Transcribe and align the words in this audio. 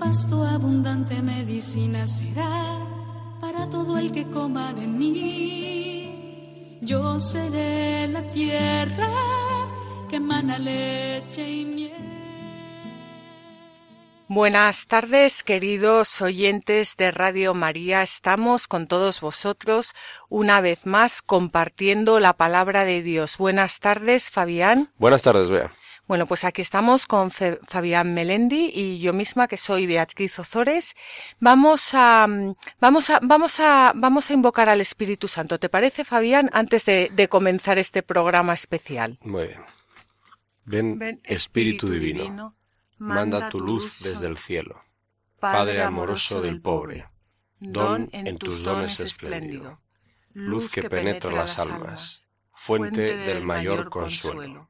Pasto 0.00 0.42
abundante 0.44 1.20
medicina 1.20 2.06
será 2.06 2.78
para 3.38 3.68
todo 3.68 3.98
el 3.98 4.10
que 4.10 4.24
coma 4.24 4.72
de 4.72 4.86
mí. 4.86 6.78
Yo 6.80 7.20
seré 7.20 8.08
la 8.08 8.22
tierra 8.32 9.10
que 10.08 10.16
emana 10.16 10.58
leche 10.58 11.46
y 11.46 11.64
miel. 11.66 11.92
Buenas 14.26 14.86
tardes, 14.86 15.42
queridos 15.42 16.22
oyentes 16.22 16.96
de 16.96 17.10
Radio 17.10 17.52
María. 17.52 18.02
Estamos 18.02 18.68
con 18.68 18.86
todos 18.86 19.20
vosotros 19.20 19.92
una 20.30 20.62
vez 20.62 20.86
más 20.86 21.20
compartiendo 21.20 22.20
la 22.20 22.32
palabra 22.32 22.86
de 22.86 23.02
Dios. 23.02 23.36
Buenas 23.36 23.80
tardes, 23.80 24.30
Fabián. 24.30 24.90
Buenas 24.98 25.20
tardes, 25.22 25.50
Bea. 25.50 25.72
Bueno, 26.10 26.26
pues 26.26 26.42
aquí 26.42 26.60
estamos 26.60 27.06
con 27.06 27.30
Fe- 27.30 27.60
Fabián 27.68 28.12
Melendi 28.14 28.72
y 28.74 28.98
yo 28.98 29.12
misma 29.12 29.46
que 29.46 29.56
soy 29.56 29.86
Beatriz 29.86 30.40
Ozores. 30.40 30.96
Vamos 31.38 31.94
a, 31.94 32.26
mm, 32.26 32.56
vamos 32.80 33.10
a, 33.10 33.20
vamos 33.22 33.60
a, 33.60 33.92
vamos 33.94 34.28
a 34.28 34.32
invocar 34.32 34.68
al 34.68 34.80
Espíritu 34.80 35.28
Santo. 35.28 35.60
¿Te 35.60 35.68
parece, 35.68 36.04
Fabián, 36.04 36.50
antes 36.52 36.84
de, 36.84 37.10
de 37.12 37.28
comenzar 37.28 37.78
este 37.78 38.02
programa 38.02 38.54
especial? 38.54 39.20
Muy 39.22 39.46
bien. 39.46 39.62
Ven, 40.64 40.98
Ven, 40.98 41.20
Espíritu, 41.22 41.88
Divino, 41.88 42.56
manda 42.98 43.48
tu 43.48 43.60
luz 43.60 44.00
desde 44.02 44.26
el 44.26 44.36
cielo. 44.36 44.82
Padre 45.38 45.80
amoroso 45.80 46.42
del 46.42 46.60
pobre, 46.60 47.06
don 47.60 48.08
en 48.12 48.36
tus 48.36 48.64
dones 48.64 48.98
espléndido, 48.98 49.80
luz 50.32 50.70
que 50.70 50.90
penetra 50.90 51.30
las 51.30 51.56
almas, 51.60 52.26
fuente 52.52 53.16
del 53.16 53.44
mayor 53.44 53.90
consuelo. 53.90 54.69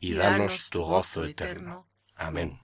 y 0.00 0.14
danos 0.14 0.70
tu 0.70 0.82
gozo 0.82 1.24
eterno. 1.24 1.86
Amén. 2.16 2.60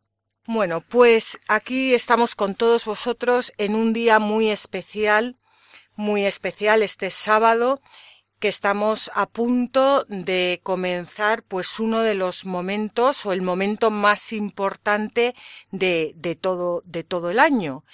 Bueno, 0.46 0.80
pues 0.80 1.38
aquí 1.48 1.94
estamos 1.94 2.34
con 2.34 2.54
todos 2.54 2.84
vosotros 2.84 3.52
en 3.58 3.74
un 3.74 3.92
día 3.92 4.18
muy 4.18 4.48
especial, 4.48 5.36
muy 5.94 6.24
especial 6.24 6.82
este 6.82 7.10
sábado, 7.10 7.80
que 8.38 8.48
estamos 8.48 9.10
a 9.14 9.26
punto 9.26 10.04
de 10.08 10.60
comenzar 10.62 11.42
pues 11.42 11.80
uno 11.80 12.00
de 12.00 12.14
los 12.14 12.44
momentos 12.44 13.24
o 13.26 13.32
el 13.32 13.42
momento 13.42 13.90
más 13.90 14.32
importante 14.32 15.34
de, 15.70 16.12
de 16.16 16.36
todo, 16.36 16.82
de 16.84 17.02
todo 17.02 17.30
el 17.30 17.40
año. 17.40 17.84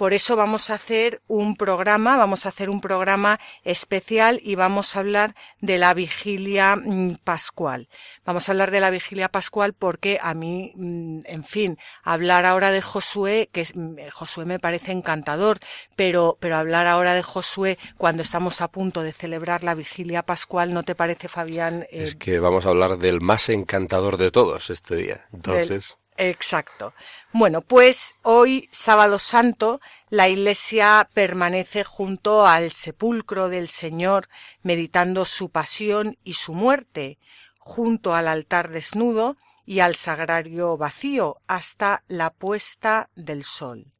Por 0.00 0.14
eso 0.14 0.34
vamos 0.34 0.70
a 0.70 0.76
hacer 0.76 1.20
un 1.28 1.56
programa, 1.56 2.16
vamos 2.16 2.46
a 2.46 2.48
hacer 2.48 2.70
un 2.70 2.80
programa 2.80 3.38
especial 3.64 4.40
y 4.42 4.54
vamos 4.54 4.96
a 4.96 5.00
hablar 5.00 5.34
de 5.60 5.76
la 5.76 5.92
vigilia 5.92 6.74
mm, 6.74 7.16
pascual. 7.22 7.90
Vamos 8.24 8.48
a 8.48 8.52
hablar 8.52 8.70
de 8.70 8.80
la 8.80 8.88
vigilia 8.88 9.28
pascual 9.28 9.74
porque 9.74 10.18
a 10.22 10.32
mí, 10.32 10.72
mm, 10.74 11.20
en 11.26 11.44
fin, 11.44 11.76
hablar 12.02 12.46
ahora 12.46 12.70
de 12.70 12.80
Josué, 12.80 13.50
que 13.52 13.60
es- 13.60 13.76
mm, 13.76 13.96
Josué 14.10 14.46
me 14.46 14.58
parece 14.58 14.90
encantador, 14.92 15.58
pero, 15.96 16.38
pero 16.40 16.56
hablar 16.56 16.86
ahora 16.86 17.12
de 17.12 17.22
Josué 17.22 17.76
cuando 17.98 18.22
estamos 18.22 18.62
a 18.62 18.68
punto 18.68 19.02
de 19.02 19.12
celebrar 19.12 19.64
la 19.64 19.74
vigilia 19.74 20.22
pascual, 20.22 20.72
¿no 20.72 20.82
te 20.82 20.94
parece, 20.94 21.28
Fabián? 21.28 21.82
eh, 21.90 22.04
Es 22.04 22.14
que 22.14 22.38
vamos 22.38 22.64
a 22.64 22.70
hablar 22.70 22.96
del 22.96 23.20
más 23.20 23.50
encantador 23.50 24.16
de 24.16 24.30
todos 24.30 24.70
este 24.70 24.96
día. 24.96 25.26
Entonces, 25.30 25.98
Exacto. 26.22 26.92
Bueno, 27.32 27.62
pues 27.62 28.14
hoy, 28.20 28.68
sábado 28.72 29.18
santo, 29.18 29.80
la 30.10 30.28
iglesia 30.28 31.08
permanece 31.14 31.82
junto 31.82 32.46
al 32.46 32.72
sepulcro 32.72 33.48
del 33.48 33.68
Señor, 33.68 34.28
meditando 34.62 35.24
su 35.24 35.48
pasión 35.48 36.18
y 36.22 36.34
su 36.34 36.52
muerte, 36.52 37.18
junto 37.58 38.14
al 38.14 38.28
altar 38.28 38.68
desnudo 38.68 39.38
y 39.64 39.80
al 39.80 39.96
sagrario 39.96 40.76
vacío, 40.76 41.40
hasta 41.46 42.04
la 42.06 42.28
puesta 42.28 43.08
del 43.14 43.42
sol, 43.42 43.90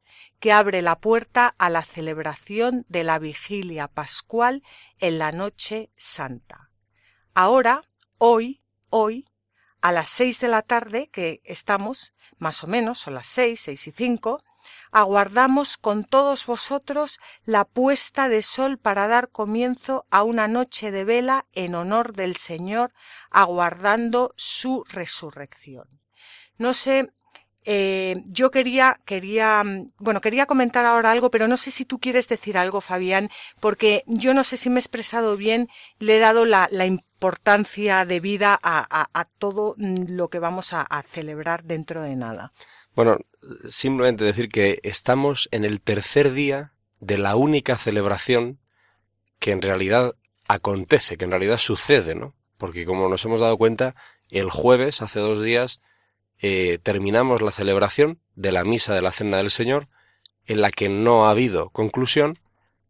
que 0.41 0.53
abre 0.53 0.83
la 0.83 0.99
puerta 0.99 1.55
a 1.57 1.71
la 1.71 1.83
celebración 1.83 2.85
de 2.91 3.03
la 3.03 3.19
vigilia 3.19 3.89
pascual 3.89 4.63
en 4.99 5.19
la 5.19 5.33
noche 5.33 5.89
santa. 5.97 6.69
Ahora, 7.33 7.85
hoy, 8.19 8.61
hoy, 8.91 9.25
a 9.81 9.93
las 9.93 10.09
seis 10.09 10.41
de 10.41 10.49
la 10.49 10.63
tarde 10.63 11.09
que 11.13 11.41
estamos, 11.45 12.13
más 12.39 12.63
o 12.65 12.67
menos, 12.67 12.99
son 12.99 13.15
las 13.15 13.27
seis, 13.27 13.61
seis 13.61 13.87
y 13.87 13.93
cinco, 13.93 14.43
aguardamos 14.91 15.77
con 15.77 16.05
todos 16.05 16.47
vosotros 16.47 17.19
la 17.45 17.65
puesta 17.65 18.29
de 18.29 18.43
sol 18.43 18.79
para 18.79 19.09
dar 19.09 19.31
comienzo 19.31 20.07
a 20.11 20.23
una 20.23 20.49
noche 20.49 20.91
de 20.91 21.05
vela 21.05 21.47
en 21.53 21.75
honor 21.75 22.13
del 22.13 22.37
Señor, 22.37 22.93
aguardando 23.31 24.35
su 24.37 24.85
resurrección. 24.89 26.01
No 26.59 26.75
sé, 26.75 27.13
eh, 27.65 28.23
yo 28.27 28.51
quería, 28.51 29.01
quería, 29.05 29.63
mm, 29.63 29.93
bueno, 29.99 30.21
quería 30.21 30.47
comentar 30.47 30.85
ahora 30.87 31.11
algo, 31.11 31.31
pero 31.31 31.49
no 31.49 31.57
sé 31.57 31.71
si 31.71 31.85
tú 31.85 31.99
quieres 31.99 32.29
decir 32.29 32.57
algo, 32.57 32.81
Fabián, 32.81 33.31
porque 33.61 34.03
yo 34.07 34.35
no 34.35 34.45
sé 34.45 34.57
si 34.57 34.71
me 34.71 34.77
he 34.77 34.81
expresado 34.81 35.37
bien, 35.37 35.69
le 35.99 36.17
he 36.17 36.21
dado 36.21 36.47
la, 36.47 36.69
la 36.71 36.87
importancia 36.87 38.05
de 38.07 38.21
vida 38.21 38.59
a, 38.63 39.29
todo 39.39 39.75
mm, 39.77 40.07
lo 40.09 40.29
que 40.29 40.39
vamos 40.39 40.73
a, 40.73 40.83
a 40.83 41.03
celebrar 41.03 41.65
dentro 41.65 42.03
de 42.03 42.17
nada. 42.17 42.53
bueno, 42.95 43.19
simplemente 43.69 44.25
decir 44.25 44.49
que 44.49 44.81
estamos 44.83 45.49
en 45.53 45.65
el 45.65 45.81
tercer 45.81 46.33
día 46.33 46.73
de 47.01 47.19
la 47.19 47.37
única 47.37 47.77
celebración 47.77 48.59
que 49.39 49.53
en 49.53 49.63
realidad 49.63 50.15
acontece, 50.49 51.17
que 51.17 51.25
en 51.25 51.31
realidad 51.31 51.59
sucede, 51.59 52.15
¿no? 52.15 52.35
Porque 52.59 52.85
como 52.85 53.09
nos 53.09 53.25
hemos 53.25 53.41
dado 53.41 53.57
cuenta, 53.57 53.95
el 54.31 54.51
jueves, 54.51 55.01
hace 55.01 55.21
dos 55.21 55.43
días, 55.43 55.81
eh, 56.41 56.79
terminamos 56.83 57.43
la 57.43 57.51
celebración 57.51 58.21
de 58.35 58.53
la 58.53 58.65
misa 58.65 58.95
de 58.95 59.03
la 59.03 59.13
Cena 59.13 59.39
del 59.39 59.51
Señor 59.51 59.89
en 60.47 60.63
la 60.63 60.71
que 60.71 60.89
no 60.89 61.27
ha 61.27 61.31
habido 61.31 61.71
conclusión. 61.71 62.39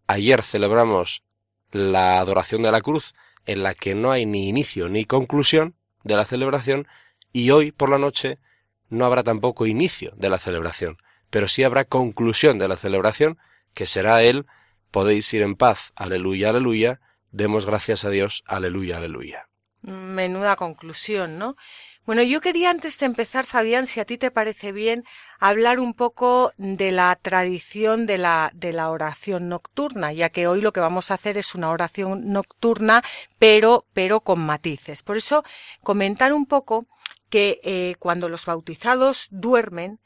Ayer 0.07 0.43
celebramos 0.43 1.23
la 1.73 2.19
adoración 2.19 2.63
de 2.63 2.73
la 2.73 2.81
cruz, 2.81 3.15
en 3.47 3.63
la 3.63 3.75
que 3.75 3.95
no 3.95 4.13
hay 4.13 4.27
ni 4.27 4.49
inicio 4.49 4.89
ni 4.89 5.05
conclusión 5.05 5.75
de 6.05 6.17
la 6.17 6.25
celebración, 6.25 6.89
y 7.33 7.51
hoy 7.51 7.71
por 7.71 7.91
la 7.91 7.99
noche 7.99 8.39
no 8.89 9.05
habrá 9.05 9.23
tampoco 9.23 9.67
inicio 9.67 10.13
de 10.17 10.31
la 10.31 10.39
celebración, 10.39 10.97
pero 11.29 11.49
sí 11.49 11.63
habrá 11.63 11.85
conclusión 11.85 12.59
de 12.59 12.69
la 12.69 12.77
celebración, 12.77 13.39
que 13.75 13.87
será 13.87 14.23
el 14.23 14.47
podéis 14.91 15.33
ir 15.35 15.43
en 15.43 15.55
paz, 15.55 15.93
aleluya, 15.95 16.51
aleluya, 16.51 17.01
demos 17.31 17.67
gracias 17.67 18.05
a 18.05 18.11
Dios, 18.11 18.43
aleluya, 18.47 18.97
aleluya. 18.97 19.49
Menuda 19.83 20.57
conclusión, 20.57 21.39
¿no? 21.39 21.57
Bueno, 22.11 22.25
yo 22.25 22.41
quería 22.41 22.71
antes 22.71 22.99
de 22.99 23.07
empezar, 23.07 23.47
Fabián, 23.47 23.87
si 23.87 24.01
a 24.01 24.05
ti 24.05 24.19
te 24.19 24.33
parece 24.33 24.73
bien, 24.73 25.05
hablar 25.39 25.79
un 25.79 25.95
poco 25.95 26.53
de 26.57 26.91
la 26.91 27.15
tradición 27.15 28.05
de 28.07 28.19
la, 28.19 28.51
de 28.53 28.73
la 28.73 28.91
oración 28.91 29.49
nocturna, 29.49 30.13
ya 30.13 30.29
que 30.29 30.49
hoy 30.49 30.61
lo 30.61 30.73
que 30.73 30.81
vamos 30.81 31.13
a 31.13 31.15
hacer 31.15 31.39
es 31.39 31.55
una 31.55 31.71
oración 31.71 32.33
nocturna, 32.33 33.05
pero, 33.39 33.87
pero 33.93 34.23
con 34.23 34.41
matices. 34.41 35.05
Por 35.05 35.19
eso, 35.19 35.45
comentar 35.85 36.33
un 36.33 36.47
poco 36.47 36.89
que 37.29 37.61
eh, 37.63 37.95
cuando 38.01 38.29
los 38.29 38.45
bautizados 38.45 39.29
duermen, 39.31 40.01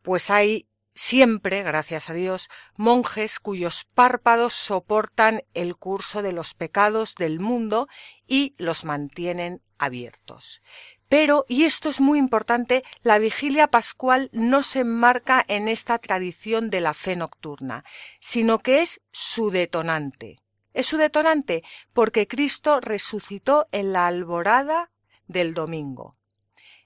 pues 0.00 0.30
hay 0.30 0.66
siempre, 0.94 1.62
gracias 1.62 2.08
a 2.08 2.14
Dios, 2.14 2.48
monjes 2.76 3.38
cuyos 3.38 3.84
párpados 3.94 4.54
soportan 4.54 5.42
el 5.52 5.76
curso 5.76 6.22
de 6.22 6.32
los 6.32 6.54
pecados 6.54 7.16
del 7.16 7.38
mundo 7.38 7.86
y 8.26 8.54
los 8.56 8.86
mantienen 8.86 9.60
abiertos. 9.76 10.62
Pero, 11.10 11.44
y 11.48 11.64
esto 11.64 11.88
es 11.88 12.00
muy 12.00 12.20
importante, 12.20 12.84
la 13.02 13.18
vigilia 13.18 13.66
pascual 13.66 14.30
no 14.32 14.62
se 14.62 14.78
enmarca 14.78 15.44
en 15.48 15.66
esta 15.66 15.98
tradición 15.98 16.70
de 16.70 16.80
la 16.80 16.94
fe 16.94 17.16
nocturna, 17.16 17.84
sino 18.20 18.60
que 18.60 18.80
es 18.80 19.00
su 19.10 19.50
detonante. 19.50 20.38
Es 20.72 20.86
su 20.86 20.98
detonante 20.98 21.64
porque 21.92 22.28
Cristo 22.28 22.78
resucitó 22.80 23.66
en 23.72 23.92
la 23.92 24.06
alborada 24.06 24.92
del 25.26 25.52
domingo. 25.52 26.16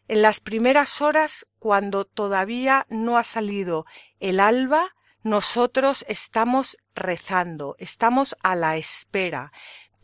En 0.08 0.22
las 0.22 0.40
primeras 0.40 1.02
horas, 1.02 1.46
cuando 1.58 2.06
todavía 2.06 2.86
no 2.88 3.18
ha 3.18 3.24
salido 3.24 3.84
el 4.20 4.40
alba, 4.40 4.94
nosotros 5.22 6.02
estamos 6.08 6.78
rezando, 6.94 7.76
estamos 7.78 8.36
a 8.42 8.56
la 8.56 8.78
espera, 8.78 9.52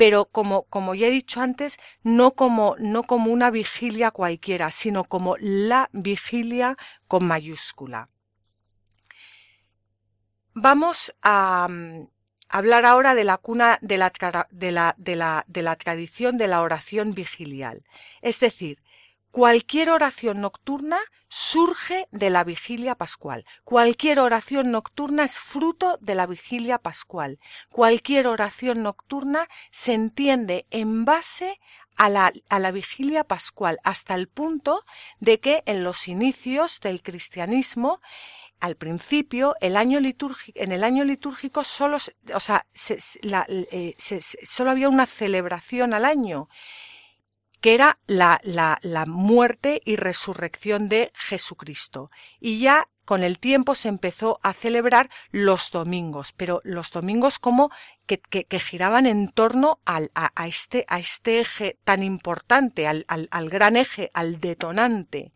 pero 0.00 0.24
como, 0.24 0.62
como 0.62 0.94
ya 0.94 1.08
he 1.08 1.10
dicho 1.10 1.42
antes, 1.42 1.76
no 2.02 2.30
como, 2.30 2.74
no 2.78 3.02
como 3.02 3.30
una 3.30 3.50
vigilia 3.50 4.10
cualquiera, 4.10 4.70
sino 4.70 5.04
como 5.04 5.36
la 5.38 5.90
vigilia 5.92 6.78
con 7.06 7.26
mayúscula. 7.26 8.08
Vamos 10.54 11.14
a, 11.20 11.68
mm, 11.68 12.08
hablar 12.48 12.86
ahora 12.86 13.14
de 13.14 13.24
la 13.24 13.36
cuna 13.36 13.78
de 13.82 13.98
la, 13.98 14.10
de 14.50 14.72
la, 14.72 14.94
de 14.96 15.16
la, 15.16 15.44
de 15.46 15.62
la 15.62 15.76
tradición 15.76 16.38
de 16.38 16.48
la 16.48 16.62
oración 16.62 17.12
vigilial. 17.12 17.84
Es 18.22 18.40
decir, 18.40 18.78
Cualquier 19.30 19.90
oración 19.90 20.40
nocturna 20.40 20.98
surge 21.28 22.08
de 22.10 22.30
la 22.30 22.42
vigilia 22.42 22.96
pascual. 22.96 23.44
Cualquier 23.62 24.18
oración 24.18 24.72
nocturna 24.72 25.22
es 25.24 25.38
fruto 25.38 25.98
de 26.00 26.16
la 26.16 26.26
vigilia 26.26 26.78
pascual. 26.78 27.38
Cualquier 27.70 28.26
oración 28.26 28.82
nocturna 28.82 29.48
se 29.70 29.94
entiende 29.94 30.66
en 30.70 31.04
base 31.04 31.60
a 31.96 32.08
la, 32.08 32.32
a 32.48 32.58
la, 32.58 32.72
vigilia 32.72 33.22
pascual, 33.22 33.78
hasta 33.84 34.16
el 34.16 34.26
punto 34.26 34.84
de 35.20 35.38
que 35.38 35.62
en 35.66 35.84
los 35.84 36.08
inicios 36.08 36.80
del 36.80 37.00
cristianismo, 37.00 38.00
al 38.58 38.74
principio, 38.74 39.54
el 39.60 39.76
año 39.76 40.00
litúrgico, 40.00 40.58
en 40.60 40.72
el 40.72 40.82
año 40.82 41.04
litúrgico 41.04 41.62
solo, 41.62 41.98
o 42.34 42.40
sea, 42.40 42.66
eh, 42.72 43.94
solo 43.98 44.70
había 44.70 44.88
una 44.88 45.06
celebración 45.06 45.94
al 45.94 46.04
año 46.04 46.48
que 47.60 47.74
era 47.74 47.98
la, 48.06 48.40
la, 48.42 48.78
la 48.82 49.06
muerte 49.06 49.80
y 49.84 49.96
resurrección 49.96 50.88
de 50.88 51.12
Jesucristo. 51.14 52.10
Y 52.40 52.60
ya 52.60 52.88
con 53.04 53.24
el 53.24 53.38
tiempo 53.38 53.74
se 53.74 53.88
empezó 53.88 54.38
a 54.42 54.52
celebrar 54.52 55.10
los 55.32 55.70
domingos, 55.72 56.32
pero 56.32 56.60
los 56.62 56.92
domingos 56.92 57.38
como 57.38 57.70
que, 58.06 58.20
que, 58.20 58.60
giraban 58.60 59.06
en 59.06 59.32
torno 59.32 59.80
al, 59.84 60.12
a, 60.14 60.30
a, 60.40 60.46
este, 60.46 60.84
a 60.88 61.00
este 61.00 61.40
eje 61.40 61.76
tan 61.84 62.02
importante, 62.02 62.86
al, 62.86 63.04
al, 63.08 63.28
al 63.32 63.50
gran 63.50 63.76
eje, 63.76 64.10
al 64.14 64.40
detonante. 64.40 65.32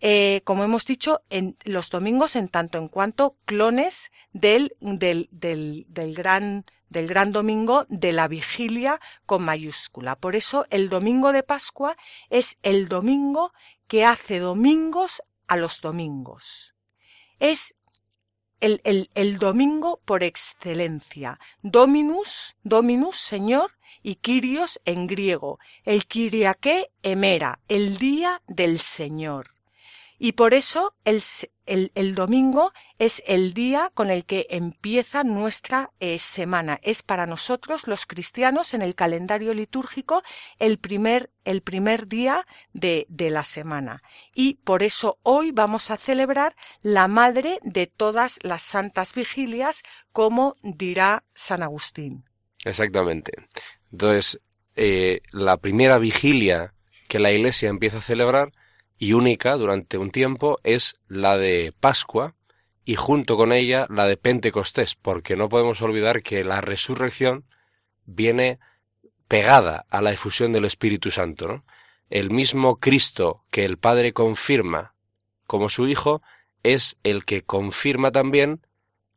Eh, 0.00 0.42
como 0.44 0.64
hemos 0.64 0.84
dicho, 0.84 1.22
en 1.30 1.56
los 1.64 1.90
domingos 1.90 2.34
en 2.34 2.48
tanto 2.48 2.78
en 2.78 2.88
cuanto 2.88 3.36
clones 3.46 4.10
del, 4.32 4.76
del, 4.80 5.28
del, 5.32 5.86
del 5.88 6.14
gran 6.14 6.66
del 6.92 7.06
gran 7.08 7.32
domingo 7.32 7.86
de 7.88 8.12
la 8.12 8.28
vigilia 8.28 9.00
con 9.26 9.42
mayúscula. 9.42 10.16
Por 10.16 10.36
eso 10.36 10.66
el 10.70 10.88
domingo 10.88 11.32
de 11.32 11.42
Pascua 11.42 11.96
es 12.30 12.58
el 12.62 12.88
domingo 12.88 13.52
que 13.88 14.04
hace 14.04 14.38
domingos 14.38 15.22
a 15.48 15.56
los 15.56 15.80
domingos. 15.80 16.74
Es 17.40 17.74
el, 18.60 19.08
el, 19.14 19.38
domingo 19.38 20.00
por 20.04 20.22
excelencia. 20.22 21.40
Dominus, 21.62 22.54
Dominus, 22.62 23.16
Señor, 23.16 23.72
y 24.02 24.16
Kyrios 24.16 24.80
en 24.84 25.08
griego. 25.08 25.58
El 25.84 26.06
Kyriake 26.06 26.90
emera, 27.02 27.58
el 27.68 27.98
día 27.98 28.40
del 28.46 28.78
Señor. 28.78 29.54
Y 30.18 30.32
por 30.32 30.54
eso 30.54 30.94
el, 31.04 31.20
el, 31.66 32.14
domingo 32.14 32.72
es 32.98 33.22
el 33.26 33.54
día 33.54 33.90
con 33.94 34.10
el 34.10 34.24
que 34.24 34.46
empieza 34.50 35.24
nuestra 35.24 35.90
eh, 36.00 36.18
semana. 36.18 36.78
Es 36.82 37.02
para 37.02 37.26
nosotros 37.26 37.86
los 37.86 38.06
cristianos 38.06 38.74
en 38.74 38.82
el 38.82 38.94
calendario 38.94 39.54
litúrgico 39.54 40.22
el 40.58 40.78
primer, 40.78 41.30
el 41.44 41.62
primer 41.62 42.08
día 42.08 42.46
de, 42.72 43.06
de 43.08 43.30
la 43.30 43.44
semana. 43.44 44.02
Y 44.34 44.54
por 44.64 44.82
eso 44.82 45.18
hoy 45.22 45.52
vamos 45.52 45.90
a 45.90 45.96
celebrar 45.96 46.56
la 46.82 47.08
madre 47.08 47.58
de 47.62 47.86
todas 47.86 48.38
las 48.42 48.62
santas 48.62 49.14
vigilias, 49.14 49.82
como 50.12 50.56
dirá 50.62 51.24
San 51.34 51.62
Agustín. 51.62 52.24
Exactamente. 52.64 53.32
Entonces, 53.90 54.40
eh, 54.74 55.20
la 55.32 55.58
primera 55.58 55.98
vigilia 55.98 56.74
que 57.08 57.18
la 57.18 57.30
Iglesia 57.30 57.68
empieza 57.68 57.98
a 57.98 58.02
celebrar 58.02 58.52
y 59.02 59.14
única 59.14 59.56
durante 59.56 59.98
un 59.98 60.12
tiempo 60.12 60.60
es 60.62 60.94
la 61.08 61.36
de 61.36 61.74
Pascua 61.80 62.36
y 62.84 62.94
junto 62.94 63.36
con 63.36 63.50
ella 63.50 63.84
la 63.90 64.06
de 64.06 64.16
Pentecostés, 64.16 64.94
porque 64.94 65.34
no 65.34 65.48
podemos 65.48 65.82
olvidar 65.82 66.22
que 66.22 66.44
la 66.44 66.60
resurrección 66.60 67.44
viene 68.06 68.60
pegada 69.26 69.86
a 69.90 70.02
la 70.02 70.12
efusión 70.12 70.52
del 70.52 70.66
Espíritu 70.66 71.10
Santo. 71.10 71.64
El 72.10 72.30
mismo 72.30 72.76
Cristo 72.76 73.42
que 73.50 73.64
el 73.64 73.76
Padre 73.76 74.12
confirma 74.12 74.94
como 75.48 75.68
su 75.68 75.88
Hijo 75.88 76.22
es 76.62 76.96
el 77.02 77.24
que 77.24 77.42
confirma 77.42 78.12
también 78.12 78.64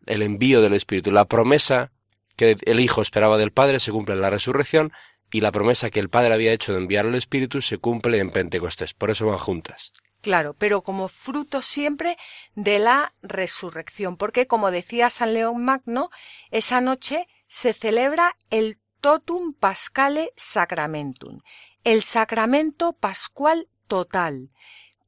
el 0.07 0.23
envío 0.23 0.63
del 0.63 0.73
Espíritu. 0.73 1.11
La 1.11 1.25
promesa 1.25 1.91
que 2.37 2.57
el 2.65 2.79
Hijo 2.79 3.03
esperaba 3.03 3.37
del 3.37 3.51
Padre 3.51 3.79
se 3.79 3.91
cumple 3.91 4.15
en 4.15 4.21
la 4.21 4.31
resurrección 4.31 4.93
y 5.31 5.41
la 5.41 5.51
promesa 5.51 5.89
que 5.89 5.99
el 5.99 6.09
Padre 6.09 6.33
había 6.33 6.53
hecho 6.53 6.73
de 6.73 6.79
enviar 6.79 7.05
al 7.05 7.15
Espíritu 7.15 7.61
se 7.61 7.77
cumple 7.77 8.19
en 8.19 8.31
Pentecostés. 8.31 8.93
Por 8.93 9.11
eso 9.11 9.25
van 9.25 9.37
juntas. 9.37 9.91
Claro, 10.21 10.55
pero 10.57 10.81
como 10.81 11.07
fruto 11.07 11.61
siempre 11.61 12.17
de 12.55 12.79
la 12.79 13.13
resurrección, 13.21 14.17
porque 14.17 14.47
como 14.47 14.71
decía 14.71 15.09
San 15.11 15.33
León 15.33 15.63
Magno, 15.63 16.09
esa 16.49 16.81
noche 16.81 17.27
se 17.47 17.73
celebra 17.73 18.35
el 18.49 18.79
Totum 19.01 19.53
Pascale 19.53 20.31
Sacramentum, 20.35 21.41
el 21.83 22.01
sacramento 22.01 22.93
pascual 22.93 23.67
total, 23.87 24.49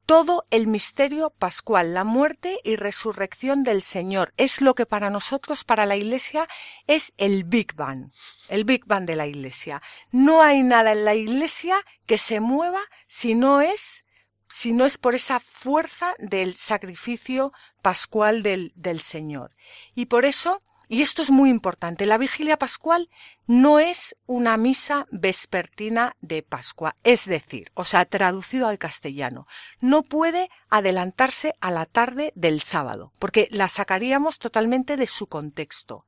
todo 0.08 0.46
el 0.50 0.68
misterio 0.68 1.28
pascual, 1.28 1.92
la 1.92 2.02
muerte 2.02 2.60
y 2.64 2.76
resurrección 2.76 3.62
del 3.62 3.82
Señor. 3.82 4.32
Es 4.38 4.62
lo 4.62 4.74
que 4.74 4.86
para 4.86 5.10
nosotros, 5.10 5.64
para 5.64 5.84
la 5.84 5.96
Iglesia, 5.96 6.48
es 6.86 7.12
el 7.18 7.44
Big 7.44 7.74
Bang, 7.74 8.10
el 8.48 8.64
Big 8.64 8.86
Bang 8.86 9.04
de 9.04 9.16
la 9.16 9.26
Iglesia. 9.26 9.82
No 10.10 10.40
hay 10.42 10.62
nada 10.62 10.92
en 10.92 11.04
la 11.04 11.14
Iglesia 11.14 11.84
que 12.06 12.16
se 12.16 12.40
mueva 12.40 12.80
si 13.06 13.34
no 13.34 13.60
es 13.60 14.06
si 14.48 14.72
no 14.72 14.86
es 14.86 14.96
por 14.96 15.14
esa 15.14 15.40
fuerza 15.40 16.14
del 16.18 16.54
sacrificio 16.54 17.52
pascual 17.82 18.42
del, 18.42 18.72
del 18.76 19.02
Señor. 19.02 19.54
Y 19.94 20.06
por 20.06 20.24
eso 20.24 20.62
y 20.88 21.02
esto 21.02 21.22
es 21.22 21.30
muy 21.30 21.50
importante. 21.50 22.06
La 22.06 22.18
vigilia 22.18 22.58
pascual 22.58 23.10
no 23.46 23.78
es 23.78 24.16
una 24.26 24.56
misa 24.56 25.06
vespertina 25.10 26.16
de 26.20 26.42
Pascua. 26.42 26.94
Es 27.04 27.26
decir, 27.26 27.70
o 27.74 27.84
sea, 27.84 28.06
traducido 28.06 28.68
al 28.68 28.78
castellano, 28.78 29.46
no 29.80 30.02
puede 30.02 30.50
adelantarse 30.70 31.54
a 31.60 31.70
la 31.70 31.84
tarde 31.84 32.32
del 32.34 32.62
sábado, 32.62 33.12
porque 33.18 33.48
la 33.50 33.68
sacaríamos 33.68 34.38
totalmente 34.38 34.96
de 34.96 35.06
su 35.06 35.26
contexto. 35.26 36.06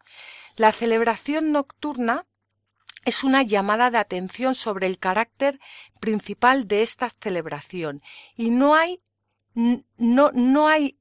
La 0.56 0.72
celebración 0.72 1.52
nocturna 1.52 2.26
es 3.04 3.25
una 3.25 3.42
llamada 3.42 3.90
de 3.90 3.99
atención 3.99 4.54
sobre 4.54 4.87
el 4.87 4.99
carácter 4.99 5.60
principal 6.00 6.68
de 6.68 6.82
esta 6.82 7.10
celebración 7.20 8.02
y 8.37 8.50
no 8.50 8.75
hay 8.75 9.00
no, 9.54 10.30
no 10.32 10.68
hay 10.68 11.00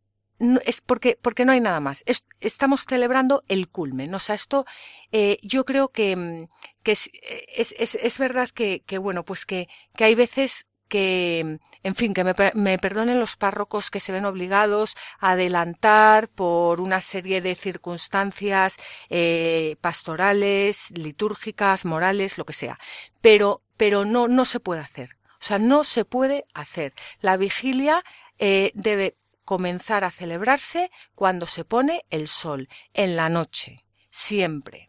es 0.66 0.82
porque, 0.82 1.18
porque 1.22 1.46
no 1.46 1.52
hay 1.52 1.60
nada 1.60 1.80
más. 1.80 2.04
estamos 2.40 2.86
celebrando 2.86 3.44
el 3.48 3.70
culmen. 3.70 4.14
O 4.16 4.20
sea, 4.20 4.36
esto 4.36 4.66
eh, 5.12 5.38
yo 5.42 5.66
creo 5.66 5.90
que, 5.90 6.16
mm, 6.16 6.48
que 6.84 6.94
es, 6.94 7.10
es, 7.56 7.76
es, 7.78 7.96
es 7.96 8.18
verdad 8.18 8.50
que, 8.50 8.84
que, 8.86 8.98
bueno, 8.98 9.24
pues 9.24 9.46
que, 9.46 9.68
que 9.96 10.06
hay 10.06 10.16
veces 10.16 10.68
que, 10.90 11.60
en 11.84 11.96
fin, 11.96 12.14
que 12.14 12.24
me, 12.24 12.34
me, 12.56 12.78
perdonen 12.80 13.20
los 13.20 13.38
párrocos 13.38 13.92
que 13.92 14.00
se 14.02 14.12
ven 14.12 14.26
obligados 14.26 14.98
a 15.20 15.32
adelantar 15.32 16.28
por 16.30 16.82
una 16.82 17.00
serie 17.00 17.42
de 17.42 17.56
circunstancias 17.56 18.78
eh, 19.10 19.78
pastorales, 19.80 20.92
litúrgicas, 20.92 21.86
morales, 21.86 22.38
lo 22.38 22.46
que 22.46 22.54
sea. 22.54 22.80
Pero, 23.22 23.62
pero 23.78 24.04
no, 24.04 24.28
no 24.28 24.46
se 24.46 24.60
puede 24.60 24.82
hacer. 24.82 25.16
O 25.40 25.44
sea, 25.46 25.60
no 25.60 25.86
se 25.86 26.04
puede 26.04 26.46
hacer. 26.54 26.94
La 27.22 27.38
vigilia 27.38 28.04
eh, 28.40 28.72
debe 28.74 29.16
comenzar 29.50 30.04
a 30.04 30.12
celebrarse 30.12 30.92
cuando 31.16 31.48
se 31.48 31.66
pone 31.66 32.06
el 32.12 32.28
sol, 32.28 32.70
en 32.94 33.16
la 33.16 33.30
noche, 33.30 33.84
siempre. 34.12 34.89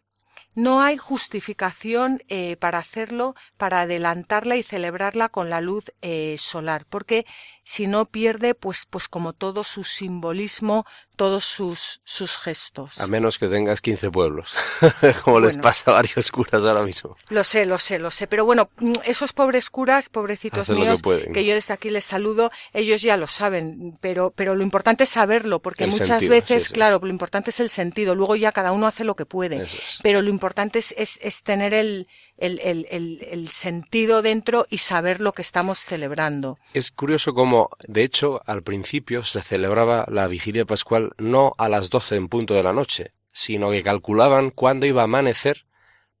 No 0.53 0.81
hay 0.81 0.97
justificación 0.97 2.23
eh, 2.27 2.57
para 2.57 2.79
hacerlo, 2.79 3.35
para 3.57 3.81
adelantarla 3.81 4.57
y 4.57 4.63
celebrarla 4.63 5.29
con 5.29 5.49
la 5.49 5.61
luz 5.61 5.91
eh, 6.01 6.35
solar, 6.37 6.85
porque 6.89 7.25
si 7.63 7.87
no 7.87 8.05
pierde, 8.05 8.53
pues, 8.55 8.85
pues 8.89 9.07
como 9.07 9.33
todo 9.33 9.63
su 9.63 9.83
simbolismo, 9.83 10.85
todos 11.15 11.45
sus, 11.45 12.01
sus 12.03 12.37
gestos. 12.37 12.99
A 12.99 13.05
menos 13.05 13.37
que 13.37 13.47
tengas 13.47 13.79
15 13.81 14.09
pueblos, 14.09 14.51
como 15.23 15.39
les 15.39 15.57
pasa 15.57 15.91
a 15.91 15.93
varios 15.93 16.31
curas 16.31 16.63
ahora 16.63 16.83
mismo. 16.83 17.15
Lo 17.29 17.43
sé, 17.43 17.67
lo 17.67 17.77
sé, 17.77 17.99
lo 17.99 18.09
sé. 18.09 18.25
Pero 18.25 18.43
bueno, 18.43 18.69
mm, 18.79 18.93
esos 19.05 19.31
pobres 19.31 19.69
curas, 19.69 20.09
pobrecitos 20.09 20.69
míos, 20.69 21.01
que, 21.33 21.45
yo 21.45 21.53
desde 21.53 21.73
aquí 21.73 21.91
les 21.91 22.05
saludo, 22.05 22.51
ellos 22.73 23.03
ya 23.03 23.17
lo 23.17 23.27
saben, 23.27 23.97
pero, 24.01 24.31
pero 24.35 24.55
lo 24.55 24.63
importante 24.63 25.03
es 25.03 25.09
saberlo, 25.09 25.59
porque 25.61 25.85
muchas 25.85 26.27
veces, 26.27 26.69
claro, 26.69 26.99
lo 26.99 27.09
importante 27.09 27.51
es 27.51 27.59
el 27.59 27.69
sentido. 27.69 28.15
Luego 28.15 28.35
ya 28.35 28.51
cada 28.51 28.71
uno 28.71 28.87
hace 28.87 29.03
lo 29.03 29.15
que 29.15 29.25
puede. 29.25 29.67
Pero 30.01 30.23
lo 30.23 30.29
importante 30.41 30.79
es, 30.79 30.95
es, 30.97 31.43
tener 31.43 31.71
el, 31.75 32.07
el, 32.37 33.49
sentido 33.49 34.23
dentro 34.23 34.65
y 34.71 34.79
saber 34.79 35.21
lo 35.21 35.33
que 35.33 35.43
estamos 35.43 35.85
celebrando. 35.85 36.57
Es 36.73 36.89
curioso 36.89 37.35
cómo, 37.35 37.69
de 37.87 38.01
hecho, 38.01 38.41
al 38.47 38.63
principio 38.63 39.23
se 39.23 39.43
celebraba 39.43 40.07
la 40.09 40.25
vigilia 40.25 40.65
pascual 40.65 41.11
no 41.19 41.53
a 41.59 41.69
las 41.69 41.91
doce 41.91 42.15
en 42.15 42.27
punto 42.27 42.55
de 42.55 42.63
la 42.63 42.73
noche, 42.73 43.13
sino 43.31 43.69
que 43.69 43.83
calculaban 43.83 44.49
cuándo 44.49 44.87
iba 44.87 45.01
a 45.01 45.03
amanecer 45.03 45.67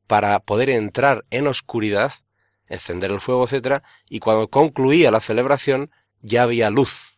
para 0.05 0.39
poder 0.41 0.69
entrar 0.69 1.25
en 1.31 1.47
oscuridad, 1.47 2.13
encender 2.67 3.09
el 3.09 3.21
fuego, 3.21 3.45
etcétera, 3.45 3.81
y 4.07 4.19
cuando 4.19 4.49
concluía 4.49 5.09
la 5.09 5.19
celebración 5.19 5.89
ya 6.21 6.43
había 6.43 6.69
luz. 6.69 7.17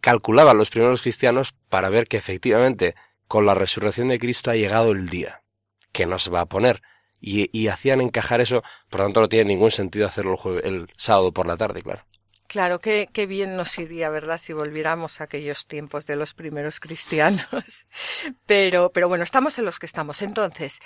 Calculaban 0.00 0.56
los 0.56 0.70
primeros 0.70 1.02
cristianos 1.02 1.54
para 1.68 1.90
ver 1.90 2.08
que 2.08 2.16
efectivamente 2.16 2.94
con 3.28 3.44
la 3.44 3.54
resurrección 3.54 4.08
de 4.08 4.18
Cristo 4.18 4.50
ha 4.50 4.56
llegado 4.56 4.92
el 4.92 5.10
día, 5.10 5.41
que 5.92 6.06
nos 6.06 6.32
va 6.32 6.40
a 6.40 6.46
poner, 6.46 6.82
y, 7.20 7.68
hacían 7.68 8.00
encajar 8.00 8.40
eso, 8.40 8.62
por 8.90 9.00
lo 9.00 9.06
tanto 9.06 9.20
no 9.20 9.28
tiene 9.28 9.44
ningún 9.44 9.70
sentido 9.70 10.06
hacerlo 10.06 10.36
el, 10.44 10.64
el 10.64 10.88
sábado 10.96 11.32
por 11.32 11.46
la 11.46 11.56
tarde, 11.56 11.82
claro. 11.82 12.04
Claro, 12.52 12.80
qué, 12.80 13.08
qué 13.10 13.24
bien 13.24 13.56
nos 13.56 13.78
iría, 13.78 14.10
¿verdad?, 14.10 14.38
si 14.42 14.52
volviéramos 14.52 15.20
a 15.20 15.24
aquellos 15.24 15.66
tiempos 15.66 16.04
de 16.04 16.16
los 16.16 16.34
primeros 16.34 16.80
cristianos. 16.80 17.46
Pero, 18.46 18.92
pero 18.92 19.08
bueno, 19.08 19.24
estamos 19.24 19.58
en 19.58 19.64
los 19.64 19.78
que 19.78 19.86
estamos. 19.86 20.20
Entonces, 20.20 20.80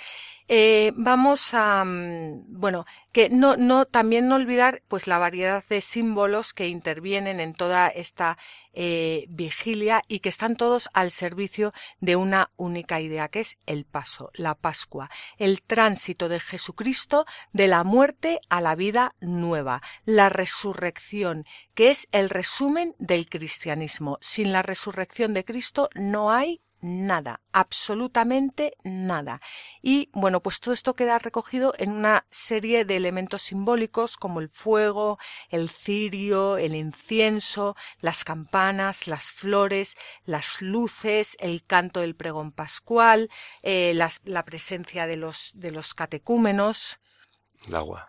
eh, 0.49 0.93
vamos 0.95 1.53
a, 1.53 1.83
mm, 1.83 2.45
bueno, 2.47 2.85
que 3.11 3.29
no, 3.29 3.57
no, 3.57 3.85
también 3.85 4.29
no 4.29 4.35
olvidar, 4.35 4.81
pues 4.87 5.07
la 5.07 5.17
variedad 5.17 5.63
de 5.69 5.81
símbolos 5.81 6.53
que 6.53 6.67
intervienen 6.67 7.39
en 7.39 7.53
toda 7.53 7.89
esta 7.89 8.37
eh, 8.73 9.25
vigilia 9.29 10.03
y 10.07 10.19
que 10.19 10.29
están 10.29 10.55
todos 10.55 10.89
al 10.93 11.11
servicio 11.11 11.73
de 11.99 12.15
una 12.15 12.51
única 12.55 13.01
idea, 13.01 13.27
que 13.27 13.41
es 13.41 13.57
el 13.65 13.85
paso, 13.85 14.31
la 14.35 14.55
Pascua, 14.55 15.09
el 15.37 15.61
tránsito 15.63 16.29
de 16.29 16.39
Jesucristo 16.39 17.25
de 17.51 17.67
la 17.67 17.83
muerte 17.83 18.39
a 18.49 18.61
la 18.61 18.75
vida 18.75 19.15
nueva, 19.19 19.81
la 20.05 20.29
resurrección, 20.29 21.45
que 21.73 21.89
es 21.89 22.07
el 22.11 22.29
resumen 22.29 22.95
del 22.99 23.27
cristianismo. 23.27 24.17
Sin 24.21 24.51
la 24.53 24.61
resurrección 24.61 25.33
de 25.33 25.43
Cristo 25.43 25.89
no 25.95 26.31
hay 26.31 26.61
nada, 26.81 27.41
absolutamente 27.51 28.73
nada. 28.83 29.41
Y 29.81 30.09
bueno, 30.13 30.41
pues 30.41 30.59
todo 30.59 30.73
esto 30.73 30.95
queda 30.95 31.19
recogido 31.19 31.73
en 31.77 31.91
una 31.91 32.25
serie 32.29 32.85
de 32.85 32.95
elementos 32.95 33.41
simbólicos 33.43 34.17
como 34.17 34.39
el 34.39 34.49
fuego, 34.49 35.17
el 35.49 35.69
cirio, 35.69 36.57
el 36.57 36.75
incienso, 36.75 37.75
las 37.99 38.23
campanas, 38.23 39.07
las 39.07 39.31
flores, 39.31 39.97
las 40.25 40.61
luces, 40.61 41.37
el 41.39 41.63
canto 41.63 42.01
del 42.01 42.15
pregón 42.15 42.51
pascual, 42.51 43.29
eh, 43.63 43.93
la 43.93 44.45
presencia 44.45 45.07
de 45.07 45.17
los, 45.17 45.51
de 45.55 45.71
los 45.71 45.93
catecúmenos. 45.93 46.99
El 47.67 47.75
agua. 47.75 48.07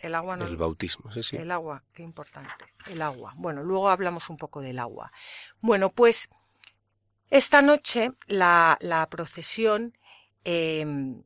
El 0.00 0.14
agua 0.14 0.36
no. 0.36 0.46
El 0.46 0.56
bautismo, 0.56 1.10
sí, 1.12 1.22
sí. 1.22 1.36
El 1.36 1.50
agua, 1.50 1.82
qué 1.92 2.02
importante. 2.02 2.66
El 2.86 3.02
agua. 3.02 3.32
Bueno, 3.36 3.62
luego 3.62 3.88
hablamos 3.88 4.28
un 4.28 4.36
poco 4.36 4.60
del 4.60 4.78
agua. 4.78 5.10
Bueno, 5.60 5.90
pues 5.90 6.28
esta 7.30 7.62
noche 7.62 8.12
la, 8.26 9.06
procesión 9.10 9.96
em, 10.44 11.22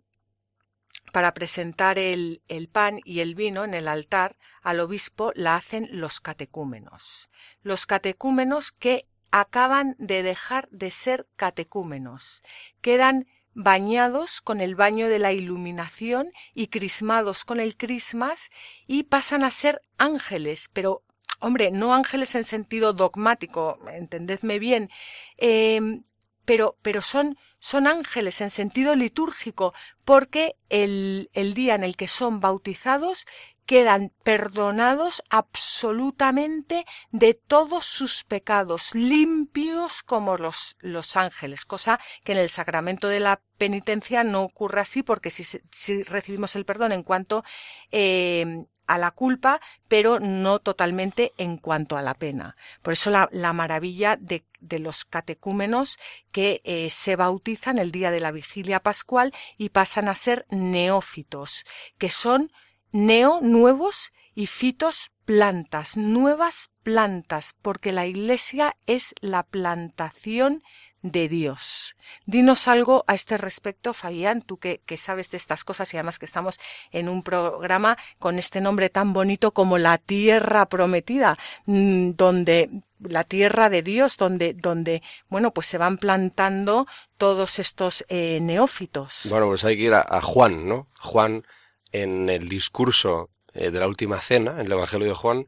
para 1.12 1.34
presentar 1.34 1.98
el, 1.98 2.42
el, 2.48 2.68
pan 2.68 3.00
y 3.04 3.20
el 3.20 3.34
vino 3.34 3.64
en 3.64 3.74
el 3.74 3.88
altar 3.88 4.36
al 4.62 4.80
obispo 4.80 5.32
la 5.34 5.56
hacen 5.56 5.88
los 5.92 6.20
catecúmenos. 6.20 7.30
Los 7.62 7.86
catecúmenos 7.86 8.72
que 8.72 9.06
acaban 9.30 9.96
de 9.98 10.22
dejar 10.22 10.68
de 10.70 10.90
ser 10.90 11.26
catecúmenos. 11.36 12.42
Quedan 12.80 13.26
bañados 13.54 14.40
con 14.40 14.60
el 14.60 14.74
baño 14.74 15.08
de 15.08 15.18
la 15.18 15.32
iluminación 15.32 16.32
y 16.54 16.68
crismados 16.68 17.44
con 17.44 17.60
el 17.60 17.76
crismas 17.76 18.50
y 18.86 19.04
pasan 19.04 19.44
a 19.44 19.50
ser 19.50 19.82
ángeles, 19.98 20.70
pero 20.72 21.02
hombre, 21.40 21.70
no 21.70 21.94
ángeles 21.94 22.34
en 22.34 22.44
sentido 22.44 22.92
dogmático, 22.92 23.78
entendedme 23.92 24.58
bien, 24.58 24.90
em, 25.36 26.04
pero, 26.44 26.76
pero 26.82 27.02
son, 27.02 27.36
son 27.58 27.86
ángeles 27.86 28.40
en 28.40 28.50
sentido 28.50 28.96
litúrgico, 28.96 29.74
porque 30.04 30.56
el, 30.68 31.30
el 31.32 31.54
día 31.54 31.74
en 31.74 31.84
el 31.84 31.96
que 31.96 32.08
son 32.08 32.40
bautizados 32.40 33.26
quedan 33.70 34.10
perdonados 34.24 35.22
absolutamente 35.30 36.84
de 37.12 37.34
todos 37.34 37.84
sus 37.84 38.24
pecados, 38.24 38.92
limpios 38.96 40.02
como 40.02 40.36
los, 40.36 40.76
los 40.80 41.16
ángeles, 41.16 41.64
cosa 41.64 42.00
que 42.24 42.32
en 42.32 42.38
el 42.38 42.48
sacramento 42.48 43.06
de 43.06 43.20
la 43.20 43.40
penitencia 43.58 44.24
no 44.24 44.42
ocurre 44.42 44.80
así, 44.80 45.04
porque 45.04 45.30
si, 45.30 46.02
recibimos 46.02 46.56
el 46.56 46.64
perdón 46.64 46.90
en 46.90 47.04
cuanto 47.04 47.44
eh, 47.92 48.64
a 48.90 48.98
la 48.98 49.12
culpa, 49.12 49.60
pero 49.86 50.18
no 50.18 50.58
totalmente 50.58 51.32
en 51.38 51.58
cuanto 51.58 51.96
a 51.96 52.02
la 52.02 52.14
pena. 52.14 52.56
Por 52.82 52.92
eso 52.92 53.10
la, 53.10 53.52
maravilla 53.52 54.16
de, 54.16 54.42
los 54.80 55.04
catecúmenos 55.04 55.98
que 56.32 56.60
eh, 56.64 56.90
se 56.90 57.14
bautizan 57.14 57.78
el 57.78 57.92
día 57.92 58.10
de 58.10 58.18
la 58.18 58.32
vigilia 58.32 58.80
pascual 58.80 59.32
y 59.56 59.68
pasan 59.68 60.08
a 60.08 60.16
ser 60.16 60.44
neófitos, 60.50 61.64
que 61.98 62.10
son 62.10 62.50
neo 62.90 63.40
nuevos 63.40 64.12
y 64.34 64.46
fitos 64.46 65.12
plantas, 65.24 65.96
nuevas 65.96 66.70
plantas, 66.82 67.54
porque 67.62 67.92
la 67.92 68.06
iglesia 68.06 68.74
es 68.86 69.14
la 69.20 69.44
plantación 69.44 70.64
de 71.02 71.28
Dios. 71.28 71.96
Dinos 72.26 72.68
algo 72.68 73.04
a 73.06 73.14
este 73.14 73.36
respecto, 73.38 73.92
Fabián, 73.94 74.42
tú 74.42 74.58
que, 74.58 74.80
que, 74.84 74.96
sabes 74.96 75.30
de 75.30 75.36
estas 75.36 75.64
cosas 75.64 75.92
y 75.92 75.96
además 75.96 76.18
que 76.18 76.26
estamos 76.26 76.58
en 76.90 77.08
un 77.08 77.22
programa 77.22 77.96
con 78.18 78.38
este 78.38 78.60
nombre 78.60 78.90
tan 78.90 79.12
bonito 79.12 79.52
como 79.52 79.78
la 79.78 79.98
tierra 79.98 80.66
prometida, 80.66 81.36
mm, 81.66 82.10
donde 82.12 82.70
la 83.00 83.24
tierra 83.24 83.70
de 83.70 83.82
Dios, 83.82 84.16
donde, 84.16 84.54
donde, 84.54 85.02
bueno, 85.28 85.52
pues 85.52 85.66
se 85.66 85.78
van 85.78 85.98
plantando 85.98 86.86
todos 87.16 87.58
estos 87.58 88.04
eh, 88.08 88.38
neófitos. 88.40 89.26
Bueno, 89.30 89.46
pues 89.46 89.64
hay 89.64 89.76
que 89.76 89.84
ir 89.84 89.94
a, 89.94 90.20
Juan, 90.20 90.66
¿no? 90.68 90.88
Juan, 90.98 91.44
en 91.92 92.28
el 92.28 92.48
discurso 92.48 93.30
eh, 93.54 93.70
de 93.70 93.80
la 93.80 93.88
última 93.88 94.20
cena, 94.20 94.52
en 94.52 94.66
el 94.66 94.72
Evangelio 94.72 95.08
de 95.08 95.14
Juan, 95.14 95.46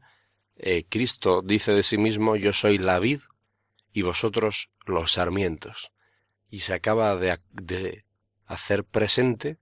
eh, 0.55 0.85
Cristo 0.89 1.41
dice 1.43 1.73
de 1.73 1.83
sí 1.83 1.97
mismo, 1.97 2.35
yo 2.35 2.53
soy 2.53 2.77
la 2.77 2.99
vid 2.99 3.19
y 3.93 4.01
vosotros 4.01 4.69
los 4.85 5.13
sarmientos. 5.13 5.91
Y 6.49 6.59
se 6.59 6.73
acaba 6.73 7.15
de, 7.15 8.03
hacer 8.45 8.83
presente 8.83 9.57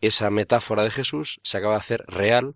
esa 0.00 0.30
metáfora 0.30 0.84
de 0.84 0.90
Jesús, 0.90 1.40
se 1.42 1.58
acaba 1.58 1.74
de 1.74 1.80
hacer 1.80 2.04
real 2.06 2.54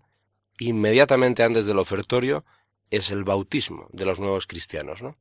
inmediatamente 0.59 1.43
antes 1.43 1.65
del 1.65 1.79
ofertorio 1.79 2.45
es 2.89 3.11
el 3.11 3.23
bautismo 3.23 3.87
de 3.91 4.05
los 4.05 4.19
nuevos 4.19 4.47
cristianos, 4.47 5.01
¿no? 5.03 5.17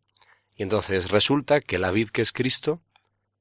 Y 0.55 0.63
entonces 0.63 1.11
resulta 1.11 1.61
que 1.61 1.79
la 1.79 1.91
vid 1.91 2.11
que 2.11 2.23
es 2.23 2.33
Cristo, 2.33 2.81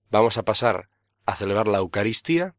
vamos 0.09 0.37
a 0.37 0.43
pasar 0.43 0.89
a 1.25 1.35
celebrar 1.35 1.67
la 1.67 1.77
Eucaristía, 1.77 2.55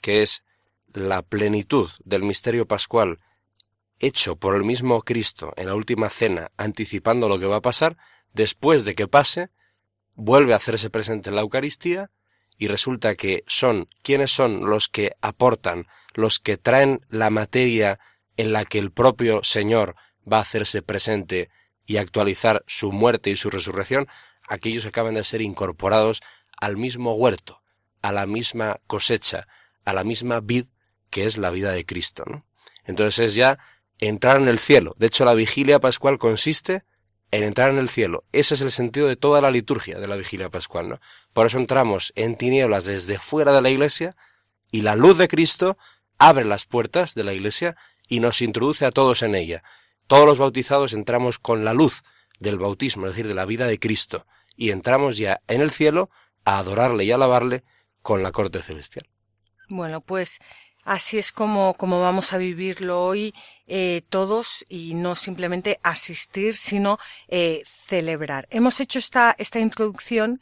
que 0.00 0.22
es 0.22 0.44
la 0.92 1.22
plenitud 1.22 1.90
del 2.04 2.22
misterio 2.22 2.66
pascual 2.66 3.18
hecho 3.98 4.36
por 4.36 4.56
el 4.56 4.64
mismo 4.64 5.02
Cristo 5.02 5.52
en 5.56 5.66
la 5.66 5.74
última 5.74 6.08
cena, 6.08 6.50
anticipando 6.56 7.28
lo 7.28 7.38
que 7.38 7.46
va 7.46 7.56
a 7.56 7.62
pasar, 7.62 7.98
después 8.32 8.84
de 8.84 8.94
que 8.94 9.08
pase, 9.08 9.50
vuelve 10.14 10.52
a 10.52 10.56
hacerse 10.56 10.90
presente 10.90 11.30
en 11.30 11.36
la 11.36 11.42
Eucaristía 11.42 12.10
y 12.58 12.68
resulta 12.68 13.14
que 13.14 13.42
son, 13.46 13.88
¿quiénes 14.02 14.30
son 14.30 14.66
los 14.66 14.88
que 14.88 15.16
aportan, 15.22 15.86
los 16.14 16.38
que 16.38 16.56
traen 16.56 17.06
la 17.08 17.30
materia 17.30 17.98
en 18.36 18.52
la 18.52 18.64
que 18.64 18.78
el 18.78 18.92
propio 18.92 19.42
Señor 19.42 19.96
va 20.30 20.38
a 20.38 20.42
hacerse 20.42 20.82
presente 20.82 21.50
y 21.86 21.96
actualizar 21.96 22.62
su 22.66 22.92
muerte 22.92 23.30
y 23.30 23.36
su 23.36 23.50
resurrección? 23.50 24.08
Aquellos 24.48 24.82
que 24.82 24.88
acaban 24.88 25.14
de 25.14 25.24
ser 25.24 25.40
incorporados 25.40 26.20
al 26.60 26.76
mismo 26.76 27.14
huerto, 27.14 27.62
a 28.02 28.12
la 28.12 28.26
misma 28.26 28.80
cosecha, 28.86 29.46
a 29.84 29.94
la 29.94 30.04
misma 30.04 30.40
vid 30.40 30.66
que 31.08 31.24
es 31.24 31.38
la 31.38 31.50
vida 31.50 31.72
de 31.72 31.84
Cristo. 31.84 32.24
¿no? 32.26 32.44
Entonces 32.84 33.18
es 33.18 33.34
ya 33.34 33.58
entrar 33.98 34.40
en 34.40 34.48
el 34.48 34.58
cielo. 34.58 34.94
De 34.98 35.06
hecho, 35.06 35.24
la 35.24 35.34
vigilia 35.34 35.80
pascual 35.80 36.18
consiste 36.18 36.84
en 37.30 37.44
entrar 37.44 37.70
en 37.70 37.78
el 37.78 37.88
cielo. 37.88 38.24
Ese 38.32 38.54
es 38.54 38.60
el 38.60 38.70
sentido 38.70 39.06
de 39.06 39.16
toda 39.16 39.40
la 39.40 39.50
liturgia 39.50 39.98
de 39.98 40.08
la 40.08 40.16
vigilia 40.16 40.50
pascual. 40.50 40.88
¿no? 40.88 41.00
Por 41.32 41.46
eso 41.46 41.58
entramos 41.58 42.12
en 42.16 42.36
tinieblas 42.36 42.84
desde 42.84 43.18
fuera 43.18 43.52
de 43.52 43.62
la 43.62 43.70
iglesia 43.70 44.16
y 44.70 44.82
la 44.82 44.96
luz 44.96 45.18
de 45.18 45.28
Cristo 45.28 45.78
abre 46.18 46.44
las 46.44 46.66
puertas 46.66 47.14
de 47.14 47.24
la 47.24 47.32
iglesia 47.32 47.76
y 48.08 48.20
nos 48.20 48.42
introduce 48.42 48.84
a 48.84 48.90
todos 48.90 49.22
en 49.22 49.34
ella. 49.34 49.62
Todos 50.06 50.26
los 50.26 50.38
bautizados 50.38 50.92
entramos 50.92 51.38
con 51.38 51.64
la 51.64 51.72
luz 51.72 52.02
del 52.40 52.58
bautismo, 52.58 53.06
es 53.06 53.12
decir, 53.12 53.28
de 53.28 53.34
la 53.34 53.44
vida 53.44 53.66
de 53.66 53.78
Cristo, 53.78 54.26
y 54.56 54.70
entramos 54.70 55.16
ya 55.16 55.40
en 55.46 55.60
el 55.60 55.70
cielo 55.70 56.10
a 56.44 56.58
adorarle 56.58 57.04
y 57.04 57.12
alabarle 57.12 57.62
con 58.02 58.22
la 58.22 58.32
corte 58.32 58.62
celestial. 58.62 59.08
Bueno, 59.68 60.00
pues 60.00 60.40
así 60.84 61.18
es 61.18 61.32
como, 61.32 61.74
como 61.74 62.00
vamos 62.00 62.32
a 62.32 62.38
vivirlo 62.38 63.04
hoy 63.04 63.34
eh, 63.66 64.02
todos 64.08 64.64
y 64.68 64.94
no 64.94 65.16
simplemente 65.16 65.78
asistir, 65.82 66.56
sino 66.56 66.98
eh, 67.28 67.62
celebrar. 67.86 68.46
Hemos 68.50 68.80
hecho 68.80 68.98
esta, 68.98 69.34
esta 69.38 69.60
introducción 69.60 70.40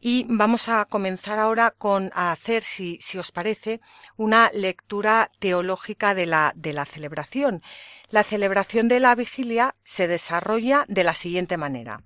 y 0.00 0.26
vamos 0.28 0.68
a 0.68 0.84
comenzar 0.84 1.38
ahora 1.38 1.72
con 1.72 2.10
hacer, 2.14 2.62
si, 2.62 2.98
si 3.00 3.18
os 3.18 3.32
parece, 3.32 3.80
una 4.16 4.50
lectura 4.54 5.30
teológica 5.40 6.14
de 6.14 6.26
la, 6.26 6.52
de 6.54 6.72
la 6.72 6.84
celebración. 6.84 7.62
La 8.10 8.22
celebración 8.22 8.88
de 8.88 9.00
la 9.00 9.14
vigilia 9.14 9.74
se 9.82 10.06
desarrolla 10.06 10.84
de 10.88 11.04
la 11.04 11.14
siguiente 11.14 11.56
manera. 11.56 12.04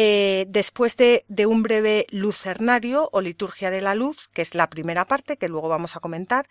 Eh, 0.00 0.46
después 0.48 0.96
de, 0.96 1.24
un 1.48 1.64
breve 1.64 2.06
lucernario 2.10 3.10
o 3.12 3.20
liturgia 3.20 3.68
de 3.68 3.80
la 3.80 3.96
luz, 3.96 4.28
que 4.28 4.42
es 4.42 4.54
la 4.54 4.70
primera 4.70 5.06
parte 5.06 5.38
que 5.38 5.48
luego 5.48 5.68
vamos 5.68 5.96
a 5.96 5.98
comentar, 5.98 6.48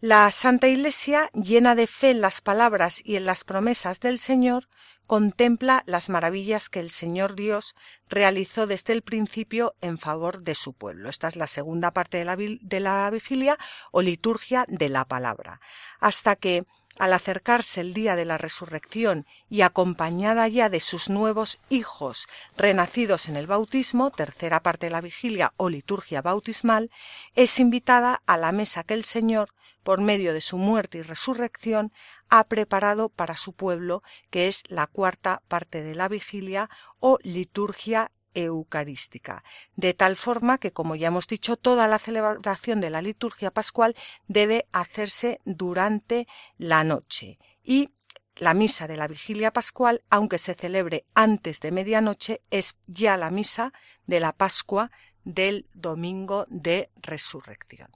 la 0.00 0.28
Santa 0.32 0.66
Iglesia, 0.66 1.30
llena 1.32 1.76
de 1.76 1.86
fe 1.86 2.10
en 2.10 2.20
las 2.20 2.40
palabras 2.40 3.00
y 3.04 3.14
en 3.14 3.26
las 3.26 3.44
promesas 3.44 4.00
del 4.00 4.18
Señor, 4.18 4.66
contempla 5.06 5.84
las 5.86 6.08
maravillas 6.08 6.68
que 6.68 6.80
el 6.80 6.90
Señor 6.90 7.36
Dios 7.36 7.76
realizó 8.08 8.66
desde 8.66 8.92
el 8.92 9.02
principio 9.02 9.76
en 9.80 9.96
favor 9.96 10.42
de 10.42 10.56
su 10.56 10.72
pueblo. 10.72 11.10
Esta 11.10 11.28
es 11.28 11.36
la 11.36 11.46
segunda 11.46 11.92
parte 11.92 12.18
de 12.18 12.24
la, 12.24 12.36
de 12.36 12.80
la 12.80 13.08
vigilia 13.10 13.56
o 13.92 14.02
liturgia 14.02 14.64
de 14.66 14.88
la 14.88 15.04
palabra. 15.04 15.60
Hasta 16.00 16.34
que, 16.34 16.64
al 17.00 17.14
acercarse 17.14 17.80
el 17.80 17.94
día 17.94 18.14
de 18.14 18.26
la 18.26 18.36
resurrección 18.36 19.24
y 19.48 19.62
acompañada 19.62 20.46
ya 20.48 20.68
de 20.68 20.80
sus 20.80 21.08
nuevos 21.08 21.58
hijos 21.70 22.28
renacidos 22.58 23.26
en 23.30 23.36
el 23.36 23.46
bautismo, 23.46 24.10
tercera 24.10 24.62
parte 24.62 24.86
de 24.86 24.90
la 24.90 25.00
vigilia 25.00 25.54
o 25.56 25.70
liturgia 25.70 26.20
bautismal, 26.20 26.90
es 27.34 27.58
invitada 27.58 28.20
a 28.26 28.36
la 28.36 28.52
mesa 28.52 28.84
que 28.84 28.92
el 28.92 29.02
Señor, 29.02 29.54
por 29.82 30.02
medio 30.02 30.34
de 30.34 30.42
su 30.42 30.58
muerte 30.58 30.98
y 30.98 31.02
resurrección, 31.02 31.90
ha 32.28 32.44
preparado 32.44 33.08
para 33.08 33.34
su 33.38 33.54
pueblo, 33.54 34.02
que 34.28 34.46
es 34.46 34.62
la 34.68 34.86
cuarta 34.86 35.40
parte 35.48 35.82
de 35.82 35.94
la 35.94 36.06
vigilia 36.06 36.68
o 36.98 37.16
liturgia 37.22 38.10
eucarística, 38.34 39.42
de 39.76 39.94
tal 39.94 40.16
forma 40.16 40.58
que, 40.58 40.72
como 40.72 40.96
ya 40.96 41.08
hemos 41.08 41.26
dicho, 41.26 41.56
toda 41.56 41.88
la 41.88 41.98
celebración 41.98 42.80
de 42.80 42.90
la 42.90 43.02
liturgia 43.02 43.50
pascual 43.50 43.96
debe 44.28 44.66
hacerse 44.72 45.40
durante 45.44 46.26
la 46.58 46.84
noche. 46.84 47.38
Y 47.62 47.90
la 48.36 48.54
misa 48.54 48.88
de 48.88 48.96
la 48.96 49.06
vigilia 49.06 49.52
pascual, 49.52 50.02
aunque 50.08 50.38
se 50.38 50.54
celebre 50.54 51.04
antes 51.14 51.60
de 51.60 51.72
medianoche, 51.72 52.40
es 52.50 52.76
ya 52.86 53.16
la 53.16 53.30
misa 53.30 53.72
de 54.06 54.18
la 54.18 54.32
Pascua 54.32 54.90
del 55.24 55.68
domingo 55.74 56.46
de 56.48 56.90
resurrección. 56.96 57.90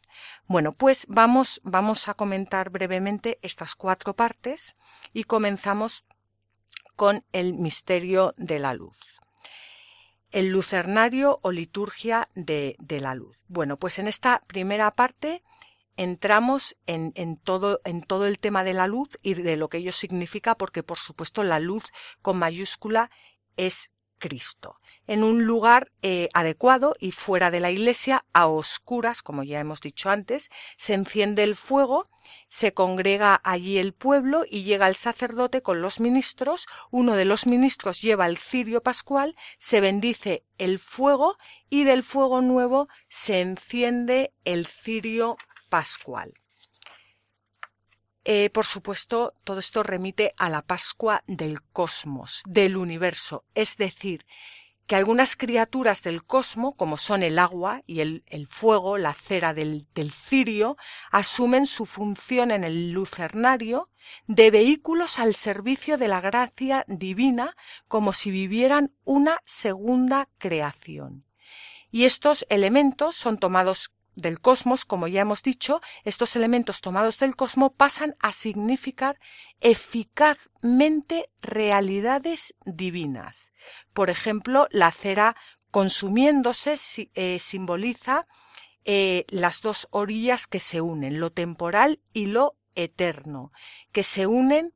Bueno, 0.47 0.73
pues 0.73 1.07
vamos, 1.09 1.61
vamos 1.65 2.09
a 2.09 2.15
comentar 2.15 2.69
brevemente 2.69 3.39
estas 3.43 3.75
cuatro 3.75 4.15
partes 4.15 4.77
y 5.13 5.25
comenzamos 5.25 6.05
con 6.95 7.25
el 7.33 7.55
misterio 7.55 8.35
de 8.37 8.59
la 8.59 8.75
luz 8.75 9.14
el 10.35 10.49
lucernario 10.49 11.39
o 11.43 11.53
liturgia 11.53 12.29
de, 12.35 12.77
la 12.89 13.15
luz. 13.15 13.45
Bueno, 13.47 13.77
pues 13.77 14.01
en 14.01 14.09
esta 14.09 14.43
primera 14.49 14.91
parte 14.91 15.45
entramos 15.97 16.77
en, 16.87 17.13
en, 17.15 17.37
todo, 17.37 17.81
en 17.85 18.03
todo 18.03 18.27
el 18.27 18.41
tema 18.41 18.65
de 18.65 18.75
la 18.75 18.89
luz 18.89 19.11
y 19.23 19.35
de 19.35 19.57
lo 19.57 19.69
que 19.69 19.79
ello 19.79 19.93
significa, 19.93 20.57
porque 20.57 20.83
por 20.83 20.99
supuesto 20.99 21.45
la 21.45 21.61
luz 21.61 21.85
con 22.21 22.37
mayúscula 22.37 23.13
es 23.57 23.93
Cristo, 24.25 24.81
en 25.07 25.23
un 25.23 25.45
lugar 25.45 25.93
eh, 26.01 26.31
adecuado 26.33 26.97
y 26.99 27.11
fuera 27.11 27.51
de 27.51 27.61
la 27.61 27.71
iglesia, 27.71 28.25
a 28.33 28.47
oscuras, 28.47 29.21
como 29.21 29.43
ya 29.43 29.61
hemos 29.61 29.83
dicho 29.83 30.09
antes, 30.09 30.49
se 30.79 30.95
enciende 30.95 31.43
el 31.43 31.57
fuego, 31.57 32.09
se 32.49 32.73
congrega 32.73 33.39
allí 33.45 33.77
el 33.77 33.93
pueblo 33.93 34.47
y 34.51 34.63
llega 34.63 34.89
el 34.89 34.95
sacerdote 34.95 35.61
con 35.61 35.83
los 35.83 36.01
ministros, 36.01 36.67
uno 36.91 37.17
de 37.17 37.27
los 37.27 37.47
ministros 37.47 38.01
lleva 38.01 38.25
el 38.25 38.39
cirio 38.39 38.83
pascual, 38.83 39.37
se 39.59 39.83
bendice 39.83 40.43
el 40.57 40.79
fuego 40.79 41.37
y 41.69 41.85
del 41.85 42.03
fuego 42.03 42.41
nuevo 42.41 42.89
se 43.11 43.43
enciende 43.43 44.33
el 44.47 44.67
cirio 44.67 45.37
pascual. 45.69 46.33
Eh, 48.25 48.49
por 48.51 48.65
supuesto, 48.65 49.35
todo 49.45 49.61
esto 49.61 49.83
remite 49.83 50.33
a 50.39 50.49
la 50.49 50.63
Pascua 50.63 51.23
del 51.27 51.61
cosmos, 51.61 52.43
del 52.47 52.77
universo, 52.79 53.45
es 53.55 53.77
decir, 53.77 54.25
que 54.87 54.97
algunas 54.97 55.37
criaturas 55.37 56.03
del 56.03 56.25
cosmos, 56.25 56.75
como 56.77 56.97
son 56.97 57.23
el 57.23 57.39
agua 57.39 57.83
y 57.87 58.01
el, 58.01 58.23
fuego, 58.49 58.99
la 58.99 59.15
cera 59.15 59.55
del, 59.55 59.87
del, 59.95 60.11
cirio, 60.13 60.77
asumen 61.11 61.67
su 61.67 61.87
función 61.87 62.51
en 62.51 62.65
el 62.65 62.93
lucernario 62.93 63.91
de 64.27 64.51
vehículos 64.51 65.19
al 65.19 65.35
servicio 65.35 65.97
de 65.97 66.09
la 66.09 66.21
gracia 66.21 66.85
divina, 66.87 67.55
como 67.89 68.13
si 68.13 68.31
vivieran 68.31 68.95
una 69.05 69.41
segunda 69.45 70.29
creación. 70.39 71.25
Y 71.91 72.05
estos 72.05 72.45
elementos 72.51 73.17
son 73.17 73.39
tomados 73.39 73.93
del 74.15 74.41
cosmos, 74.41 74.85
como 74.85 75.09
ya 75.09 75.23
hemos 75.23 75.43
dicho, 75.43 75.81
estos 76.05 76.37
elementos 76.37 76.81
tomados 76.81 77.19
del 77.19 77.37
cosmos 77.37 77.73
pasan 77.77 78.17
a 78.21 78.33
significar 78.33 79.19
eficazmente 79.61 81.31
realidades 81.43 82.55
divinas. 82.65 83.53
Por 83.93 84.11
ejemplo, 84.11 84.69
la 84.71 84.91
cera 84.91 85.37
consumiéndose 85.71 86.77
eh, 87.15 87.39
simboliza 87.39 88.27
eh, 88.85 89.25
las 89.29 89.61
dos 89.61 89.89
orillas 89.91 90.47
que 90.47 90.61
se 90.61 90.81
unen, 90.81 91.19
lo 91.19 91.33
temporal 91.33 92.01
y 92.13 92.27
lo 92.27 92.57
eterno, 92.75 93.53
que 93.93 94.05
se 94.05 94.27
unen 94.27 94.75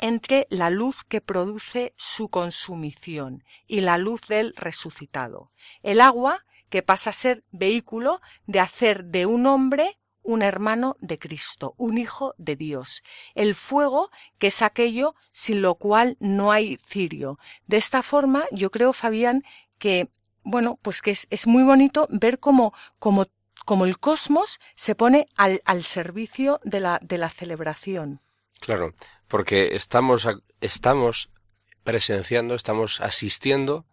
entre 0.00 0.46
la 0.50 0.70
luz 0.70 1.04
que 1.04 1.20
produce 1.20 1.94
su 1.96 2.28
consumición 2.28 3.44
y 3.66 3.80
la 3.80 3.98
luz 3.98 4.20
del 4.28 4.54
resucitado. 4.56 5.50
El 5.82 6.00
agua 6.00 6.44
que 6.68 6.82
pasa 6.82 7.10
a 7.10 7.14
ser 7.14 7.44
vehículo 7.50 8.20
de 8.46 8.60
hacer 8.60 9.04
de 9.04 9.26
un 9.26 9.46
hombre 9.46 9.98
un 10.26 10.42
hermano 10.42 10.96
de 11.00 11.18
Cristo, 11.18 11.74
un 11.78 11.98
hijo 11.98 12.34
de 12.36 12.56
Dios. 12.56 13.02
El 13.34 13.54
fuego, 13.54 14.10
que 14.38 14.48
es 14.48 14.60
aquello 14.60 15.14
sin 15.32 15.62
lo 15.62 15.76
cual 15.76 16.16
no 16.20 16.50
hay 16.52 16.78
cirio. 16.88 17.38
De 17.66 17.76
esta 17.76 18.02
forma, 18.02 18.46
yo 18.50 18.70
creo, 18.70 18.92
Fabián, 18.92 19.44
que, 19.78 20.10
bueno, 20.42 20.78
pues 20.82 21.00
que 21.00 21.12
es, 21.12 21.46
muy 21.46 21.62
bonito 21.62 22.08
ver 22.10 22.40
cómo, 22.40 22.74
cómo, 22.98 23.26
cómo, 23.64 23.84
el 23.84 23.98
cosmos 23.98 24.58
se 24.74 24.96
pone 24.96 25.28
al, 25.36 25.62
al 25.64 25.84
servicio 25.84 26.60
de 26.64 26.80
la, 26.80 26.98
de 27.02 27.18
la 27.18 27.30
celebración. 27.30 28.20
Claro, 28.58 28.94
porque 29.28 29.76
estamos, 29.76 30.26
estamos 30.60 31.30
presenciando, 31.84 32.54
estamos 32.54 33.00
asistiendo 33.00 33.86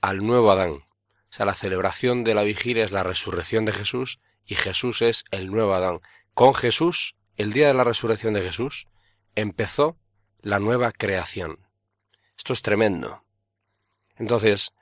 al 0.00 0.18
nuevo 0.18 0.52
Adán. 0.52 0.84
O 1.32 1.34
sea, 1.34 1.46
la 1.46 1.54
celebración 1.54 2.24
de 2.24 2.34
la 2.34 2.42
vigilia 2.42 2.84
es 2.84 2.92
la 2.92 3.04
resurrección 3.04 3.64
de 3.64 3.72
Jesús 3.72 4.20
y 4.44 4.54
Jesús 4.54 5.00
es 5.00 5.24
el 5.30 5.50
nuevo 5.50 5.72
Adán. 5.72 6.00
Con 6.34 6.52
Jesús, 6.52 7.16
el 7.36 7.54
día 7.54 7.68
de 7.68 7.74
la 7.74 7.84
resurrección 7.84 8.34
de 8.34 8.42
Jesús, 8.42 8.86
empezó 9.34 9.96
la 10.42 10.58
nueva 10.58 10.92
creación. 10.92 11.66
Esto 12.36 12.52
es 12.52 12.60
tremendo. 12.60 13.24
Entonces, 14.16 14.74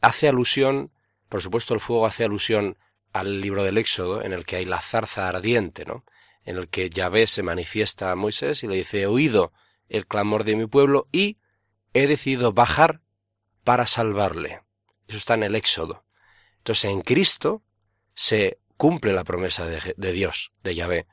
hace 0.00 0.28
alusión, 0.28 0.92
por 1.28 1.42
supuesto 1.42 1.74
el 1.74 1.80
fuego 1.80 2.06
hace 2.06 2.22
alusión 2.22 2.78
al 3.12 3.40
libro 3.40 3.64
del 3.64 3.76
Éxodo, 3.76 4.22
en 4.22 4.32
el 4.32 4.46
que 4.46 4.56
hay 4.56 4.66
la 4.66 4.80
zarza 4.80 5.28
ardiente, 5.28 5.84
¿no? 5.84 6.04
En 6.44 6.56
el 6.56 6.68
que 6.68 6.88
Yahvé 6.88 7.26
se 7.26 7.42
manifiesta 7.42 8.12
a 8.12 8.14
Moisés 8.14 8.62
y 8.62 8.68
le 8.68 8.76
dice, 8.76 9.00
he 9.00 9.06
oído 9.06 9.52
el 9.88 10.06
clamor 10.06 10.44
de 10.44 10.54
mi 10.54 10.66
pueblo 10.66 11.08
y 11.10 11.38
he 11.94 12.06
decidido 12.06 12.52
bajar 12.52 13.00
para 13.64 13.88
salvarle 13.88 14.60
Eso 15.10 15.18
está 15.18 15.34
en 15.34 15.42
el 15.42 15.56
Éxodo. 15.56 16.04
Entonces 16.58 16.84
en 16.84 17.00
Cristo 17.00 17.64
se 18.14 18.60
cumple 18.76 19.12
la 19.12 19.24
promesa 19.24 19.66
de, 19.66 20.12
Dios, 20.12 20.52
de 20.62 20.76
Yahvé. 20.76 21.08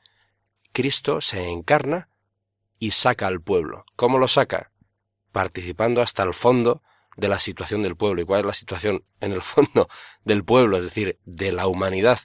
Cristo 0.72 1.20
se 1.20 1.48
encarna 1.48 2.08
y 2.78 2.92
saca 2.92 3.26
al 3.26 3.40
pueblo. 3.40 3.84
¿Cómo 3.96 4.18
lo 4.18 4.28
saca? 4.28 4.70
Participando 5.32 6.00
hasta 6.00 6.22
el 6.22 6.32
fondo 6.32 6.80
de 7.16 7.26
la 7.26 7.40
situación 7.40 7.82
del 7.82 7.96
pueblo. 7.96 8.22
¿Y 8.22 8.24
cuál 8.24 8.42
es 8.42 8.46
la 8.46 8.54
situación 8.54 9.04
en 9.18 9.32
el 9.32 9.42
fondo 9.42 9.88
del 10.22 10.44
pueblo? 10.44 10.78
Es 10.78 10.84
decir, 10.84 11.18
de 11.24 11.50
la 11.50 11.66
humanidad. 11.66 12.20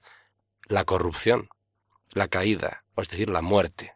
La 0.67 0.85
corrupción, 0.85 1.49
la 2.11 2.27
caída, 2.27 2.85
es 2.97 3.09
decir, 3.09 3.29
la 3.29 3.41
muerte. 3.41 3.95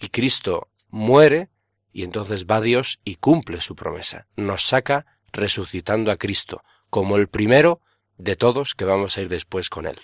Y 0.00 0.08
Cristo 0.08 0.68
muere 0.88 1.48
y 1.92 2.02
entonces 2.02 2.46
va 2.46 2.60
Dios 2.60 2.98
y 3.04 3.14
cumple 3.14 3.60
su 3.60 3.76
promesa. 3.76 4.26
Nos 4.34 4.64
saca 4.64 5.06
resucitando 5.32 6.10
a 6.10 6.16
Cristo, 6.16 6.64
como 6.94 7.16
el 7.16 7.26
primero 7.26 7.80
de 8.18 8.36
todos 8.36 8.76
que 8.76 8.84
vamos 8.84 9.18
a 9.18 9.20
ir 9.20 9.28
después 9.28 9.68
con 9.68 9.86
él. 9.86 10.00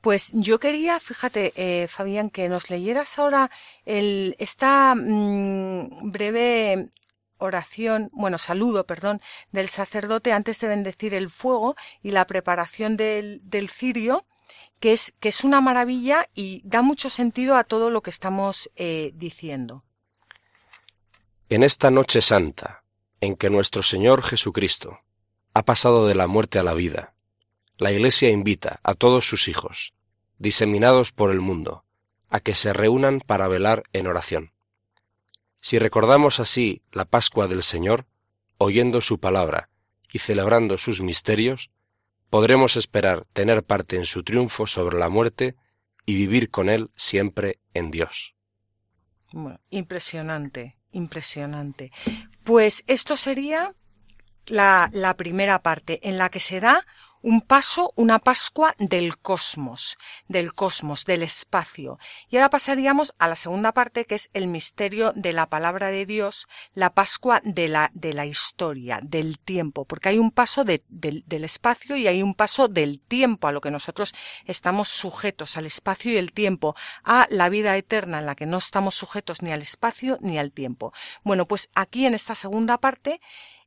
Pues 0.00 0.30
yo 0.32 0.60
quería, 0.60 1.00
fíjate, 1.00 1.52
eh, 1.56 1.88
Fabián, 1.88 2.30
que 2.30 2.48
nos 2.48 2.70
leyeras 2.70 3.18
ahora 3.18 3.50
el, 3.84 4.36
esta 4.38 4.94
mm, 4.94 6.12
breve 6.12 6.90
oración, 7.38 8.10
bueno, 8.12 8.38
saludo, 8.38 8.86
perdón, 8.86 9.20
del 9.50 9.68
sacerdote 9.68 10.32
antes 10.32 10.60
de 10.60 10.68
bendecir 10.68 11.14
el 11.14 11.30
fuego 11.30 11.74
y 12.00 12.12
la 12.12 12.28
preparación 12.28 12.96
del, 12.96 13.40
del 13.42 13.68
cirio, 13.68 14.24
que 14.78 14.92
es, 14.92 15.14
que 15.18 15.30
es 15.30 15.42
una 15.42 15.60
maravilla 15.60 16.28
y 16.32 16.62
da 16.64 16.82
mucho 16.82 17.10
sentido 17.10 17.56
a 17.56 17.64
todo 17.64 17.90
lo 17.90 18.02
que 18.02 18.10
estamos 18.10 18.70
eh, 18.76 19.10
diciendo. 19.16 19.82
En 21.48 21.64
esta 21.64 21.90
noche 21.90 22.22
santa, 22.22 22.84
en 23.20 23.34
que 23.34 23.50
nuestro 23.50 23.82
Señor 23.82 24.22
Jesucristo 24.22 25.00
ha 25.56 25.62
pasado 25.62 26.06
de 26.06 26.14
la 26.14 26.26
muerte 26.26 26.58
a 26.58 26.62
la 26.62 26.74
vida, 26.74 27.14
la 27.78 27.90
Iglesia 27.90 28.28
invita 28.28 28.78
a 28.82 28.92
todos 28.92 29.26
sus 29.26 29.48
hijos, 29.48 29.94
diseminados 30.36 31.12
por 31.12 31.30
el 31.30 31.40
mundo, 31.40 31.82
a 32.28 32.40
que 32.40 32.54
se 32.54 32.74
reúnan 32.74 33.20
para 33.20 33.48
velar 33.48 33.84
en 33.94 34.06
oración. 34.06 34.52
Si 35.60 35.78
recordamos 35.78 36.40
así 36.40 36.82
la 36.92 37.06
Pascua 37.06 37.48
del 37.48 37.62
Señor, 37.62 38.04
oyendo 38.58 39.00
su 39.00 39.18
palabra 39.18 39.70
y 40.12 40.18
celebrando 40.18 40.76
sus 40.76 41.00
misterios, 41.00 41.70
podremos 42.28 42.76
esperar 42.76 43.24
tener 43.32 43.62
parte 43.62 43.96
en 43.96 44.04
su 44.04 44.24
triunfo 44.24 44.66
sobre 44.66 44.98
la 44.98 45.08
muerte 45.08 45.56
y 46.04 46.16
vivir 46.16 46.50
con 46.50 46.68
él 46.68 46.90
siempre 46.96 47.60
en 47.72 47.90
Dios. 47.90 48.34
impresionante, 49.70 50.76
impresionante. 50.92 51.92
Pues 52.44 52.84
esto 52.88 53.16
sería 53.16 53.74
la, 54.46 54.88
la 54.92 55.16
primera 55.16 55.60
parte 55.62 56.00
en 56.08 56.18
la 56.18 56.28
que 56.30 56.40
se 56.40 56.60
da 56.60 56.84
un 57.22 57.40
paso, 57.40 57.92
una 57.96 58.18
Pascua 58.18 58.74
del 58.78 59.18
cosmos, 59.18 59.98
del 60.28 60.52
cosmos, 60.54 61.04
del 61.04 61.22
espacio. 61.22 61.98
Y 62.28 62.36
ahora 62.36 62.50
pasaríamos 62.50 63.14
a 63.18 63.28
la 63.28 63.36
segunda 63.36 63.72
parte, 63.72 64.04
que 64.04 64.14
es 64.14 64.30
el 64.32 64.48
misterio 64.48 65.12
de 65.14 65.32
la 65.32 65.46
palabra 65.46 65.88
de 65.88 66.06
Dios, 66.06 66.46
la 66.74 66.94
Pascua 66.94 67.40
de 67.44 67.68
la, 67.68 67.90
de 67.94 68.14
la 68.14 68.26
historia, 68.26 69.00
del 69.02 69.38
tiempo, 69.38 69.84
porque 69.84 70.10
hay 70.10 70.18
un 70.18 70.30
paso 70.30 70.64
del 70.64 71.44
espacio 71.44 71.96
y 71.96 72.06
hay 72.06 72.22
un 72.22 72.34
paso 72.34 72.68
del 72.68 73.00
tiempo, 73.00 73.48
a 73.48 73.52
lo 73.52 73.60
que 73.60 73.70
nosotros 73.70 74.14
estamos 74.44 74.88
sujetos, 74.88 75.56
al 75.56 75.66
espacio 75.66 76.12
y 76.12 76.16
el 76.16 76.32
tiempo, 76.32 76.74
a 77.04 77.26
la 77.30 77.48
vida 77.48 77.76
eterna 77.76 78.18
en 78.18 78.26
la 78.26 78.34
que 78.34 78.46
no 78.46 78.58
estamos 78.58 78.94
sujetos 78.94 79.42
ni 79.42 79.52
al 79.52 79.62
espacio 79.62 80.18
ni 80.20 80.38
al 80.38 80.52
tiempo. 80.52 80.92
Bueno, 81.24 81.46
pues 81.46 81.70
aquí 81.74 82.06
en 82.06 82.14
esta 82.14 82.34
segunda 82.34 82.78
parte 82.78 83.20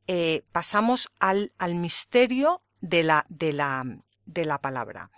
eh, 0.06 0.44
pasamos 0.52 1.10
al, 1.18 1.52
al 1.58 1.74
misterio 1.74 2.62
de 2.80 3.02
la, 3.02 3.26
de 3.28 3.52
la, 3.52 3.84
de 4.26 4.44
la 4.44 4.58
palabra. 4.58 5.10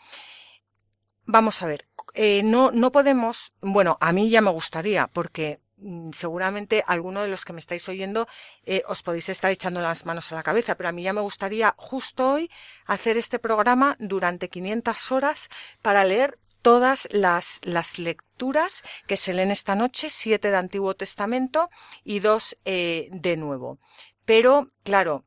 Vamos 1.24 1.62
a 1.62 1.66
ver, 1.66 1.86
eh, 2.14 2.42
no, 2.42 2.72
no 2.72 2.90
podemos, 2.90 3.52
bueno, 3.60 3.96
a 4.00 4.12
mí 4.12 4.28
ya 4.28 4.40
me 4.40 4.50
gustaría, 4.50 5.06
porque 5.06 5.60
mm, 5.76 6.10
seguramente 6.12 6.82
alguno 6.86 7.22
de 7.22 7.28
los 7.28 7.44
que 7.44 7.52
me 7.52 7.60
estáis 7.60 7.88
oyendo 7.88 8.26
eh, 8.64 8.82
os 8.88 9.02
podéis 9.02 9.28
estar 9.28 9.50
echando 9.52 9.80
las 9.80 10.04
manos 10.04 10.32
a 10.32 10.34
la 10.34 10.42
cabeza, 10.42 10.74
pero 10.74 10.88
a 10.88 10.92
mí 10.92 11.04
ya 11.04 11.12
me 11.12 11.20
gustaría 11.20 11.74
justo 11.78 12.32
hoy 12.32 12.50
hacer 12.86 13.16
este 13.16 13.38
programa 13.38 13.96
durante 14.00 14.48
500 14.48 15.12
horas 15.12 15.48
para 15.80 16.04
leer 16.04 16.38
todas 16.62 17.08
las, 17.10 17.60
las 17.62 17.98
lecturas 17.98 18.82
que 19.06 19.16
se 19.16 19.34
leen 19.34 19.50
esta 19.50 19.74
noche, 19.74 20.10
siete 20.10 20.50
de 20.50 20.56
Antiguo 20.56 20.94
Testamento 20.94 21.70
y 22.04 22.20
dos 22.20 22.56
eh, 22.64 23.08
de 23.12 23.36
Nuevo. 23.36 23.78
Pero, 24.24 24.68
claro, 24.84 25.24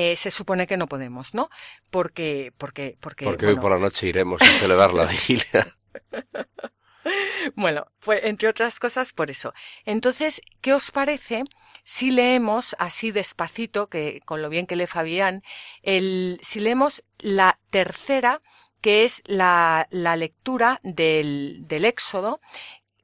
eh, 0.00 0.14
se 0.14 0.30
supone 0.30 0.68
que 0.68 0.76
no 0.76 0.86
podemos, 0.86 1.34
¿no? 1.34 1.50
Porque, 1.90 2.52
porque, 2.56 2.96
porque. 3.00 3.24
Porque 3.24 3.46
hoy 3.46 3.56
por 3.56 3.72
la 3.72 3.78
noche 3.78 4.06
iremos 4.06 4.40
a 4.40 4.46
celebrar 4.46 4.94
la 4.94 5.06
vigilia. 5.06 5.66
bueno, 7.56 7.88
pues 7.98 8.20
entre 8.24 8.46
otras 8.46 8.78
cosas 8.78 9.12
por 9.12 9.28
eso. 9.28 9.54
Entonces, 9.84 10.40
¿qué 10.60 10.72
os 10.72 10.92
parece 10.92 11.42
si 11.82 12.12
leemos 12.12 12.76
así 12.78 13.10
despacito, 13.10 13.88
que 13.88 14.20
con 14.24 14.40
lo 14.40 14.50
bien 14.50 14.66
que 14.66 14.76
lee 14.76 14.86
Fabián, 14.86 15.42
el, 15.82 16.38
si 16.42 16.60
leemos 16.60 17.02
la 17.18 17.58
tercera, 17.70 18.40
que 18.80 19.04
es 19.04 19.22
la, 19.26 19.88
la 19.90 20.14
lectura 20.14 20.78
del, 20.84 21.64
del 21.66 21.84
Éxodo, 21.84 22.40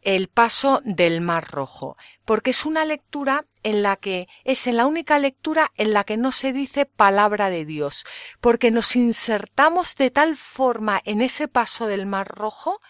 el 0.05 0.29
paso 0.29 0.81
del 0.85 1.21
Mar 1.21 1.51
Rojo, 1.51 1.97
porque 2.25 2.51
es 2.51 2.65
una 2.65 2.85
lectura 2.85 3.47
en 3.63 3.83
la 3.83 3.97
que 3.97 4.29
es 4.45 4.67
en 4.67 4.77
la 4.77 4.87
única 4.87 5.19
lectura 5.19 5.73
en 5.77 5.93
la 5.93 6.05
que 6.05 6.17
no 6.17 6.31
se 6.31 6.53
dice 6.53 6.87
palabra 6.87 7.51
de 7.51 7.65
Dios, 7.65 8.05
porque 8.41 8.71
nos 8.71 8.95
insertamos 8.97 9.97
de 9.97 10.11
tal 10.11 10.37
forma 10.37 11.01
en 11.05 11.21
ese 11.21 11.49
paso 11.49 11.87
del 11.87 12.07
Mar 12.07 12.29
Rojo 12.29 12.81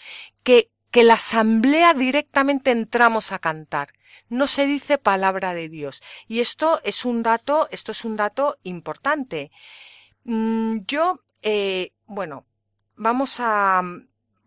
que 0.42 0.70
que 0.94 1.02
la 1.02 1.14
asamblea 1.14 1.92
directamente 1.92 2.70
entramos 2.70 3.32
a 3.32 3.40
cantar. 3.40 3.88
No 4.28 4.46
se 4.46 4.64
dice 4.64 4.96
palabra 4.96 5.52
de 5.52 5.68
Dios. 5.68 6.00
Y 6.28 6.38
esto 6.38 6.80
es 6.84 7.04
un 7.04 7.24
dato, 7.24 7.66
esto 7.72 7.90
es 7.90 8.04
un 8.04 8.14
dato 8.14 8.58
importante. 8.62 9.50
Mm, 10.22 10.82
yo, 10.86 11.18
eh, 11.42 11.90
bueno, 12.06 12.46
vamos 12.94 13.40
a, 13.40 13.82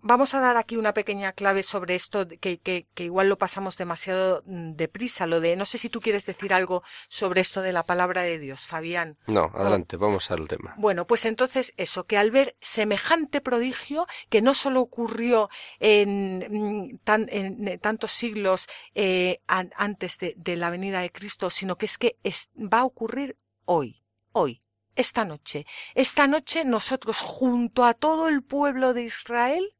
vamos 0.07 0.33
a 0.33 0.39
dar 0.39 0.57
aquí 0.57 0.77
una 0.77 0.93
pequeña 0.93 1.33
clave 1.33 1.63
sobre 1.63 1.95
esto, 1.95 2.27
que, 2.27 2.57
que, 2.59 2.87
que, 2.93 3.03
igual 3.03 3.29
lo 3.29 3.37
pasamos 3.37 3.77
demasiado 3.77 4.41
mm, 4.45 4.71
deprisa, 4.71 5.27
lo 5.27 5.41
de, 5.41 5.55
no 5.55 5.65
sé 5.65 5.77
si 5.77 5.89
tú 5.89 5.99
quieres 5.99 6.25
decir 6.25 6.53
algo 6.53 6.81
sobre 7.09 7.41
esto 7.41 7.61
de 7.61 7.73
la 7.73 7.83
palabra 7.83 8.21
de 8.21 8.39
Dios, 8.39 8.65
Fabián. 8.65 9.17
No, 9.27 9.51
adelante, 9.53 9.97
vamos 9.97 10.31
al 10.31 10.47
tema. 10.47 10.73
Bueno, 10.77 11.05
pues 11.05 11.25
entonces 11.25 11.73
eso, 11.77 12.05
que 12.05 12.17
al 12.17 12.31
ver 12.31 12.55
semejante 12.61 13.41
prodigio, 13.41 14.07
que 14.29 14.41
no 14.41 14.53
solo 14.53 14.81
ocurrió 14.81 15.49
en, 15.79 16.39
mm, 16.49 16.97
tan, 17.03 17.27
en 17.29 17.79
tantos 17.79 18.11
siglos 18.11 18.67
eh, 18.95 19.39
antes 19.47 20.17
de, 20.17 20.33
de, 20.37 20.55
la 20.55 20.69
venida 20.69 21.01
de 21.01 21.11
Cristo, 21.11 21.49
sino 21.49 21.77
que 21.77 21.85
es 21.85 21.97
que 21.97 22.17
es, 22.23 22.49
va 22.55 22.79
a 22.79 22.85
ocurrir 22.85 23.37
hoy, 23.65 24.01
hoy. 24.31 24.63
Esta 24.95 25.25
noche, 25.25 25.67
esta 25.93 26.25
noche 26.25 26.65
nosotros 26.65 27.21
junto 27.21 27.85
a 27.85 27.93
todo 27.93 28.27
el 28.29 28.41
pueblo 28.41 28.95
de 28.95 29.03
Israel 29.03 29.76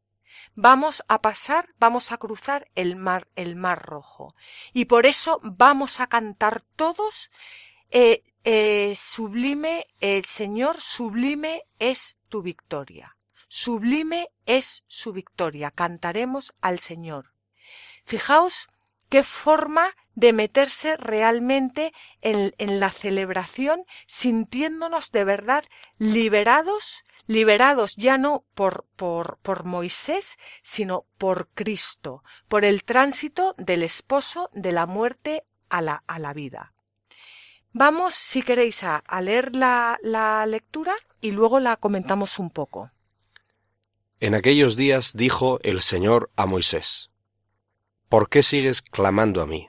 vamos 0.57 1.03
a 1.07 1.21
pasar, 1.21 1.69
vamos 1.77 2.11
a 2.11 2.17
cruzar 2.17 2.67
el 2.73 2.95
mar, 2.95 3.27
el 3.35 3.55
mar 3.55 3.85
rojo. 3.85 4.33
Y 4.73 4.85
por 4.85 5.05
eso 5.05 5.39
vamos 5.43 5.99
a 5.99 6.07
cantar 6.07 6.63
todos, 6.75 7.29
eh, 7.91 8.23
eh, 8.43 8.95
sublime, 8.97 9.85
el 10.01 10.25
Señor, 10.25 10.81
sublime 10.81 11.63
es 11.77 12.17
tu 12.27 12.41
victoria. 12.41 13.15
Sublime 13.47 14.29
es 14.47 14.83
su 14.87 15.13
victoria. 15.13 15.69
Cantaremos 15.69 16.53
al 16.59 16.79
Señor. 16.79 17.33
Fijaos 18.03 18.67
qué 19.09 19.23
forma 19.23 19.95
de 20.15 20.33
meterse 20.33 20.97
realmente 20.97 21.93
en, 22.21 22.55
en, 22.57 22.79
la 22.79 22.89
celebración, 22.89 23.85
sintiéndonos 24.07 25.11
de 25.11 25.23
verdad 25.23 25.63
liberados 25.99 27.03
liberados 27.27 27.95
ya 27.97 28.17
no 28.17 28.45
por, 28.55 28.85
por, 28.95 29.63
Moisés, 29.65 30.37
sino 30.63 31.05
por 31.17 31.49
Cristo, 31.53 32.23
por 32.47 32.65
el 32.65 32.83
tránsito 32.83 33.53
del 33.57 33.83
esposo 33.83 34.49
de 34.53 34.71
la 34.71 34.85
muerte 34.85 35.43
a 35.69 35.81
la, 35.81 36.33
vida. 36.33 36.73
Vamos, 37.73 38.15
si 38.15 38.41
queréis, 38.41 38.83
a, 38.83 38.97
a 38.97 39.21
leer 39.21 39.55
la, 39.55 39.99
la 40.01 40.45
lectura 40.45 40.95
y 41.21 41.31
luego 41.31 41.59
la 41.59 41.75
comentamos 41.75 42.39
un 42.39 42.49
poco. 42.49 42.91
En 44.19 44.33
aquellos 44.33 44.77
días 44.77 45.11
dijo 45.13 45.59
el 45.61 45.81
Señor 45.81 46.31
a 46.35 46.45
Moisés, 46.45 47.11
¿Por 48.09 48.29
qué 48.29 48.41
sigues 48.41 48.81
clamando 48.81 49.41
a 49.41 49.45
mí? 49.45 49.67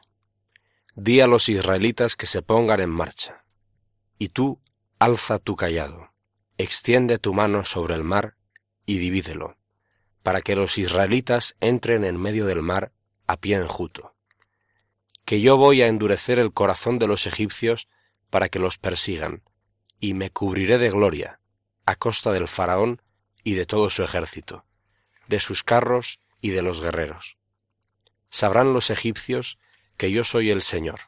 Di 0.95 1.21
a 1.21 1.27
los 1.27 1.49
israelitas 1.49 2.15
que 2.15 2.27
se 2.27 2.41
pongan 2.41 2.81
en 2.81 2.91
marcha. 2.91 3.45
Y 4.17 4.29
tú, 4.29 4.61
alza 4.99 5.39
tu 5.39 5.57
callado 5.57 6.08
extiende 6.59 7.19
tu 7.19 7.33
mano 7.33 7.65
sobre 7.65 7.95
el 7.95 8.03
mar 8.03 8.37
y 8.85 8.99
divídelo, 8.99 9.57
para 10.23 10.43
que 10.43 10.57
los 10.57 10.77
israelitas 10.77 11.57
entren 11.61 12.05
en 12.05 12.21
medio 12.21 12.47
del 12.47 12.63
mar 12.63 12.93
a 13.29 13.37
pie 13.37 13.57
enjuto. 13.57 14.15
Que 15.25 15.41
yo 15.41 15.57
voy 15.57 15.83
a 15.83 15.87
endurecer 15.87 16.39
el 16.39 16.53
corazón 16.53 16.99
de 16.99 17.07
los 17.07 17.27
egipcios 17.27 17.89
para 18.29 18.49
que 18.49 18.59
los 18.59 18.77
persigan, 18.79 19.43
y 20.01 20.15
me 20.15 20.31
cubriré 20.31 20.79
de 20.79 20.91
gloria, 20.91 21.41
a 21.87 21.95
costa 21.95 22.33
del 22.33 22.49
faraón 22.49 23.01
y 23.45 23.55
de 23.55 23.65
todo 23.65 23.89
su 23.89 24.03
ejército, 24.03 24.65
de 25.29 25.41
sus 25.41 25.63
carros 25.63 26.21
y 26.41 26.51
de 26.51 26.63
los 26.63 26.81
guerreros. 26.81 27.39
Sabrán 28.31 28.73
los 28.73 28.91
egipcios 28.91 29.59
que 29.97 30.11
yo 30.11 30.25
soy 30.25 30.51
el 30.51 30.63
Señor, 30.63 31.01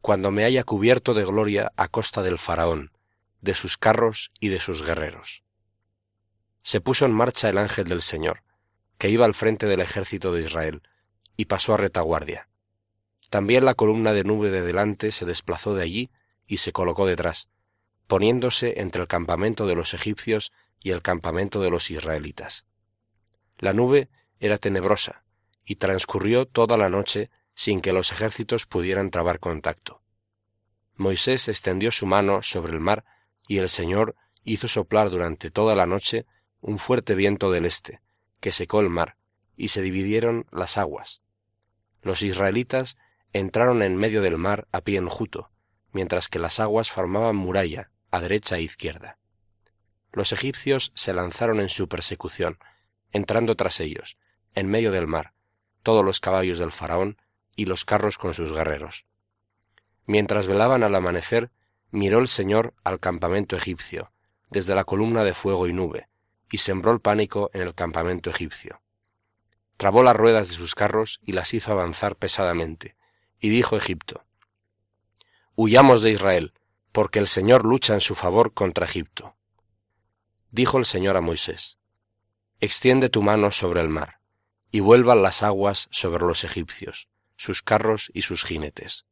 cuando 0.00 0.30
me 0.30 0.44
haya 0.44 0.64
cubierto 0.64 1.14
de 1.14 1.24
gloria 1.24 1.72
a 1.76 1.88
costa 1.88 2.22
del 2.22 2.38
faraón, 2.38 2.92
de 3.40 3.54
sus 3.54 3.76
carros 3.76 4.32
y 4.40 4.48
de 4.48 4.60
sus 4.60 4.84
guerreros. 4.84 5.42
Se 6.62 6.80
puso 6.80 7.06
en 7.06 7.12
marcha 7.12 7.48
el 7.48 7.58
ángel 7.58 7.88
del 7.88 8.02
Señor, 8.02 8.42
que 8.98 9.08
iba 9.08 9.24
al 9.24 9.34
frente 9.34 9.66
del 9.66 9.80
ejército 9.80 10.32
de 10.32 10.42
Israel, 10.42 10.82
y 11.36 11.46
pasó 11.46 11.74
a 11.74 11.78
retaguardia. 11.78 12.48
También 13.30 13.64
la 13.64 13.74
columna 13.74 14.12
de 14.12 14.24
nube 14.24 14.50
de 14.50 14.62
delante 14.62 15.12
se 15.12 15.24
desplazó 15.24 15.74
de 15.74 15.82
allí 15.82 16.10
y 16.46 16.58
se 16.58 16.72
colocó 16.72 17.06
detrás, 17.06 17.48
poniéndose 18.06 18.80
entre 18.80 19.02
el 19.02 19.08
campamento 19.08 19.66
de 19.66 19.76
los 19.76 19.94
egipcios 19.94 20.52
y 20.80 20.90
el 20.90 21.00
campamento 21.00 21.60
de 21.60 21.70
los 21.70 21.90
israelitas. 21.90 22.66
La 23.58 23.72
nube 23.72 24.08
era 24.40 24.58
tenebrosa, 24.58 25.22
y 25.64 25.76
transcurrió 25.76 26.46
toda 26.46 26.76
la 26.76 26.88
noche 26.88 27.30
sin 27.54 27.80
que 27.80 27.92
los 27.92 28.10
ejércitos 28.10 28.66
pudieran 28.66 29.10
trabar 29.10 29.38
contacto. 29.38 30.02
Moisés 30.96 31.48
extendió 31.48 31.92
su 31.92 32.06
mano 32.06 32.42
sobre 32.42 32.72
el 32.72 32.80
mar 32.80 33.04
y 33.50 33.58
el 33.58 33.68
Señor 33.68 34.14
hizo 34.44 34.68
soplar 34.68 35.10
durante 35.10 35.50
toda 35.50 35.74
la 35.74 35.84
noche 35.84 36.24
un 36.60 36.78
fuerte 36.78 37.16
viento 37.16 37.50
del 37.50 37.64
este, 37.64 38.00
que 38.38 38.52
secó 38.52 38.78
el 38.78 38.90
mar, 38.90 39.16
y 39.56 39.68
se 39.68 39.82
dividieron 39.82 40.46
las 40.52 40.78
aguas. 40.78 41.20
Los 42.00 42.22
israelitas 42.22 42.96
entraron 43.32 43.82
en 43.82 43.96
medio 43.96 44.22
del 44.22 44.38
mar 44.38 44.68
a 44.70 44.82
pie 44.82 44.98
enjuto, 44.98 45.50
mientras 45.90 46.28
que 46.28 46.38
las 46.38 46.60
aguas 46.60 46.92
formaban 46.92 47.34
muralla 47.34 47.90
a 48.12 48.20
derecha 48.20 48.56
e 48.56 48.62
izquierda. 48.62 49.18
Los 50.12 50.30
egipcios 50.32 50.92
se 50.94 51.12
lanzaron 51.12 51.58
en 51.58 51.70
su 51.70 51.88
persecución, 51.88 52.56
entrando 53.10 53.56
tras 53.56 53.80
ellos, 53.80 54.16
en 54.54 54.68
medio 54.68 54.92
del 54.92 55.08
mar, 55.08 55.32
todos 55.82 56.04
los 56.04 56.20
caballos 56.20 56.60
del 56.60 56.70
faraón 56.70 57.20
y 57.56 57.64
los 57.64 57.84
carros 57.84 58.16
con 58.16 58.32
sus 58.32 58.52
guerreros. 58.52 59.06
Mientras 60.06 60.46
velaban 60.46 60.84
al 60.84 60.94
amanecer, 60.94 61.50
miró 61.90 62.18
el 62.18 62.28
Señor 62.28 62.74
al 62.84 63.00
campamento 63.00 63.56
egipcio, 63.56 64.12
desde 64.50 64.74
la 64.74 64.84
columna 64.84 65.24
de 65.24 65.34
fuego 65.34 65.66
y 65.66 65.72
nube, 65.72 66.08
y 66.50 66.58
sembró 66.58 66.92
el 66.92 67.00
pánico 67.00 67.50
en 67.52 67.62
el 67.62 67.74
campamento 67.74 68.30
egipcio. 68.30 68.80
Trabó 69.76 70.02
las 70.02 70.16
ruedas 70.16 70.48
de 70.48 70.54
sus 70.54 70.74
carros 70.74 71.20
y 71.22 71.32
las 71.32 71.54
hizo 71.54 71.72
avanzar 71.72 72.16
pesadamente, 72.16 72.96
y 73.40 73.48
dijo 73.48 73.76
Egipto, 73.76 74.24
Huyamos 75.54 76.02
de 76.02 76.10
Israel, 76.10 76.52
porque 76.92 77.18
el 77.18 77.28
Señor 77.28 77.64
lucha 77.64 77.94
en 77.94 78.00
su 78.00 78.14
favor 78.14 78.52
contra 78.52 78.84
Egipto. 78.84 79.36
Dijo 80.50 80.78
el 80.78 80.84
Señor 80.84 81.16
a 81.16 81.20
Moisés, 81.20 81.78
Extiende 82.60 83.08
tu 83.08 83.22
mano 83.22 83.50
sobre 83.50 83.80
el 83.80 83.88
mar, 83.88 84.20
y 84.70 84.80
vuelvan 84.80 85.22
las 85.22 85.42
aguas 85.42 85.88
sobre 85.90 86.26
los 86.26 86.44
egipcios, 86.44 87.08
sus 87.36 87.62
carros 87.62 88.10
y 88.12 88.22
sus 88.22 88.44
jinetes. 88.44 89.06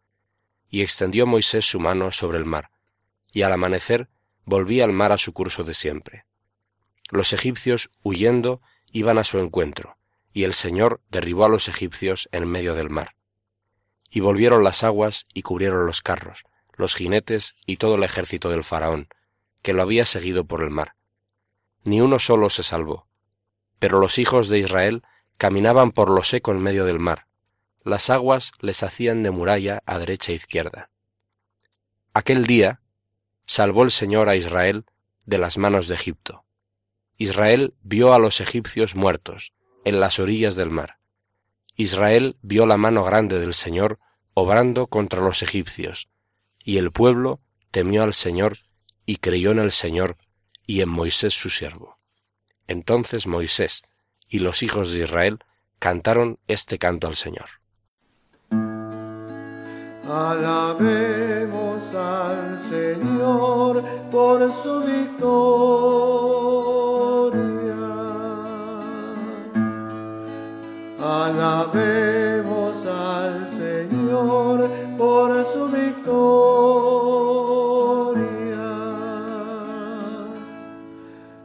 Y 0.69 0.83
extendió 0.83 1.27
Moisés 1.27 1.65
su 1.65 1.81
mano 1.81 2.11
sobre 2.11 2.39
el 2.39 2.45
mar, 2.45 2.71
y 3.33 3.43
al 3.43 3.53
amanecer 3.53 4.09
volvía 4.45 4.85
el 4.85 4.93
mar 4.93 5.13
a 5.13 5.19
su 5.19 5.33
curso 5.33 5.65
de 5.65 5.75
siempre. 5.75 6.27
Los 7.11 7.33
egipcios, 7.33 7.91
huyendo, 8.03 8.61
iban 8.93 9.19
a 9.19 9.25
su 9.25 9.39
encuentro, 9.39 9.99
y 10.33 10.45
el 10.45 10.55
Señor 10.55 11.03
derribó 11.11 11.45
a 11.45 11.49
los 11.49 11.69
egipcios 11.69 12.29
en 12.33 12.47
medio 12.47 12.75
del 12.75 12.91
mar. 12.91 13.17
Y 14.11 14.21
volvieron 14.21 14.65
las 14.65 14.85
aguas 14.85 15.27
y 15.33 15.43
cubrieron 15.43 15.87
los 15.87 16.03
carros, 16.03 16.45
los 16.75 16.95
jinetes 16.95 17.55
y 17.67 17.77
todo 17.77 17.97
el 17.97 18.03
ejército 18.03 18.51
del 18.51 18.65
faraón, 18.65 19.09
que 19.63 19.73
lo 19.73 19.83
había 19.83 20.07
seguido 20.07 20.45
por 20.47 20.63
el 20.63 20.71
mar. 20.71 20.95
Ni 21.85 22.01
uno 22.01 22.19
solo 22.19 22.51
se 22.51 22.63
salvó. 22.63 23.07
Pero 23.79 24.01
los 24.01 24.19
hijos 24.19 24.49
de 24.49 24.59
Israel 24.59 25.03
caminaban 25.37 25.93
por 25.93 26.11
lo 26.11 26.23
seco 26.23 26.53
en 26.53 26.61
medio 26.61 26.85
del 26.85 26.99
mar. 26.99 27.28
Las 27.89 28.11
aguas 28.11 28.53
les 28.61 28.83
hacían 28.83 29.23
de 29.23 29.31
muralla 29.31 29.83
a 29.87 29.99
derecha 29.99 30.33
e 30.33 30.35
izquierda. 30.35 30.91
Aquel 32.13 32.45
día 32.45 32.83
salvó 33.47 33.83
el 33.83 33.91
Señor 33.91 34.29
a 34.29 34.37
Israel 34.37 34.85
de 35.25 35.39
las 35.39 35.57
manos 35.57 35.89
de 35.89 35.95
Egipto. 35.95 36.45
Israel 37.17 37.73
vio 37.81 38.13
a 38.13 38.19
los 38.19 38.43
egipcios 38.43 38.95
muertos 38.95 39.55
en 39.87 40.01
las 40.01 40.19
orillas 40.19 40.55
del 40.55 40.69
mar. 40.69 40.99
Israel 41.77 42.37
vio 42.43 42.67
la 42.67 42.77
mano 42.77 43.05
grande 43.05 43.41
del 43.41 43.55
Señor 43.55 43.99
obrando 44.35 44.89
contra 44.89 45.23
los 45.23 45.41
egipcios, 45.41 46.11
y 46.63 46.77
el 46.77 46.93
pueblo 46.93 47.41
temió 47.71 48.03
al 48.03 48.13
Señor 48.13 48.59
y 49.07 49.17
creyó 49.17 49.53
en 49.53 49.61
el 49.61 49.73
Señor 49.73 50.19
y 50.67 50.83
en 50.83 50.91
Moisés 50.91 51.33
su 51.33 51.49
siervo. 51.49 51.99
Entonces 52.67 53.27
Moisés 53.27 53.83
y 54.29 54.41
los 54.41 54.63
hijos 54.63 54.93
de 54.93 55.05
Israel 55.05 55.39
cantaron 55.79 56.39
este 56.49 56.79
canto 56.79 57.07
al 57.07 57.17
Señor. 57.17 57.58
Alabemos 60.11 61.95
al 61.95 62.59
Señor 62.71 63.83
por 64.11 64.41
su 64.63 64.81
victoria. 64.81 65.29
Alabemos 70.99 72.87
al 72.87 73.51
Señor 73.51 74.71
por 74.97 75.45
su 75.53 75.69
victoria. 75.69 76.17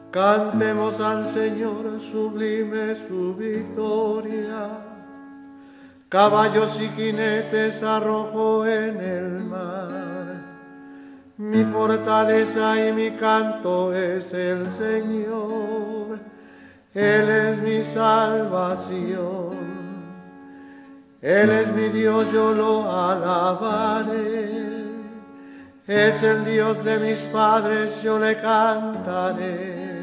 Cantemos 0.10 1.02
al 1.02 1.28
Señor 1.28 2.00
sublime 2.00 2.96
su 2.96 3.36
victoria. 3.36 4.93
Caballos 6.14 6.80
y 6.80 6.90
jinetes 6.90 7.82
arrojó 7.82 8.68
en 8.68 9.02
el 9.02 9.30
mar. 9.46 10.44
Mi 11.38 11.64
fortaleza 11.64 12.88
y 12.88 12.92
mi 12.94 13.10
canto 13.18 13.92
es 13.92 14.32
el 14.32 14.70
Señor. 14.74 16.20
Él 16.94 17.30
es 17.30 17.64
mi 17.64 17.82
salvación. 17.82 19.58
Él 21.20 21.50
es 21.50 21.74
mi 21.74 21.90
Dios, 21.90 22.32
yo 22.32 22.54
lo 22.54 22.88
alabaré. 22.92 24.52
Es 25.88 26.22
el 26.22 26.46
Dios 26.46 26.84
de 26.86 27.00
mis 27.00 27.18
padres, 27.22 28.04
yo 28.04 28.20
le 28.20 28.36
cantaré. 28.36 30.03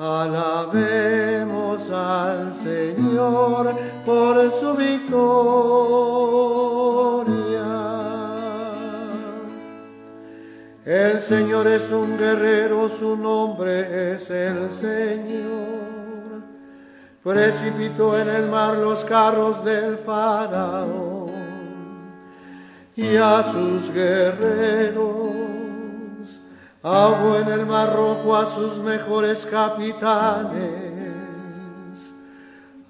Alabemos 0.00 1.90
al 1.90 2.54
Señor 2.62 3.74
por 4.06 4.50
su 4.60 4.74
victoria. 4.76 5.18
El 10.84 11.20
Señor 11.20 11.66
es 11.66 11.90
un 11.90 12.16
guerrero, 12.16 12.88
su 12.88 13.16
nombre 13.16 14.12
es 14.12 14.30
el 14.30 14.70
Señor 14.70 15.78
precipitó 17.28 18.18
en 18.18 18.28
el 18.28 18.46
mar 18.46 18.78
los 18.78 19.04
carros 19.04 19.62
del 19.62 19.98
faraón 19.98 21.28
y 22.96 23.16
a 23.16 23.44
sus 23.52 23.92
guerreros 23.92 25.47
ahogó 26.82 27.36
en 27.38 27.48
el 27.48 27.66
mar 27.66 27.94
rojo 27.94 28.36
a 28.36 28.46
sus 28.46 28.78
mejores 28.78 29.46
capitanes. 29.46 30.88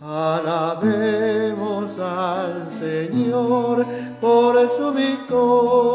Alabemos 0.01 1.99
al 1.99 2.69
Señor 2.79 3.85
por 4.21 4.57
su 4.77 4.93
victoria. 4.93 5.89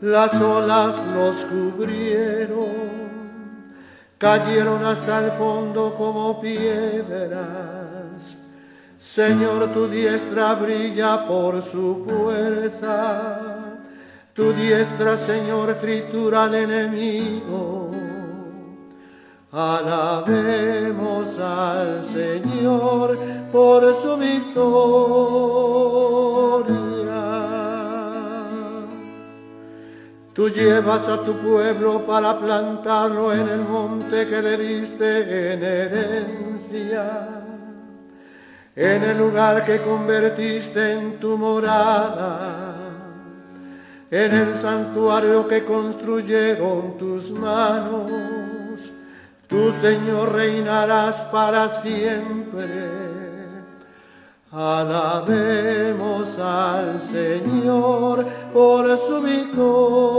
Las 0.00 0.34
olas 0.34 0.94
los 1.14 1.44
cubrieron 1.46 2.92
cayeron 4.22 4.84
hasta 4.84 5.24
el 5.24 5.32
fondo 5.32 5.94
como 5.96 6.40
piedras. 6.40 7.81
Señor, 9.14 9.74
tu 9.74 9.88
diestra 9.88 10.54
brilla 10.54 11.26
por 11.28 11.62
su 11.62 12.06
fuerza, 12.08 13.38
tu 14.32 14.54
diestra, 14.54 15.18
Señor, 15.18 15.74
tritura 15.74 16.44
al 16.44 16.54
enemigo. 16.54 17.90
Alabemos 19.52 21.38
al 21.38 22.06
Señor 22.06 23.18
por 23.52 24.00
su 24.00 24.16
victoria. 24.16 24.62
Tú 30.32 30.48
llevas 30.48 31.06
a 31.10 31.18
tu 31.22 31.34
pueblo 31.34 32.06
para 32.06 32.38
plantarlo 32.38 33.30
en 33.34 33.46
el 33.46 33.60
monte 33.60 34.26
que 34.26 34.40
le 34.40 34.56
diste 34.56 35.52
en 35.52 35.62
herencia. 35.62 37.42
En 38.74 39.04
el 39.04 39.18
lugar 39.18 39.64
que 39.64 39.80
convertiste 39.80 40.92
en 40.92 41.20
tu 41.20 41.36
morada, 41.36 42.74
en 44.10 44.34
el 44.34 44.56
santuario 44.56 45.46
que 45.46 45.64
construyeron 45.64 46.96
tus 46.98 47.30
manos. 47.30 48.10
Tu 49.46 49.70
Señor 49.82 50.32
reinarás 50.32 51.20
para 51.22 51.68
siempre. 51.68 52.64
Alabemos 54.50 56.38
al 56.38 57.00
Señor 57.02 58.26
por 58.52 58.98
su 59.06 59.20
victoria. 59.20 60.11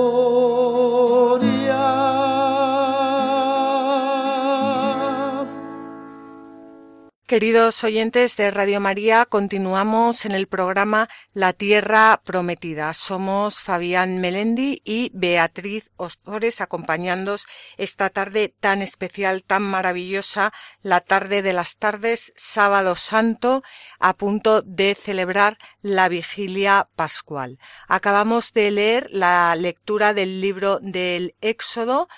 Queridos 7.33 7.83
oyentes 7.83 8.37
de 8.37 8.51
Radio 8.51 8.79
María, 8.79 9.25
continuamos 9.25 10.25
en 10.25 10.33
el 10.33 10.45
programa 10.45 11.09
La 11.33 11.51
Tierra 11.51 12.21
Prometida. 12.23 12.93
Somos 12.93 13.59
Fabián 13.59 14.21
Melendi 14.21 14.83
y 14.85 15.09
Beatriz 15.15 15.89
Ozores 15.95 16.61
acompañándos 16.61 17.47
esta 17.77 18.11
tarde 18.11 18.53
tan 18.59 18.83
especial, 18.83 19.41
tan 19.41 19.63
maravillosa, 19.63 20.53
la 20.83 21.01
tarde 21.01 21.41
de 21.41 21.53
las 21.53 21.77
tardes, 21.77 22.33
sábado 22.35 22.95
santo, 22.95 23.63
a 23.99 24.13
punto 24.13 24.61
de 24.61 24.93
celebrar 24.93 25.57
la 25.81 26.09
vigilia 26.09 26.87
pascual. 26.95 27.57
Acabamos 27.87 28.53
de 28.53 28.69
leer 28.69 29.07
la 29.09 29.55
lectura 29.55 30.13
del 30.13 30.39
libro 30.39 30.77
del 30.83 31.33
Éxodo, 31.41 32.09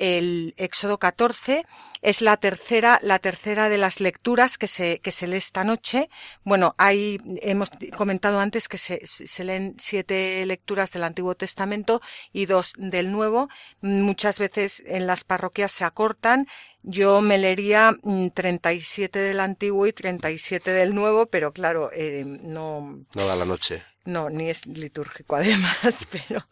el 0.00 0.54
Éxodo 0.56 0.98
14 0.98 1.66
es 2.00 2.22
la 2.22 2.38
tercera, 2.38 2.98
la 3.02 3.18
tercera 3.18 3.68
de 3.68 3.76
las 3.76 4.00
lecturas 4.00 4.56
que 4.56 4.66
se, 4.66 5.00
que 5.00 5.12
se 5.12 5.26
lee 5.26 5.36
esta 5.36 5.62
noche. 5.62 6.08
Bueno, 6.42 6.74
hay, 6.78 7.20
hemos 7.42 7.70
comentado 7.96 8.40
antes 8.40 8.66
que 8.66 8.78
se, 8.78 9.02
se 9.04 9.44
leen 9.44 9.76
siete 9.78 10.44
lecturas 10.46 10.90
del 10.90 11.04
Antiguo 11.04 11.34
Testamento 11.34 12.00
y 12.32 12.46
dos 12.46 12.72
del 12.78 13.12
Nuevo. 13.12 13.50
Muchas 13.82 14.38
veces 14.38 14.82
en 14.86 15.06
las 15.06 15.24
parroquias 15.24 15.72
se 15.72 15.84
acortan. 15.84 16.46
Yo 16.82 17.20
me 17.20 17.36
leería 17.36 17.94
37 18.34 19.18
mm, 19.18 19.22
del 19.22 19.40
Antiguo 19.40 19.86
y 19.86 19.92
37 19.92 20.70
del 20.70 20.94
Nuevo, 20.94 21.26
pero 21.26 21.52
claro, 21.52 21.90
eh, 21.92 22.24
no. 22.24 23.04
No 23.14 23.26
da 23.26 23.36
la 23.36 23.44
noche. 23.44 23.82
No, 24.10 24.28
ni 24.28 24.50
es 24.50 24.66
litúrgico 24.66 25.36
además, 25.36 26.04
pero, 26.10 26.44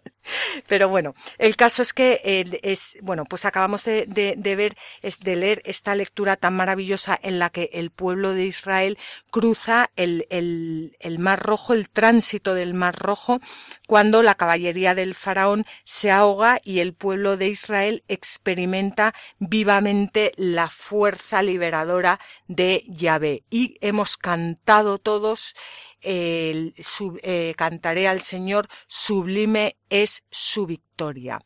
pero 0.68 0.88
bueno, 0.88 1.16
el 1.38 1.56
caso 1.56 1.82
es 1.82 1.92
que 1.92 2.20
es, 2.62 2.96
bueno, 3.02 3.24
pues 3.24 3.44
acabamos 3.44 3.82
de, 3.82 4.06
de, 4.06 4.34
de 4.36 4.54
ver, 4.54 4.76
es 5.02 5.18
de 5.18 5.34
leer 5.34 5.60
esta 5.64 5.96
lectura 5.96 6.36
tan 6.36 6.54
maravillosa 6.54 7.18
en 7.20 7.40
la 7.40 7.50
que 7.50 7.70
el 7.72 7.90
pueblo 7.90 8.34
de 8.34 8.44
Israel 8.44 8.96
cruza 9.32 9.90
el, 9.96 10.26
el, 10.30 10.96
el 11.00 11.18
Mar 11.18 11.42
Rojo, 11.42 11.74
el 11.74 11.90
tránsito 11.90 12.54
del 12.54 12.74
Mar 12.74 12.96
Rojo, 12.96 13.40
cuando 13.88 14.22
la 14.22 14.36
caballería 14.36 14.94
del 14.94 15.16
faraón 15.16 15.66
se 15.82 16.12
ahoga 16.12 16.60
y 16.62 16.78
el 16.78 16.94
pueblo 16.94 17.36
de 17.36 17.48
Israel 17.48 18.04
experimenta 18.06 19.14
vivamente 19.40 20.32
la 20.36 20.70
fuerza 20.70 21.42
liberadora 21.42 22.20
de 22.46 22.84
Yahvé. 22.86 23.42
Y 23.50 23.74
hemos 23.80 24.16
cantado 24.16 24.98
todos 25.00 25.56
eh, 26.02 27.54
cantaré 27.56 28.08
al 28.08 28.22
Señor, 28.22 28.68
sublime 28.86 29.76
es 29.90 30.24
su 30.30 30.66
victoria. 30.66 31.40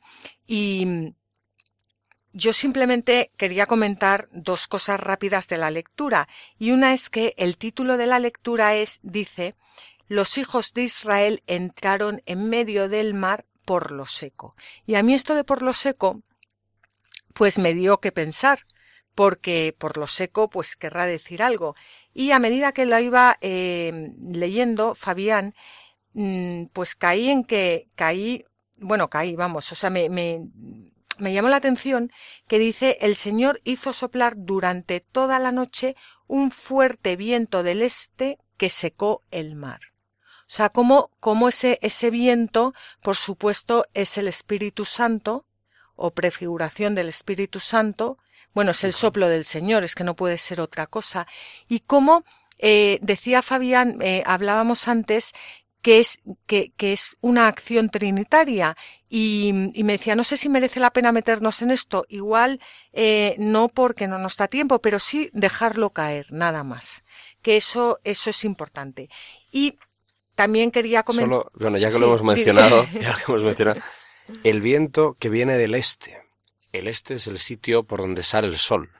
Y 0.46 0.84
mm, 0.86 1.14
yo 2.32 2.52
simplemente 2.52 3.30
quería 3.36 3.66
comentar 3.66 4.28
dos 4.32 4.66
cosas 4.66 4.98
rápidas 4.98 5.48
de 5.48 5.58
la 5.58 5.70
lectura. 5.70 6.26
Y 6.58 6.70
una 6.70 6.94
es 6.94 7.10
que 7.10 7.34
el 7.36 7.56
título 7.56 7.96
de 7.96 8.06
la 8.06 8.18
lectura 8.18 8.74
es, 8.74 9.00
dice, 9.02 9.54
los 10.08 10.38
hijos 10.38 10.72
de 10.72 10.82
Israel 10.82 11.42
entraron 11.46 12.22
en 12.26 12.48
medio 12.48 12.88
del 12.88 13.14
mar 13.14 13.44
por 13.64 13.92
lo 13.92 14.06
seco. 14.06 14.56
Y 14.86 14.94
a 14.94 15.02
mí 15.02 15.14
esto 15.14 15.34
de 15.34 15.44
por 15.44 15.62
lo 15.62 15.72
seco, 15.72 16.22
pues 17.34 17.58
me 17.58 17.74
dio 17.74 17.98
que 17.98 18.12
pensar, 18.12 18.66
porque 19.14 19.74
por 19.78 19.98
lo 19.98 20.06
seco, 20.06 20.48
pues 20.48 20.76
querrá 20.76 21.06
decir 21.06 21.42
algo. 21.42 21.74
Y 22.14 22.32
a 22.32 22.38
medida 22.38 22.72
que 22.72 22.86
lo 22.86 22.98
iba 22.98 23.38
eh, 23.40 24.12
leyendo, 24.20 24.94
Fabián, 24.94 25.54
mm, 26.12 26.66
pues 26.72 26.94
caí 26.94 27.30
en 27.30 27.44
que 27.44 27.88
caí, 27.94 28.44
bueno, 28.78 29.08
caí, 29.08 29.34
vamos, 29.34 29.72
o 29.72 29.74
sea, 29.74 29.90
me, 29.90 30.08
me, 30.08 30.42
me 31.18 31.32
llamó 31.32 31.48
la 31.48 31.56
atención 31.56 32.12
que 32.48 32.58
dice 32.58 32.98
el 33.00 33.16
Señor 33.16 33.60
hizo 33.64 33.92
soplar 33.92 34.34
durante 34.36 35.00
toda 35.00 35.38
la 35.38 35.52
noche 35.52 35.96
un 36.26 36.50
fuerte 36.50 37.16
viento 37.16 37.62
del 37.62 37.82
este 37.82 38.38
que 38.56 38.70
secó 38.70 39.22
el 39.30 39.54
mar. 39.54 39.80
O 40.42 40.54
sea, 40.54 40.68
como, 40.68 41.10
como 41.20 41.48
ese, 41.48 41.78
ese 41.80 42.10
viento, 42.10 42.74
por 43.02 43.16
supuesto, 43.16 43.86
es 43.94 44.18
el 44.18 44.28
Espíritu 44.28 44.84
Santo, 44.84 45.46
o 45.96 46.10
prefiguración 46.10 46.94
del 46.94 47.08
Espíritu 47.08 47.58
Santo, 47.58 48.18
bueno, 48.54 48.72
es 48.72 48.84
el 48.84 48.92
soplo 48.92 49.28
del 49.28 49.44
Señor, 49.44 49.84
es 49.84 49.94
que 49.94 50.04
no 50.04 50.16
puede 50.16 50.38
ser 50.38 50.60
otra 50.60 50.86
cosa. 50.86 51.26
Y 51.68 51.80
como 51.80 52.24
eh, 52.58 52.98
decía 53.02 53.42
Fabián, 53.42 53.98
eh, 54.00 54.22
hablábamos 54.26 54.88
antes 54.88 55.32
que 55.82 55.98
es, 55.98 56.20
que, 56.46 56.72
que, 56.76 56.92
es 56.92 57.16
una 57.20 57.48
acción 57.48 57.90
trinitaria 57.90 58.76
y, 59.08 59.52
y, 59.74 59.82
me 59.82 59.94
decía, 59.94 60.14
no 60.14 60.22
sé 60.22 60.36
si 60.36 60.48
merece 60.48 60.78
la 60.78 60.92
pena 60.92 61.10
meternos 61.10 61.60
en 61.60 61.72
esto, 61.72 62.06
igual 62.08 62.60
eh, 62.92 63.34
no 63.38 63.68
porque 63.68 64.06
no 64.06 64.18
nos 64.18 64.36
da 64.36 64.46
tiempo, 64.46 64.80
pero 64.80 65.00
sí 65.00 65.28
dejarlo 65.32 65.90
caer, 65.90 66.26
nada 66.30 66.62
más. 66.62 67.02
Que 67.42 67.56
eso, 67.56 67.98
eso 68.04 68.30
es 68.30 68.44
importante. 68.44 69.10
Y 69.50 69.76
también 70.36 70.70
quería 70.70 71.02
comentar. 71.02 71.46
bueno, 71.54 71.78
ya 71.78 71.90
que 71.90 71.98
lo 71.98 72.06
hemos 72.06 72.22
mencionado, 72.22 72.86
ya 73.00 73.14
que 73.14 73.24
hemos 73.26 73.42
mencionado, 73.42 73.80
el 74.44 74.60
viento 74.60 75.16
que 75.18 75.28
viene 75.28 75.58
del 75.58 75.74
este. 75.74 76.22
El 76.72 76.88
este 76.88 77.14
es 77.14 77.26
el 77.26 77.38
sitio 77.38 77.82
por 77.82 78.00
donde 78.00 78.22
sale 78.22 78.48
el 78.48 78.56
sol. 78.56 78.90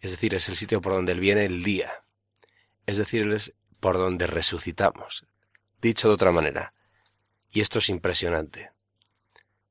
Es 0.00 0.10
decir, 0.10 0.34
es 0.34 0.48
el 0.48 0.56
sitio 0.56 0.80
por 0.80 0.92
donde 0.92 1.14
viene 1.14 1.44
el 1.44 1.62
día. 1.62 2.04
Es 2.84 2.96
decir, 2.96 3.30
es 3.30 3.54
por 3.78 3.96
donde 3.96 4.26
resucitamos. 4.26 5.24
Dicho 5.80 6.08
de 6.08 6.14
otra 6.14 6.32
manera, 6.32 6.74
y 7.52 7.60
esto 7.60 7.78
es 7.78 7.88
impresionante, 7.88 8.72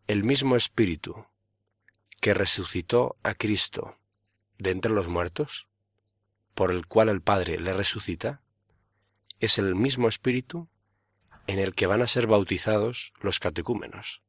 el 0.08 0.24
mismo 0.24 0.56
espíritu 0.56 1.26
que 2.22 2.34
resucitó 2.34 3.18
a 3.22 3.34
Cristo 3.34 3.98
de 4.58 4.72
entre 4.72 4.94
los 4.94 5.10
muertos, 5.10 5.68
por 6.54 6.72
el 6.72 6.88
cual 6.88 7.10
el 7.10 7.22
Padre 7.22 7.60
le 7.60 7.74
resucita, 7.74 8.42
es 9.42 9.58
el 9.58 9.76
mismo 9.76 10.08
espíritu 10.08 10.70
en 11.48 11.60
el 11.60 11.76
que 11.76 11.88
van 11.88 12.02
a 12.02 12.08
ser 12.08 12.28
bautizados 12.28 13.12
los 13.20 13.40
catecúmenos 13.40 14.24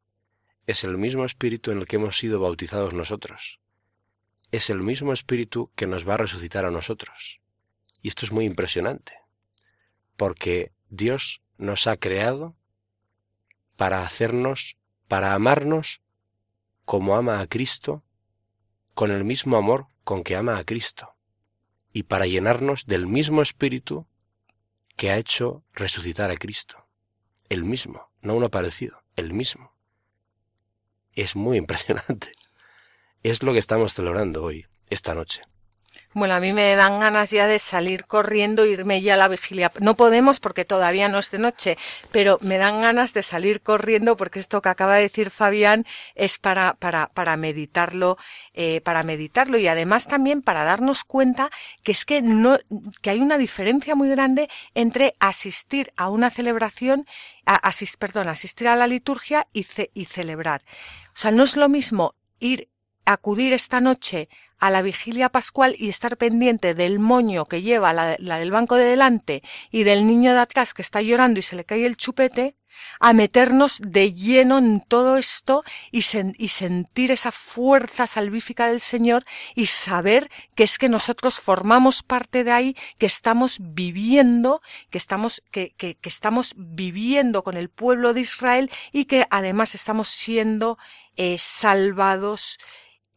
es 0.66 0.84
el 0.84 0.96
mismo 0.96 1.24
espíritu 1.24 1.70
en 1.70 1.78
el 1.78 1.86
que 1.86 1.96
hemos 1.96 2.16
sido 2.16 2.40
bautizados 2.40 2.94
nosotros. 2.94 3.60
Es 4.50 4.70
el 4.70 4.82
mismo 4.82 5.12
espíritu 5.12 5.70
que 5.74 5.86
nos 5.86 6.08
va 6.08 6.14
a 6.14 6.18
resucitar 6.18 6.64
a 6.64 6.70
nosotros. 6.70 7.40
Y 8.00 8.08
esto 8.08 8.24
es 8.24 8.32
muy 8.32 8.44
impresionante, 8.44 9.18
porque 10.16 10.72
Dios 10.88 11.42
nos 11.58 11.86
ha 11.86 11.96
creado 11.96 12.56
para 13.76 14.02
hacernos, 14.02 14.76
para 15.08 15.34
amarnos 15.34 16.00
como 16.84 17.16
ama 17.16 17.40
a 17.40 17.46
Cristo, 17.46 18.04
con 18.94 19.10
el 19.10 19.24
mismo 19.24 19.56
amor 19.56 19.88
con 20.04 20.22
que 20.22 20.36
ama 20.36 20.58
a 20.58 20.64
Cristo, 20.64 21.16
y 21.92 22.04
para 22.04 22.26
llenarnos 22.26 22.86
del 22.86 23.06
mismo 23.06 23.42
espíritu 23.42 24.06
que 24.96 25.10
ha 25.10 25.18
hecho 25.18 25.64
resucitar 25.72 26.30
a 26.30 26.36
Cristo. 26.36 26.86
El 27.48 27.64
mismo, 27.64 28.10
no 28.20 28.34
uno 28.34 28.50
parecido, 28.50 29.02
el 29.16 29.32
mismo 29.32 29.73
es 31.22 31.36
muy 31.36 31.58
impresionante. 31.58 32.32
Es 33.22 33.42
lo 33.42 33.52
que 33.52 33.58
estamos 33.58 33.94
celebrando 33.94 34.42
hoy, 34.42 34.66
esta 34.90 35.14
noche. 35.14 35.42
Bueno, 36.16 36.34
a 36.34 36.40
mí 36.40 36.52
me 36.52 36.76
dan 36.76 37.00
ganas 37.00 37.32
ya 37.32 37.48
de 37.48 37.58
salir 37.58 38.04
corriendo, 38.04 38.64
irme 38.66 39.02
ya 39.02 39.14
a 39.14 39.16
la 39.16 39.26
vigilia. 39.26 39.72
No 39.80 39.96
podemos 39.96 40.38
porque 40.38 40.64
todavía 40.64 41.08
no 41.08 41.18
es 41.18 41.32
de 41.32 41.40
noche, 41.40 41.76
pero 42.12 42.38
me 42.40 42.56
dan 42.56 42.82
ganas 42.82 43.12
de 43.14 43.24
salir 43.24 43.60
corriendo 43.60 44.16
porque 44.16 44.38
esto 44.38 44.62
que 44.62 44.68
acaba 44.68 44.94
de 44.94 45.02
decir 45.02 45.32
Fabián 45.32 45.84
es 46.14 46.38
para, 46.38 46.74
para, 46.74 47.08
para 47.08 47.36
meditarlo, 47.36 48.16
eh, 48.52 48.80
para 48.82 49.02
meditarlo 49.02 49.58
y 49.58 49.66
además 49.66 50.06
también 50.06 50.40
para 50.40 50.62
darnos 50.62 51.02
cuenta 51.02 51.50
que 51.82 51.90
es 51.90 52.04
que 52.04 52.22
no, 52.22 52.60
que 53.02 53.10
hay 53.10 53.18
una 53.18 53.36
diferencia 53.36 53.96
muy 53.96 54.08
grande 54.08 54.48
entre 54.74 55.16
asistir 55.18 55.92
a 55.96 56.10
una 56.10 56.30
celebración, 56.30 57.06
a, 57.44 57.56
asist, 57.56 57.96
perdón, 57.96 58.28
asistir 58.28 58.68
a 58.68 58.76
la 58.76 58.86
liturgia 58.86 59.48
y, 59.52 59.66
y 59.94 60.04
celebrar. 60.04 60.62
O 61.14 61.18
sea, 61.18 61.30
no 61.30 61.44
es 61.44 61.56
lo 61.56 61.68
mismo 61.68 62.14
ir, 62.40 62.68
acudir 63.04 63.52
esta 63.52 63.80
noche 63.80 64.28
a 64.58 64.70
la 64.70 64.82
vigilia 64.82 65.28
pascual 65.28 65.74
y 65.78 65.88
estar 65.88 66.16
pendiente 66.16 66.74
del 66.74 66.98
moño 66.98 67.46
que 67.46 67.62
lleva 67.62 67.92
la, 67.92 68.16
del 68.16 68.50
banco 68.50 68.76
de 68.76 68.84
delante 68.84 69.42
y 69.70 69.84
del 69.84 70.06
niño 70.06 70.32
de 70.32 70.40
atrás 70.40 70.74
que 70.74 70.82
está 70.82 71.02
llorando 71.02 71.38
y 71.38 71.42
se 71.42 71.56
le 71.56 71.64
cae 71.64 71.84
el 71.84 71.96
chupete, 71.96 72.56
a 72.98 73.12
meternos 73.12 73.80
de 73.80 74.14
lleno 74.14 74.58
en 74.58 74.80
todo 74.80 75.16
esto 75.16 75.64
y, 75.92 76.02
sentir 76.02 77.12
esa 77.12 77.30
fuerza 77.30 78.06
salvífica 78.06 78.68
del 78.68 78.80
Señor 78.80 79.24
y 79.54 79.66
saber 79.66 80.30
que 80.54 80.64
es 80.64 80.78
que 80.78 80.88
nosotros 80.88 81.38
formamos 81.40 82.02
parte 82.02 82.42
de 82.42 82.52
ahí, 82.52 82.76
que 82.98 83.06
estamos 83.06 83.58
viviendo, 83.60 84.60
que 84.90 84.98
estamos, 84.98 85.42
que, 85.50 85.74
que, 85.76 85.96
estamos 86.02 86.54
viviendo 86.56 87.44
con 87.44 87.56
el 87.56 87.68
pueblo 87.68 88.12
de 88.12 88.22
Israel 88.22 88.70
y 88.92 89.04
que 89.04 89.26
además 89.30 89.74
estamos 89.74 90.08
siendo 90.08 90.78
eh, 91.16 91.36
salvados 91.38 92.58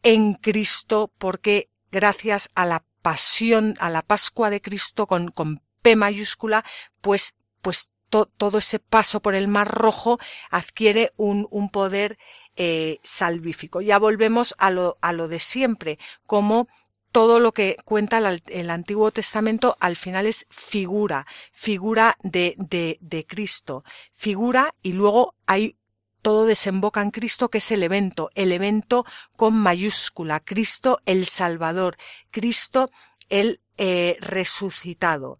en 0.02 0.34
Cristo 0.34 1.12
porque 1.18 1.70
gracias 1.90 2.50
a 2.54 2.66
la 2.66 2.84
pasión, 3.02 3.74
a 3.80 3.90
la 3.90 4.02
Pascua 4.02 4.50
de 4.50 4.60
Cristo 4.60 5.06
con, 5.06 5.30
con 5.30 5.62
P 5.82 5.96
mayúscula, 5.96 6.64
pues, 7.00 7.36
pues 7.62 7.90
todo 8.08 8.58
ese 8.58 8.78
paso 8.78 9.20
por 9.20 9.34
el 9.34 9.48
Mar 9.48 9.68
Rojo 9.68 10.18
adquiere 10.50 11.12
un, 11.16 11.46
un 11.50 11.70
poder 11.70 12.18
eh, 12.56 12.98
salvífico. 13.02 13.80
Ya 13.80 13.98
volvemos 13.98 14.54
a 14.58 14.70
lo, 14.70 14.98
a 15.00 15.12
lo 15.12 15.28
de 15.28 15.38
siempre, 15.38 15.98
como 16.26 16.68
todo 17.12 17.40
lo 17.40 17.52
que 17.52 17.76
cuenta 17.84 18.18
el, 18.18 18.70
Antiguo 18.70 19.10
Testamento 19.10 19.76
al 19.80 19.96
final 19.96 20.26
es 20.26 20.46
figura, 20.50 21.26
figura 21.52 22.16
de, 22.22 22.54
de, 22.58 22.98
de 23.00 23.26
Cristo, 23.26 23.84
figura 24.14 24.74
y 24.82 24.92
luego 24.92 25.34
hay 25.46 25.77
todo 26.22 26.46
desemboca 26.46 27.00
en 27.00 27.10
Cristo, 27.10 27.48
que 27.50 27.58
es 27.58 27.70
el 27.70 27.82
evento, 27.82 28.30
el 28.34 28.52
evento 28.52 29.04
con 29.36 29.54
mayúscula, 29.54 30.40
Cristo 30.40 31.00
el 31.06 31.26
Salvador, 31.26 31.96
Cristo 32.30 32.90
el 33.28 33.60
eh, 33.76 34.16
resucitado. 34.20 35.38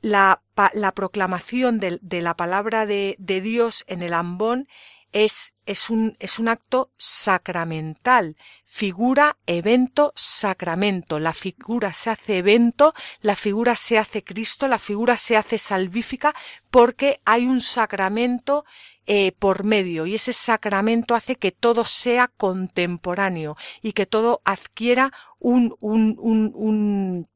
La, 0.00 0.42
la 0.74 0.92
proclamación 0.92 1.78
de, 1.78 1.98
de, 2.02 2.22
la 2.22 2.36
palabra 2.36 2.86
de, 2.86 3.14
de, 3.18 3.40
Dios 3.40 3.84
en 3.86 4.02
el 4.02 4.14
ambón 4.14 4.66
es, 5.12 5.54
es, 5.66 5.90
un, 5.90 6.16
es 6.18 6.38
un 6.38 6.48
acto 6.48 6.90
sacramental. 6.96 8.36
Figura, 8.64 9.36
evento, 9.46 10.12
sacramento. 10.16 11.20
La 11.20 11.32
figura 11.32 11.92
se 11.92 12.10
hace 12.10 12.38
evento, 12.38 12.94
la 13.20 13.36
figura 13.36 13.76
se 13.76 13.98
hace 13.98 14.24
Cristo, 14.24 14.68
la 14.68 14.78
figura 14.78 15.16
se 15.16 15.36
hace 15.36 15.58
salvífica 15.58 16.34
porque 16.70 17.20
hay 17.24 17.46
un 17.46 17.60
sacramento 17.60 18.64
eh, 19.06 19.32
por 19.38 19.64
medio 19.64 20.06
y 20.06 20.14
ese 20.14 20.32
sacramento 20.32 21.14
hace 21.14 21.36
que 21.36 21.52
todo 21.52 21.84
sea 21.84 22.28
contemporáneo 22.28 23.56
y 23.82 23.92
que 23.92 24.06
todo 24.06 24.40
adquiera 24.44 25.12
un, 25.38 25.74
un, 25.80 26.16
un, 26.20 26.52
un 26.54 27.28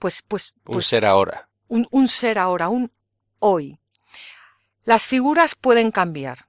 pues, 0.00 0.22
pues, 0.26 0.52
pues 0.64 0.76
un 0.76 0.82
ser 0.82 1.06
ahora 1.06 1.48
un, 1.68 2.08
ser 2.08 2.38
ahora, 2.38 2.68
un 2.68 2.92
hoy. 3.38 3.78
Las 4.84 5.06
figuras 5.06 5.54
pueden 5.54 5.90
cambiar. 5.90 6.45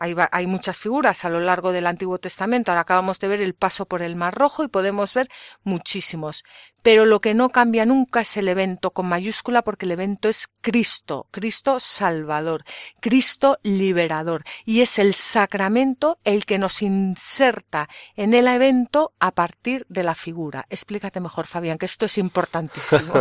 Hay, 0.00 0.16
hay, 0.32 0.46
muchas 0.46 0.80
figuras 0.80 1.24
a 1.24 1.28
lo 1.28 1.40
largo 1.40 1.72
del 1.72 1.86
Antiguo 1.86 2.18
Testamento. 2.18 2.70
Ahora 2.70 2.80
acabamos 2.80 3.20
de 3.20 3.28
ver 3.28 3.40
el 3.40 3.54
paso 3.54 3.86
por 3.86 4.02
el 4.02 4.16
Mar 4.16 4.34
Rojo 4.34 4.64
y 4.64 4.68
podemos 4.68 5.14
ver 5.14 5.28
muchísimos. 5.62 6.42
Pero 6.82 7.04
lo 7.04 7.20
que 7.20 7.34
no 7.34 7.50
cambia 7.50 7.84
nunca 7.84 8.22
es 8.22 8.36
el 8.36 8.48
evento 8.48 8.92
con 8.92 9.06
mayúscula 9.06 9.62
porque 9.62 9.84
el 9.84 9.92
evento 9.92 10.28
es 10.28 10.48
Cristo, 10.62 11.26
Cristo 11.30 11.78
Salvador, 11.78 12.64
Cristo 13.00 13.58
Liberador. 13.62 14.44
Y 14.64 14.80
es 14.80 14.98
el 14.98 15.14
sacramento 15.14 16.18
el 16.24 16.46
que 16.46 16.58
nos 16.58 16.80
inserta 16.80 17.88
en 18.16 18.32
el 18.32 18.48
evento 18.48 19.12
a 19.20 19.32
partir 19.32 19.84
de 19.90 20.02
la 20.02 20.14
figura. 20.14 20.64
Explícate 20.70 21.20
mejor, 21.20 21.46
Fabián, 21.46 21.76
que 21.76 21.86
esto 21.86 22.06
es 22.06 22.16
importantísimo. 22.16 23.12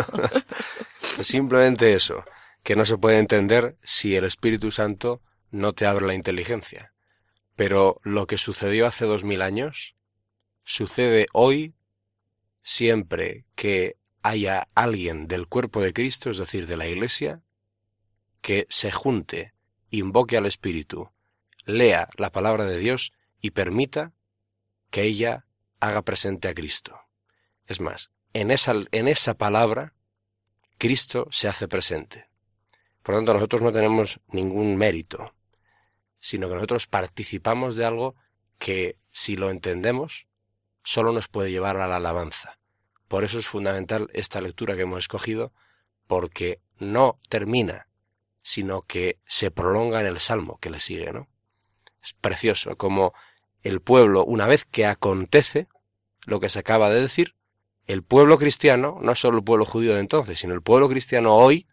Simplemente 1.22 1.94
eso, 1.94 2.24
que 2.64 2.76
no 2.76 2.86
se 2.86 2.98
puede 2.98 3.18
entender 3.18 3.78
si 3.84 4.16
el 4.16 4.24
Espíritu 4.24 4.72
Santo 4.72 5.22
no 5.52 5.74
te 5.74 5.86
abre 5.86 6.06
la 6.06 6.14
inteligencia. 6.14 6.93
Pero 7.56 8.00
lo 8.04 8.28
que 8.28 8.38
sucedió 8.38 8.88
hace 8.88 9.06
dos 9.06 9.24
mil 9.24 9.41
años 9.41 9.95
sucede 10.64 11.28
hoy 11.34 11.74
siempre 12.62 13.45
que 13.56 13.97
haya 14.22 14.70
alguien 14.76 15.28
del 15.28 15.47
cuerpo 15.47 15.82
de 15.82 15.93
Cristo, 15.93 16.30
es 16.30 16.38
decir, 16.38 16.68
de 16.68 16.78
la 16.78 16.88
Iglesia, 16.88 17.41
que 18.41 18.66
se 18.70 18.91
junte, 18.91 19.54
invoque 19.89 20.38
al 20.38 20.45
Espíritu, 20.45 21.10
lea 21.66 22.10
la 22.18 22.32
palabra 22.32 22.66
de 22.66 22.78
Dios 22.78 23.12
y 23.41 23.52
permita 23.52 24.14
que 24.89 25.04
ella 25.04 25.45
haga 25.80 26.02
presente 26.04 26.47
a 26.47 26.54
Cristo. 26.54 27.00
Es 27.66 27.82
más, 27.82 28.12
en 28.34 28.52
esa, 28.52 28.74
en 28.91 29.08
esa 29.08 29.34
palabra, 29.36 29.93
Cristo 30.78 31.28
se 31.32 31.47
hace 31.47 31.68
presente. 31.68 32.30
Por 33.04 33.16
lo 33.16 33.20
tanto, 33.20 33.34
nosotros 33.34 33.62
no 33.62 33.72
tenemos 33.72 34.20
ningún 34.28 34.76
mérito 34.78 35.34
sino 36.20 36.48
que 36.48 36.56
nosotros 36.56 36.88
participamos 36.88 37.76
de 37.76 37.86
algo 37.86 38.16
que, 38.58 38.98
si 39.12 39.36
lo 39.36 39.50
entendemos, 39.50 40.28
solo 40.84 41.12
nos 41.12 41.28
puede 41.28 41.52
llevar 41.52 41.78
a 41.78 41.88
la 41.88 41.98
alabanza. 41.98 42.60
Por 43.08 43.24
eso 43.24 43.40
es 43.40 43.48
fundamental 43.48 44.10
esta 44.14 44.42
lectura 44.42 44.76
que 44.76 44.84
hemos 44.84 45.00
escogido, 45.00 45.54
porque 46.08 46.62
no 46.78 47.20
termina, 47.30 47.88
sino 48.42 48.84
que 48.84 49.20
se 49.26 49.52
prolonga 49.52 50.00
en 50.02 50.08
el 50.08 50.20
salmo 50.20 50.60
que 50.60 50.70
le 50.70 50.80
sigue, 50.80 51.12
¿no? 51.12 51.28
Es 52.02 52.14
precioso 52.14 52.78
como 52.78 53.14
el 53.62 53.82
pueblo, 53.82 54.24
una 54.26 54.48
vez 54.48 54.66
que 54.66 54.86
acontece 54.86 55.68
lo 56.26 56.40
que 56.40 56.50
se 56.50 56.60
acaba 56.60 56.90
de 56.90 57.02
decir, 57.02 57.36
el 57.86 58.04
pueblo 58.04 58.38
cristiano, 58.38 59.00
no 59.02 59.16
solo 59.16 59.40
el 59.40 59.44
pueblo 59.44 59.66
judío 59.66 59.94
de 59.94 60.00
entonces, 60.00 60.40
sino 60.40 60.54
el 60.54 60.62
pueblo 60.62 60.88
cristiano 60.90 61.36
hoy, 61.36 61.68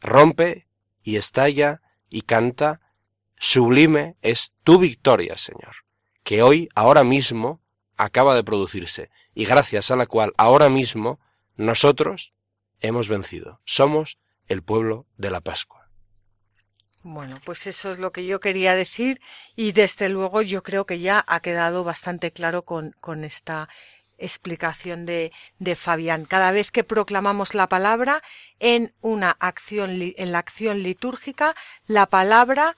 rompe 0.00 0.68
y 1.02 1.16
estalla 1.16 1.80
y 2.08 2.22
canta 2.22 2.80
Sublime 3.38 4.16
es 4.22 4.52
tu 4.64 4.78
victoria, 4.78 5.38
Señor, 5.38 5.76
que 6.24 6.42
hoy, 6.42 6.68
ahora 6.74 7.04
mismo, 7.04 7.60
acaba 7.96 8.34
de 8.34 8.44
producirse, 8.44 9.10
y 9.34 9.44
gracias 9.44 9.90
a 9.90 9.96
la 9.96 10.06
cual 10.06 10.32
ahora 10.36 10.68
mismo 10.68 11.20
nosotros 11.56 12.32
hemos 12.80 13.08
vencido. 13.08 13.60
Somos 13.64 14.18
el 14.46 14.62
pueblo 14.62 15.06
de 15.16 15.30
la 15.30 15.40
Pascua. 15.40 15.88
Bueno, 17.02 17.40
pues 17.44 17.66
eso 17.66 17.92
es 17.92 17.98
lo 17.98 18.10
que 18.12 18.26
yo 18.26 18.40
quería 18.40 18.74
decir 18.74 19.20
y 19.54 19.72
desde 19.72 20.08
luego 20.08 20.42
yo 20.42 20.62
creo 20.62 20.84
que 20.84 20.98
ya 20.98 21.24
ha 21.26 21.40
quedado 21.40 21.84
bastante 21.84 22.32
claro 22.32 22.62
con, 22.62 22.96
con 23.00 23.24
esta 23.24 23.68
explicación 24.18 25.06
de, 25.06 25.32
de, 25.60 25.76
Fabián. 25.76 26.24
Cada 26.24 26.50
vez 26.50 26.72
que 26.72 26.82
proclamamos 26.82 27.54
la 27.54 27.68
palabra 27.68 28.22
en 28.58 28.92
una 29.00 29.30
acción, 29.38 29.90
en 30.00 30.32
la 30.32 30.40
acción 30.40 30.82
litúrgica, 30.82 31.54
la 31.86 32.06
palabra 32.06 32.76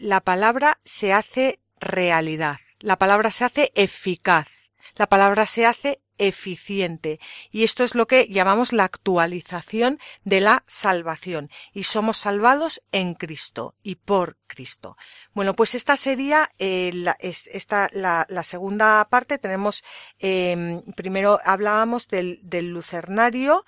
la 0.00 0.20
palabra 0.20 0.80
se 0.84 1.12
hace 1.12 1.60
realidad, 1.80 2.58
la 2.80 2.96
palabra 2.98 3.30
se 3.30 3.44
hace 3.44 3.72
eficaz, 3.74 4.48
la 4.94 5.06
palabra 5.06 5.46
se 5.46 5.66
hace 5.66 6.00
eficiente. 6.18 7.20
Y 7.50 7.64
esto 7.64 7.84
es 7.84 7.94
lo 7.94 8.06
que 8.06 8.26
llamamos 8.28 8.72
la 8.72 8.84
actualización 8.84 9.98
de 10.24 10.40
la 10.40 10.64
salvación. 10.66 11.50
Y 11.72 11.82
somos 11.82 12.16
salvados 12.16 12.82
en 12.92 13.14
Cristo 13.14 13.74
y 13.82 13.96
por 13.96 14.38
Cristo. 14.46 14.96
Bueno, 15.34 15.54
pues 15.54 15.74
esta 15.74 15.96
sería 15.96 16.50
eh, 16.58 16.90
la, 16.94 17.16
esta, 17.20 17.90
la, 17.92 18.42
segunda 18.42 19.06
parte. 19.10 19.38
Tenemos, 19.38 19.84
eh, 20.18 20.82
primero 20.96 21.38
hablábamos 21.44 22.08
del 22.08 22.70
lucernario 22.70 23.64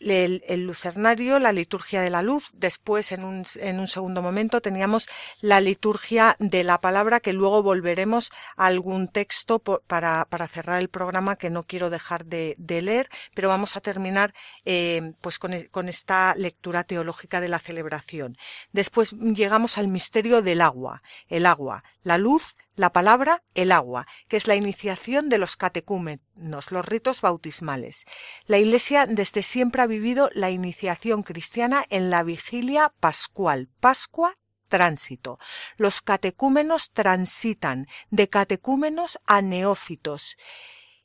el, 0.00 0.66
lucernario, 0.66 1.38
la 1.38 1.52
liturgia 1.52 2.00
de 2.00 2.10
la 2.10 2.22
luz, 2.22 2.50
después 2.52 3.12
en 3.12 3.24
un, 3.24 3.44
en 3.56 3.80
un 3.80 3.88
segundo 3.88 4.22
momento 4.22 4.60
teníamos 4.60 5.08
la 5.40 5.60
liturgia 5.60 6.36
de 6.38 6.64
la 6.64 6.80
palabra 6.80 7.20
que 7.20 7.32
luego 7.32 7.62
volveremos 7.62 8.30
a 8.56 8.66
algún 8.66 9.08
texto 9.08 9.58
para, 9.58 10.24
para 10.26 10.48
cerrar 10.48 10.80
el 10.80 10.88
programa 10.88 11.36
que 11.36 11.50
no 11.50 11.64
quiero 11.64 11.90
dejar 11.90 12.24
de, 12.26 12.54
de 12.58 12.82
leer, 12.82 13.08
pero 13.34 13.48
vamos 13.48 13.76
a 13.76 13.80
terminar 13.80 14.34
eh, 14.64 15.12
pues 15.20 15.38
con, 15.38 15.52
con 15.70 15.88
esta 15.88 16.34
lectura 16.36 16.84
teológica 16.84 17.40
de 17.40 17.48
la 17.48 17.58
celebración. 17.58 18.36
Después 18.72 19.12
llegamos 19.12 19.78
al 19.78 19.88
misterio 19.88 20.42
del 20.42 20.60
agua, 20.60 21.02
el 21.28 21.46
agua, 21.46 21.84
la 22.02 22.18
luz, 22.18 22.54
la 22.78 22.92
palabra, 22.92 23.42
el 23.54 23.72
agua, 23.72 24.06
que 24.28 24.36
es 24.36 24.46
la 24.46 24.54
iniciación 24.54 25.28
de 25.28 25.38
los 25.38 25.56
catecúmenos, 25.56 26.70
los 26.70 26.86
ritos 26.86 27.20
bautismales. 27.20 28.06
La 28.46 28.58
Iglesia 28.58 29.06
desde 29.06 29.42
siempre 29.42 29.82
ha 29.82 29.86
vivido 29.86 30.30
la 30.32 30.50
iniciación 30.50 31.24
cristiana 31.24 31.84
en 31.90 32.08
la 32.08 32.22
vigilia 32.22 32.92
pascual, 33.00 33.68
Pascua 33.80 34.38
tránsito. 34.68 35.38
Los 35.76 36.02
catecúmenos 36.02 36.90
transitan 36.90 37.88
de 38.10 38.28
catecúmenos 38.28 39.18
a 39.26 39.42
neófitos 39.42 40.36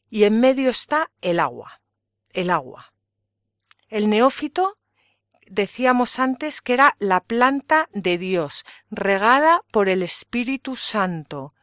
y 0.09 0.25
en 0.25 0.39
medio 0.41 0.69
está 0.69 1.11
el 1.21 1.39
agua, 1.39 1.81
el 2.33 2.49
agua. 2.49 2.93
El 3.87 4.09
neófito 4.09 4.77
decíamos 5.47 6.19
antes 6.19 6.61
que 6.61 6.73
era 6.73 6.95
la 6.99 7.21
planta 7.21 7.89
de 7.93 8.17
Dios, 8.17 8.65
regada 8.91 9.63
por 9.71 9.89
el 9.89 10.03
Espíritu 10.03 10.75
Santo 10.75 11.53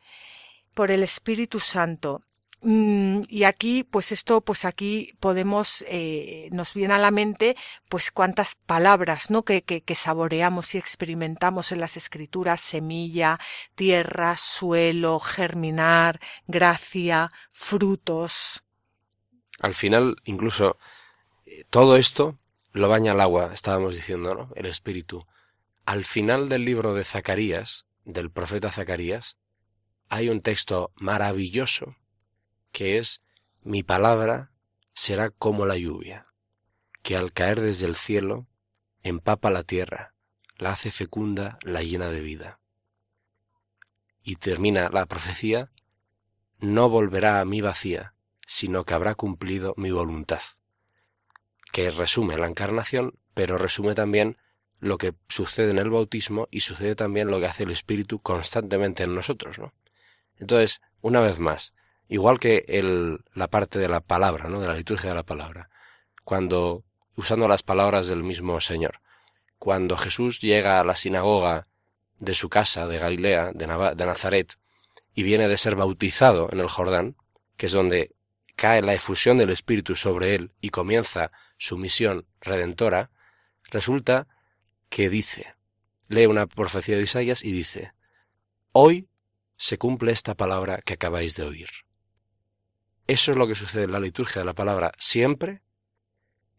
por 0.81 0.91
el 0.91 1.03
Espíritu 1.03 1.61
Santo. 1.61 2.22
Mm, 2.62 3.24
y 3.28 3.45
aquí, 3.45 3.85
pues 3.85 4.12
esto, 4.12 4.41
pues 4.41 4.64
aquí 4.64 5.12
podemos, 5.20 5.85
eh, 5.89 6.49
nos 6.53 6.72
viene 6.72 6.95
a 6.95 6.99
la 6.99 7.11
mente, 7.11 7.55
pues 7.91 8.11
cuántas 8.11 8.55
palabras, 8.55 9.28
¿no? 9.28 9.43
Que, 9.43 9.61
que, 9.61 9.83
que 9.83 9.95
saboreamos 9.95 10.74
y 10.74 10.78
experimentamos 10.78 11.70
en 11.72 11.81
las 11.81 11.99
escrituras, 11.99 12.62
semilla, 12.62 13.39
tierra, 13.74 14.39
suelo, 14.39 15.20
germinar, 15.20 16.18
gracia, 16.47 17.31
frutos. 17.53 18.62
Al 19.59 19.74
final, 19.74 20.16
incluso, 20.24 20.78
eh, 21.45 21.66
todo 21.68 21.99
esto 21.99 22.39
lo 22.72 22.89
baña 22.89 23.12
el 23.12 23.20
agua, 23.20 23.51
estábamos 23.53 23.95
diciendo, 23.95 24.35
¿no? 24.35 24.49
El 24.55 24.64
espíritu. 24.64 25.26
Al 25.85 26.05
final 26.05 26.49
del 26.49 26.64
libro 26.64 26.95
de 26.95 27.05
Zacarías, 27.05 27.85
del 28.07 28.31
profeta 28.31 28.72
Zacarías, 28.72 29.37
hay 30.11 30.28
un 30.28 30.42
texto 30.42 30.92
maravilloso 30.96 31.96
que 32.72 32.98
es 32.98 33.22
mi 33.62 33.84
palabra 33.84 34.50
será 34.92 35.30
como 35.30 35.66
la 35.66 35.76
lluvia, 35.76 36.26
que 37.02 37.16
al 37.16 37.32
caer 37.32 37.61
desde 37.61 37.86
el 37.86 37.94
cielo 37.94 38.48
empapa 39.04 39.50
la 39.50 39.62
tierra, 39.62 40.14
la 40.58 40.72
hace 40.72 40.90
fecunda, 40.90 41.61
la 41.62 41.82
llena 41.84 42.08
de 42.08 42.20
vida. 42.22 42.58
Y 44.22 44.36
termina 44.36 44.88
la 44.88 45.06
profecía, 45.06 45.70
no 46.58 46.88
volverá 46.88 47.40
a 47.40 47.44
mí 47.44 47.61
vacía, 47.61 48.14
sino 48.46 48.84
que 48.84 48.94
habrá 48.94 49.14
cumplido 49.14 49.74
mi 49.76 49.92
voluntad, 49.92 50.42
que 51.70 51.92
resume 51.92 52.36
la 52.36 52.48
encarnación, 52.48 53.16
pero 53.32 53.58
resume 53.58 53.94
también 53.94 54.38
lo 54.80 54.98
que 54.98 55.14
sucede 55.28 55.70
en 55.70 55.78
el 55.78 55.90
bautismo 55.90 56.48
y 56.50 56.62
sucede 56.62 56.96
también 56.96 57.30
lo 57.30 57.38
que 57.38 57.46
hace 57.46 57.62
el 57.62 57.70
Espíritu 57.70 58.18
constantemente 58.18 59.04
en 59.04 59.14
nosotros, 59.14 59.61
¿no? 59.61 59.72
Entonces, 60.41 60.80
una 61.03 61.20
vez 61.20 61.38
más, 61.38 61.74
igual 62.09 62.41
que 62.41 62.64
el, 62.66 63.20
la 63.34 63.49
parte 63.49 63.78
de 63.78 63.88
la 63.88 64.01
palabra, 64.01 64.49
¿no? 64.49 64.61
De 64.61 64.66
la 64.66 64.74
liturgia 64.74 65.11
de 65.11 65.14
la 65.14 65.22
palabra, 65.22 65.70
cuando, 66.24 66.82
usando 67.14 67.47
las 67.47 67.62
palabras 67.62 68.09
del 68.09 68.24
mismo 68.24 68.61
Señor, 68.61 69.01
cuando 69.59 69.97
Jesús 69.97 70.41
llega 70.41 70.80
a 70.80 70.84
la 70.84 70.97
sinagoga 70.97 71.68
de 72.18 72.34
su 72.34 72.49
casa 72.49 72.86
de 72.86 72.99
Galilea, 72.99 73.53
de, 73.53 73.66
de 73.95 74.07
Nazaret, 74.07 74.57
y 75.14 75.22
viene 75.22 75.49
de 75.49 75.57
ser 75.57 75.76
bautizado 75.76 76.49
en 76.51 76.61
el 76.61 76.68
Jordán, 76.68 77.16
que 77.57 77.66
es 77.66 77.72
donde 77.72 78.14
cae 78.57 78.80
la 78.82 78.95
efusión 78.95 79.38
del 79.38 79.51
Espíritu 79.51 79.97
sobre 79.97 80.34
él 80.34 80.53
y 80.61 80.70
comienza 80.70 81.30
su 81.59 81.76
misión 81.76 82.26
redentora, 82.41 83.11
resulta 83.70 84.26
que 84.88 85.09
dice, 85.09 85.55
lee 86.09 86.26
una 86.26 86.47
profecía 86.47 86.97
de 86.97 87.03
Isaías 87.03 87.45
y 87.45 87.53
dice, 87.53 87.93
hoy 88.72 89.09
se 89.61 89.76
cumple 89.76 90.11
esta 90.11 90.34
palabra 90.34 90.80
que 90.80 90.94
acabáis 90.94 91.36
de 91.36 91.42
oír. 91.42 91.68
Eso 93.06 93.30
es 93.30 93.36
lo 93.36 93.46
que 93.46 93.54
sucede 93.54 93.84
en 93.84 93.92
la 93.92 94.00
liturgia 94.00 94.40
de 94.40 94.46
la 94.46 94.54
palabra 94.54 94.92
siempre, 94.96 95.61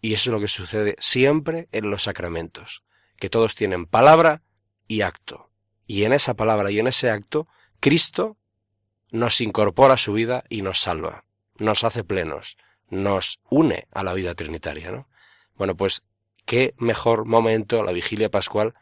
y 0.02 0.14
eso 0.14 0.30
es 0.30 0.34
lo 0.34 0.40
que 0.40 0.48
sucede 0.48 0.96
siempre 1.00 1.68
en 1.72 1.90
los 1.90 2.04
sacramentos, 2.04 2.84
que 3.18 3.32
todos 3.32 3.56
tienen 3.56 3.88
palabra 3.88 4.44
y 4.88 5.02
acto. 5.02 5.50
Y 5.88 6.04
en 6.04 6.14
esa 6.14 6.36
palabra 6.36 6.70
y 6.70 6.78
en 6.78 6.86
ese 6.86 7.10
acto, 7.10 7.48
Cristo 7.80 8.38
nos 9.10 9.42
incorpora 9.42 9.96
a 9.96 9.98
su 9.98 10.14
vida 10.14 10.44
y 10.48 10.62
nos 10.62 10.80
salva, 10.80 11.26
nos 11.58 11.84
hace 11.84 12.04
plenos, 12.04 12.56
nos 12.88 13.40
une 13.50 13.88
a 13.92 14.04
la 14.04 14.14
vida 14.14 14.36
trinitaria, 14.36 14.92
¿no? 14.92 15.10
Bueno, 15.56 15.76
pues 15.76 16.04
qué 16.46 16.76
mejor 16.78 17.26
momento 17.26 17.82
la 17.82 17.94
vigilia 17.94 18.30
pascual 18.30 18.76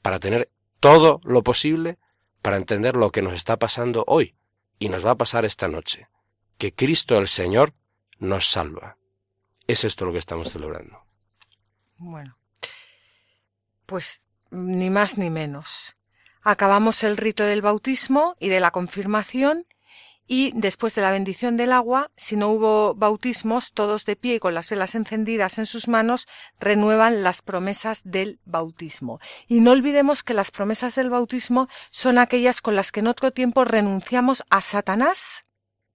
para 0.00 0.18
tener 0.18 0.50
todo 0.80 1.20
lo 1.24 1.42
posible 1.42 1.98
para 2.46 2.58
entender 2.58 2.94
lo 2.94 3.10
que 3.10 3.22
nos 3.22 3.34
está 3.34 3.56
pasando 3.56 4.04
hoy 4.06 4.36
y 4.78 4.88
nos 4.88 5.04
va 5.04 5.10
a 5.10 5.16
pasar 5.16 5.44
esta 5.44 5.66
noche. 5.66 6.06
Que 6.58 6.72
Cristo 6.72 7.18
el 7.18 7.26
Señor 7.26 7.74
nos 8.20 8.48
salva. 8.52 8.98
Es 9.66 9.82
esto 9.82 10.06
lo 10.06 10.12
que 10.12 10.18
estamos 10.18 10.52
celebrando. 10.52 11.04
Bueno, 11.96 12.38
pues 13.84 14.28
ni 14.52 14.90
más 14.90 15.18
ni 15.18 15.28
menos. 15.28 15.96
Acabamos 16.40 17.02
el 17.02 17.16
rito 17.16 17.42
del 17.42 17.62
bautismo 17.62 18.36
y 18.38 18.48
de 18.48 18.60
la 18.60 18.70
confirmación 18.70 19.66
y 20.26 20.52
después 20.54 20.94
de 20.94 21.02
la 21.02 21.10
bendición 21.10 21.56
del 21.56 21.72
agua, 21.72 22.10
si 22.16 22.36
no 22.36 22.48
hubo 22.48 22.94
bautismos, 22.94 23.72
todos 23.72 24.04
de 24.04 24.16
pie 24.16 24.36
y 24.36 24.38
con 24.38 24.54
las 24.54 24.68
velas 24.68 24.94
encendidas 24.94 25.58
en 25.58 25.66
sus 25.66 25.88
manos, 25.88 26.26
renuevan 26.58 27.22
las 27.22 27.42
promesas 27.42 28.02
del 28.04 28.40
bautismo. 28.44 29.20
Y 29.46 29.60
no 29.60 29.70
olvidemos 29.70 30.22
que 30.22 30.34
las 30.34 30.50
promesas 30.50 30.94
del 30.96 31.10
bautismo 31.10 31.68
son 31.90 32.18
aquellas 32.18 32.60
con 32.60 32.74
las 32.74 32.90
que 32.90 33.00
en 33.00 33.06
otro 33.06 33.30
tiempo 33.30 33.64
renunciamos 33.64 34.42
a 34.50 34.60
Satanás 34.60 35.44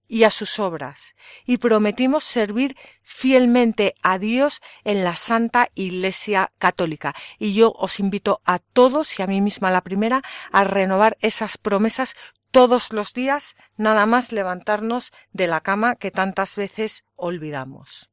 y 0.08 0.26
a 0.26 0.30
sus 0.30 0.60
obras, 0.60 1.16
y 1.46 1.56
prometimos 1.56 2.26
servir 2.26 2.76
fielmente 3.02 3.96
a 4.04 4.20
Dios 4.20 4.60
en 4.84 5.06
la 5.06 5.16
Santa 5.16 5.70
Iglesia 5.74 6.52
Católica. 6.58 7.16
Y 7.40 7.54
yo 7.54 7.72
os 7.72 7.98
invito 8.02 8.42
a 8.44 8.60
todos, 8.60 9.18
y 9.18 9.22
a 9.22 9.28
mí 9.28 9.40
misma 9.40 9.72
la 9.72 9.80
primera, 9.80 10.22
a 10.52 10.66
renovar 10.66 11.18
esas 11.22 11.58
promesas 11.58 12.16
todos 12.52 12.94
los 12.94 13.14
días 13.14 13.56
nada 13.78 14.06
más 14.06 14.32
levantarnos 14.32 15.12
de 15.32 15.48
la 15.48 15.62
cama 15.62 15.96
que 15.96 16.12
tantas 16.12 16.56
veces 16.56 17.06
olvidamos. 17.16 18.10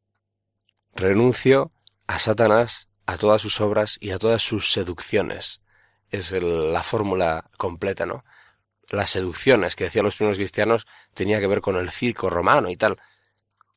Renuncio 0.94 1.72
a 2.06 2.18
Satanás, 2.18 2.88
a 3.06 3.16
todas 3.16 3.42
sus 3.42 3.60
obras 3.60 3.98
y 4.00 4.10
a 4.10 4.18
todas 4.18 4.42
sus 4.42 4.72
seducciones. 4.72 5.60
Es 6.10 6.32
la 6.32 6.82
fórmula 6.82 7.50
completa, 7.58 8.06
¿no? 8.06 8.24
Las 8.90 9.10
seducciones 9.10 9.76
que 9.76 9.84
decían 9.84 10.04
los 10.04 10.16
primeros 10.16 10.38
cristianos 10.38 10.86
tenía 11.12 11.40
que 11.40 11.46
ver 11.46 11.60
con 11.60 11.76
el 11.76 11.90
circo 11.90 12.30
romano 12.30 12.70
y 12.70 12.76
tal. 12.76 12.96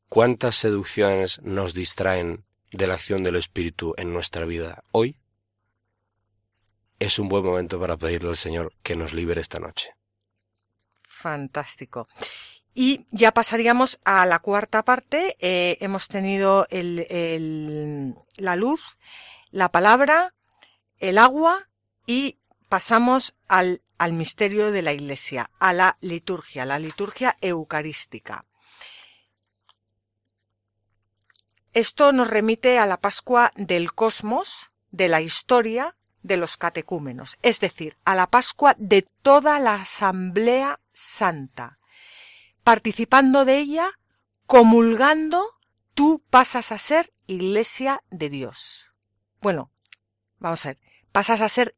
¿Cuántas 0.08 0.56
seducciones 0.56 1.40
nos 1.42 1.74
distraen 1.74 2.44
de 2.70 2.86
la 2.86 2.94
acción 2.94 3.22
del 3.22 3.36
Espíritu 3.36 3.94
en 3.98 4.12
nuestra 4.12 4.46
vida 4.46 4.84
hoy? 4.92 5.16
Es 6.98 7.18
un 7.18 7.28
buen 7.28 7.44
momento 7.44 7.78
para 7.78 7.96
pedirle 7.96 8.30
al 8.30 8.36
Señor 8.36 8.72
que 8.82 8.96
nos 8.96 9.12
libere 9.12 9.40
esta 9.40 9.58
noche. 9.58 9.90
Fantástico. 11.22 12.08
Y 12.74 13.06
ya 13.12 13.30
pasaríamos 13.30 14.00
a 14.04 14.26
la 14.26 14.40
cuarta 14.40 14.82
parte. 14.82 15.36
Eh, 15.38 15.78
hemos 15.80 16.08
tenido 16.08 16.66
el, 16.70 18.16
la 18.36 18.56
luz, 18.56 18.98
la 19.52 19.70
palabra, 19.70 20.34
el 20.98 21.18
agua 21.18 21.68
y 22.06 22.38
pasamos 22.68 23.36
al, 23.46 23.82
al 23.98 24.14
misterio 24.14 24.72
de 24.72 24.82
la 24.82 24.92
Iglesia, 24.92 25.50
a 25.60 25.72
la 25.72 25.96
liturgia, 26.00 26.66
la 26.66 26.80
liturgia 26.80 27.36
eucarística. 27.40 28.44
Esto 31.72 32.10
nos 32.10 32.28
remite 32.28 32.80
a 32.80 32.86
la 32.86 32.96
Pascua 32.96 33.52
del 33.54 33.92
Cosmos, 33.92 34.72
de 34.90 35.06
la 35.06 35.20
historia, 35.20 35.94
de 36.22 36.36
los 36.36 36.56
catecúmenos, 36.56 37.38
es 37.42 37.60
decir, 37.60 37.96
a 38.04 38.14
la 38.14 38.26
Pascua 38.26 38.74
de 38.78 39.06
toda 39.22 39.58
la 39.58 39.74
Asamblea 39.74 40.80
Santa. 40.92 41.78
Participando 42.64 43.44
de 43.44 43.58
ella, 43.58 43.92
comulgando, 44.46 45.44
tú 45.94 46.22
pasas 46.30 46.72
a 46.72 46.78
ser 46.78 47.12
Iglesia 47.26 48.02
de 48.10 48.30
Dios. 48.30 48.90
Bueno, 49.40 49.70
vamos 50.38 50.64
a 50.66 50.70
ver, 50.70 50.78
pasas 51.12 51.40
a 51.40 51.48
ser 51.48 51.74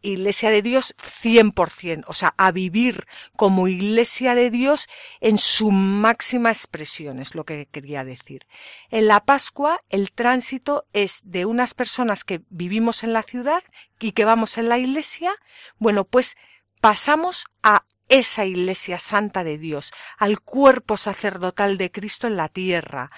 Iglesia 0.00 0.50
de 0.50 0.62
Dios 0.62 0.94
100%, 1.22 2.04
o 2.06 2.12
sea, 2.12 2.32
a 2.36 2.52
vivir 2.52 3.06
como 3.34 3.66
Iglesia 3.66 4.36
de 4.36 4.50
Dios 4.50 4.86
en 5.20 5.38
su 5.38 5.72
máxima 5.72 6.50
expresión, 6.50 7.18
es 7.18 7.34
lo 7.34 7.44
que 7.44 7.66
quería 7.66 8.04
decir. 8.04 8.46
En 8.90 9.08
la 9.08 9.24
Pascua 9.24 9.80
el 9.88 10.12
tránsito 10.12 10.86
es 10.92 11.20
de 11.24 11.46
unas 11.46 11.74
personas 11.74 12.22
que 12.22 12.42
vivimos 12.48 13.02
en 13.02 13.12
la 13.12 13.24
ciudad 13.24 13.64
y 13.98 14.12
que 14.12 14.24
vamos 14.24 14.56
en 14.56 14.68
la 14.68 14.78
Iglesia, 14.78 15.34
bueno, 15.78 16.04
pues 16.04 16.36
pasamos 16.80 17.46
a 17.64 17.84
esa 18.08 18.44
Iglesia 18.44 18.98
Santa 18.98 19.44
de 19.44 19.58
Dios, 19.58 19.92
al 20.16 20.40
cuerpo 20.40 20.96
sacerdotal 20.96 21.78
de 21.78 21.90
Cristo 21.90 22.26
en 22.26 22.36
la 22.36 22.48
tierra, 22.48 23.10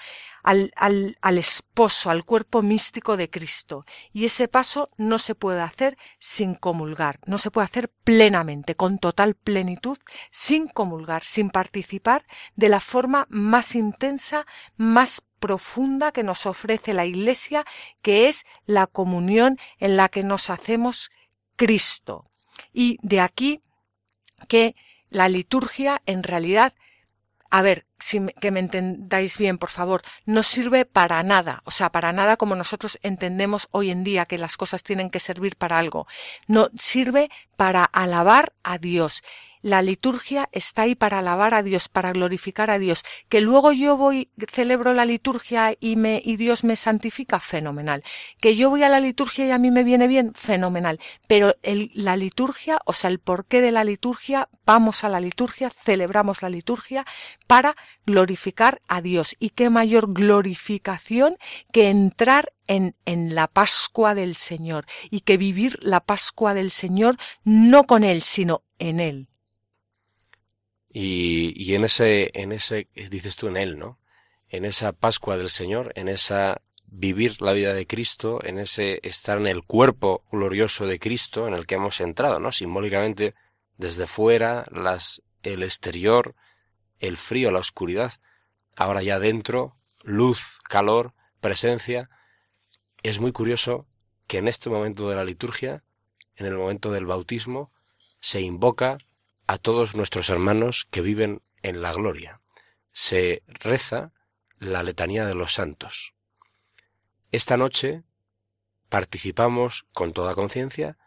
al, 0.43 0.73
al, 0.77 1.17
al, 1.21 1.39
esposo, 1.39 2.11
al 2.11 2.25
cuerpo 2.25 2.63
místico 2.63 3.17
de 3.17 3.31
Cristo. 3.31 3.85
Y 4.13 4.25
ese 4.25 4.49
paso 4.49 4.91
no 4.97 5.19
se 5.19 5.35
puede 5.35 5.61
hacer 5.61 5.97
sin 6.19 6.55
comulgar, 6.55 7.21
no 7.27 7.39
se 7.39 7.51
puede 7.51 7.67
hacer 7.67 7.91
plenamente, 8.05 8.75
con 8.75 8.99
total 8.99 9.35
plenitud, 9.35 9.99
sin 10.31 10.69
comulgar, 10.69 11.25
sin 11.25 11.51
participar 11.51 12.25
de 12.57 12.69
la 12.69 12.81
forma 12.81 13.27
más 13.29 13.75
intensa, 13.75 14.47
más 14.77 15.23
profunda 15.39 16.13
que 16.13 16.23
nos 16.23 16.47
ofrece 16.47 16.93
la 16.93 17.07
Iglesia, 17.07 17.65
que 18.03 18.29
es 18.29 18.45
la 18.67 18.87
comunión 18.87 19.59
en 19.79 19.97
la 19.97 20.09
que 20.09 20.23
nos 20.23 20.51
hacemos 20.51 21.11
Cristo. 21.57 22.31
Y 22.73 22.99
de 23.03 23.21
aquí 23.21 23.63
que 24.49 24.75
la 25.11 25.29
liturgia 25.29 26.03
en 26.07 26.23
realidad, 26.23 26.75
a 27.51 27.63
ver, 27.63 27.87
si 27.99 28.25
que 28.41 28.51
me 28.51 28.61
entendáis 28.61 29.39
bien, 29.39 29.59
por 29.59 29.71
favor, 29.71 30.03
no 30.25 30.43
sirve 30.43 30.85
para 30.85 31.23
nada, 31.23 31.63
o 31.65 31.71
sea, 31.71 31.91
para 31.91 32.13
nada 32.13 32.37
como 32.37 32.55
nosotros 32.55 32.99
entendemos 33.03 33.69
hoy 33.73 33.91
en 33.91 34.05
día 34.05 34.27
que 34.27 34.39
las 34.39 34.57
cosas 34.57 34.83
tienen 34.83 35.11
que 35.11 35.21
servir 35.21 35.57
para 35.57 35.79
algo. 35.79 36.07
No 36.47 36.69
sirve 36.79 37.31
para 37.57 37.85
alabar 37.85 38.53
a 38.63 38.79
Dios. 38.79 39.23
La 39.63 39.83
liturgia 39.83 40.49
está 40.53 40.83
ahí 40.83 40.95
para 40.95 41.19
alabar 41.19 41.55
a 41.55 41.63
Dios, 41.63 41.89
para 41.89 42.13
glorificar 42.13 42.71
a 42.71 42.79
Dios. 42.79 43.05
Que 43.29 43.41
luego 43.41 43.73
yo 43.73 43.97
voy, 43.97 44.31
celebro 44.51 44.95
la 44.95 45.05
liturgia 45.05 45.75
y 45.79 45.97
me, 45.97 46.23
y 46.25 46.37
Dios 46.37 46.65
me 46.65 46.77
santifica, 46.77 47.41
fenomenal. 47.41 48.03
Que 48.41 48.57
yo 48.57 48.71
voy 48.71 48.83
a 48.83 48.89
la 48.89 49.01
liturgia 49.01 49.47
y 49.47 49.51
a 49.51 49.59
mí 49.59 49.71
me 49.71 49.85
viene 49.85 50.09
bien, 50.09 50.33
fenomenal. 50.35 50.99
Pero 51.27 51.55
el, 51.63 51.91
la 51.95 52.17
liturgia, 52.17 52.81
o 52.87 52.93
sea, 52.93 53.11
el 53.11 53.19
porqué 53.19 53.61
de 53.61 53.73
la 53.73 53.85
liturgia, 53.85 54.49
vamos 54.65 55.05
a 55.05 55.09
la 55.09 55.21
liturgia, 55.21 55.71
celebramos 55.71 56.43
la 56.43 56.51
liturgia 56.51 57.05
para 57.47 57.77
glorificar 58.07 58.81
a 58.89 59.03
Dios. 59.03 59.37
Y 59.39 59.51
qué 59.51 59.71
mayor 59.71 60.13
glorificación 60.13 61.37
que 61.73 61.91
entrar 61.91 62.53
en, 62.67 62.95
en, 63.05 63.35
la 63.35 63.49
Pascua 63.49 64.15
del 64.15 64.37
Señor 64.37 64.87
y 65.11 65.21
que 65.21 65.37
vivir 65.37 65.79
la 65.83 66.01
Pascua 66.01 66.55
del 66.55 66.71
Señor 66.71 67.17
no 67.45 67.85
con 67.85 68.05
Él, 68.05 68.23
sino 68.23 68.63
en 68.79 69.01
Él. 69.01 69.30
Y, 70.93 71.53
y 71.57 71.75
en 71.75 71.85
ese, 71.85 72.31
en 72.35 72.53
ese, 72.53 72.89
dices 73.11 73.37
tú 73.37 73.49
en 73.49 73.57
Él, 73.57 73.79
¿no? 73.79 73.99
En 74.49 74.65
esa 74.65 74.93
Pascua 74.93 75.37
del 75.37 75.51
Señor, 75.51 75.93
en 75.95 76.09
esa 76.09 76.61
vivir 76.91 77.41
la 77.41 77.53
vida 77.53 77.73
de 77.73 77.87
Cristo, 77.87 78.41
en 78.43 78.59
ese 78.59 78.99
estar 79.03 79.39
en 79.39 79.47
el 79.47 79.63
cuerpo 79.63 80.25
glorioso 80.31 80.87
de 80.87 80.99
Cristo 80.99 81.47
en 81.47 81.55
el 81.55 81.67
que 81.67 81.77
hemos 81.77 82.01
entrado, 82.01 82.41
¿no? 82.41 82.51
Simbólicamente 82.51 83.35
desde 83.77 84.07
fuera, 84.07 84.67
las, 84.71 85.23
el 85.43 85.63
exterior, 85.63 86.35
el 86.99 87.17
frío, 87.17 87.51
la 87.51 87.61
oscuridad, 87.61 88.13
ahora 88.77 89.03
ya 89.03 89.19
dentro, 89.19 89.73
luz, 90.03 90.59
calor, 90.69 91.15
presencia. 91.41 92.11
Es 93.03 93.21
muy 93.21 93.33
curioso 93.33 93.87
que 94.27 94.39
en 94.39 94.49
este 94.49 94.69
momento 94.69 95.09
de 95.09 95.17
la 95.17 95.25
liturgia, 95.25 95.85
en 96.37 96.47
el 96.47 96.57
momento 96.57 96.91
del 96.91 97.07
bautismo, 97.07 97.73
se 98.19 98.41
invoca 98.41 98.99
a 99.51 99.59
todos 99.59 99.97
nuestros 99.97 100.31
hermanos 100.31 100.87
que 100.93 101.01
viven 101.01 101.43
en 101.63 101.83
la 101.83 101.93
gloria. 101.93 102.41
Se 102.93 103.43
reza 103.49 104.13
la 104.61 104.85
letanía 104.85 105.27
de 105.27 105.35
los 105.35 105.55
santos. 105.55 106.15
Esta 107.33 107.57
noche 107.57 108.05
participamos 108.89 109.87
con 109.93 110.13
toda 110.13 110.37
conciencia 110.37 110.99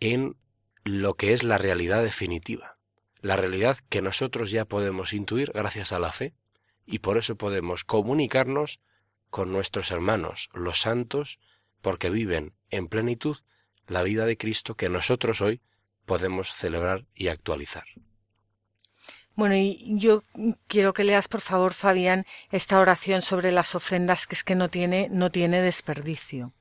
en 0.00 0.36
lo 0.82 1.14
que 1.14 1.34
es 1.34 1.44
la 1.44 1.56
realidad 1.56 2.02
definitiva, 2.02 2.78
la 3.20 3.36
realidad 3.36 3.78
que 3.88 4.02
nosotros 4.02 4.50
ya 4.50 4.64
podemos 4.64 5.12
intuir 5.12 5.52
gracias 5.52 5.92
a 5.92 6.00
la 6.00 6.10
fe 6.10 6.34
y 6.84 6.98
por 6.98 7.16
eso 7.16 7.36
podemos 7.36 7.84
comunicarnos 7.84 8.80
con 9.30 9.52
nuestros 9.52 9.92
hermanos, 9.92 10.48
los 10.52 10.80
santos, 10.80 11.38
porque 11.80 12.10
viven 12.10 12.54
en 12.70 12.88
plenitud 12.88 13.36
la 13.86 14.02
vida 14.02 14.26
de 14.26 14.36
Cristo 14.36 14.74
que 14.74 14.88
nosotros 14.88 15.40
hoy 15.40 15.62
podemos 16.04 16.52
celebrar 16.52 17.06
y 17.14 17.28
actualizar. 17.28 17.84
Bueno, 19.36 19.56
y 19.56 19.98
yo 19.98 20.22
quiero 20.68 20.92
que 20.92 21.02
leas, 21.02 21.26
por 21.26 21.40
favor, 21.40 21.74
Fabián, 21.74 22.24
esta 22.50 22.78
oración 22.78 23.20
sobre 23.20 23.50
las 23.50 23.74
ofrendas, 23.74 24.26
que 24.26 24.36
es 24.36 24.44
que 24.44 24.54
no 24.54 24.68
tiene, 24.68 25.08
no 25.10 25.30
tiene 25.30 25.60
desperdicio. 25.60 26.52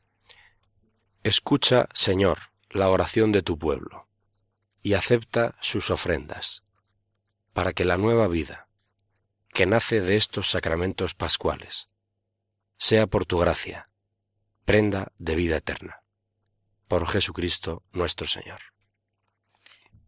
Escucha, 1.22 1.88
Señor, 1.94 2.40
la 2.72 2.90
oración 2.90 3.32
de 3.32 3.44
tu 3.44 3.60
pueblo, 3.60 4.08
y 4.82 4.96
acepta 4.96 5.56
sus 5.62 5.92
ofrendas, 5.92 6.64
para 7.54 7.74
que 7.74 7.86
la 7.86 7.98
nueva 7.98 8.28
vida, 8.28 8.68
que 9.50 9.68
nace 9.68 10.02
de 10.02 10.16
estos 10.16 10.50
sacramentos 10.50 11.14
pascuales, 11.14 11.90
sea 12.78 13.06
por 13.06 13.28
tu 13.28 13.38
gracia, 13.38 13.90
prenda 14.66 15.12
de 15.20 15.36
vida 15.36 15.58
eterna. 15.58 16.02
Por 16.88 17.08
Jesucristo 17.08 17.84
nuestro 17.92 18.28
Señor. 18.28 18.73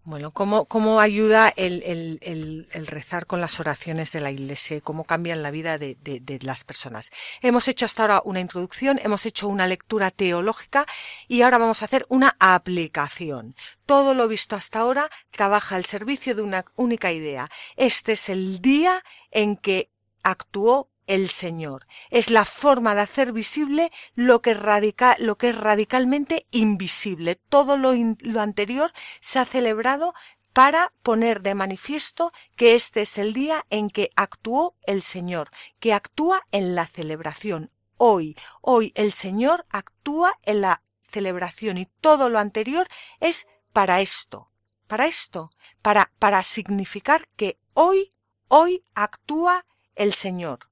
Bueno, 0.07 0.29
¿cómo, 0.29 0.65
cómo 0.65 0.99
ayuda 1.01 1.51
el, 1.55 1.81
el, 1.81 2.67
el, 2.71 2.85
rezar 2.85 3.25
con 3.25 3.41
las 3.41 3.59
oraciones 3.59 4.11
de 4.11 4.21
la 4.21 4.29
Iglesia? 4.29 4.79
¿Cómo 4.81 5.03
cambian 5.03 5.41
la 5.41 5.49
vida 5.49 5.79
de, 5.79 5.97
de, 5.99 6.19
de, 6.19 6.37
las 6.43 6.63
personas? 6.63 7.09
Hemos 7.41 7.67
hecho 7.67 7.87
hasta 7.87 8.03
ahora 8.03 8.21
una 8.23 8.39
introducción, 8.39 8.99
hemos 9.01 9.25
hecho 9.25 9.47
una 9.47 9.65
lectura 9.65 10.11
teológica 10.11 10.85
y 11.27 11.41
ahora 11.41 11.57
vamos 11.57 11.81
a 11.81 11.85
hacer 11.85 12.05
una 12.07 12.35
aplicación. 12.39 13.55
Todo 13.87 14.13
lo 14.13 14.27
visto 14.27 14.55
hasta 14.55 14.77
ahora 14.77 15.09
trabaja 15.31 15.75
al 15.75 15.85
servicio 15.85 16.35
de 16.35 16.43
una 16.43 16.65
única 16.75 17.11
idea. 17.11 17.49
Este 17.75 18.11
es 18.11 18.29
el 18.29 18.61
día 18.61 19.03
en 19.31 19.57
que 19.57 19.89
actuó 20.21 20.91
el 21.07 21.29
Señor. 21.29 21.87
Es 22.09 22.29
la 22.29 22.45
forma 22.45 22.95
de 22.95 23.01
hacer 23.01 23.31
visible 23.31 23.91
lo 24.15 24.41
que, 24.41 24.53
radica, 24.53 25.15
lo 25.19 25.37
que 25.37 25.49
es 25.49 25.57
radicalmente 25.57 26.45
invisible. 26.51 27.35
Todo 27.35 27.77
lo, 27.77 27.93
lo 28.19 28.41
anterior 28.41 28.91
se 29.19 29.39
ha 29.39 29.45
celebrado 29.45 30.13
para 30.53 30.93
poner 31.03 31.41
de 31.41 31.53
manifiesto 31.53 32.31
que 32.55 32.75
este 32.75 33.01
es 33.01 33.17
el 33.17 33.33
día 33.33 33.65
en 33.69 33.89
que 33.89 34.09
actuó 34.15 34.75
el 34.87 35.01
Señor, 35.01 35.49
que 35.79 35.93
actúa 35.93 36.43
en 36.51 36.75
la 36.75 36.87
celebración. 36.87 37.71
Hoy, 37.97 38.37
hoy 38.61 38.93
el 38.95 39.11
Señor 39.11 39.65
actúa 39.69 40.39
en 40.43 40.61
la 40.61 40.81
celebración 41.11 41.77
y 41.77 41.87
todo 42.01 42.29
lo 42.29 42.39
anterior 42.39 42.87
es 43.19 43.47
para 43.73 44.01
esto, 44.01 44.49
para 44.87 45.07
esto, 45.07 45.49
para, 45.81 46.11
para 46.19 46.41
significar 46.43 47.27
que 47.35 47.57
hoy, 47.73 48.13
hoy 48.47 48.85
actúa 48.93 49.65
el 49.95 50.13
Señor 50.13 50.69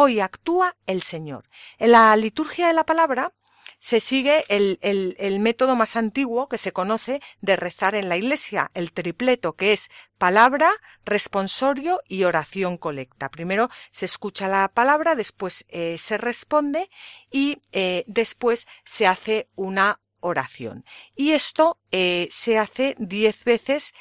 hoy 0.00 0.20
actúa 0.20 0.76
el 0.86 1.02
Señor. 1.02 1.48
En 1.78 1.90
la 1.90 2.14
liturgia 2.14 2.68
de 2.68 2.72
la 2.72 2.86
palabra 2.86 3.32
se 3.80 3.98
sigue 3.98 4.44
el, 4.48 5.40
método 5.40 5.74
más 5.74 5.96
antiguo 5.96 6.48
que 6.48 6.56
se 6.56 6.72
conoce 6.72 7.20
de 7.40 7.56
rezar 7.56 7.96
en 7.96 8.08
la 8.08 8.16
iglesia, 8.16 8.70
el 8.74 8.92
tripleto, 8.92 9.54
que 9.54 9.72
es 9.72 9.90
palabra, 10.16 10.70
responsorio 11.04 12.00
y 12.06 12.22
oración 12.22 12.76
colecta. 12.76 13.28
Primero 13.28 13.70
se 13.90 14.06
escucha 14.06 14.46
la 14.46 14.68
palabra, 14.68 15.16
después 15.16 15.64
eh, 15.68 15.98
se 15.98 16.16
responde 16.16 16.90
y 17.32 17.58
eh, 17.72 18.04
después 18.06 18.68
se 18.84 19.08
hace 19.08 19.48
una 19.56 20.00
oración. 20.20 20.84
Y 21.16 21.32
esto 21.32 21.80
eh, 21.90 22.28
se 22.30 22.56
hace 22.56 22.94
diez 22.98 23.42
veces 23.42 23.94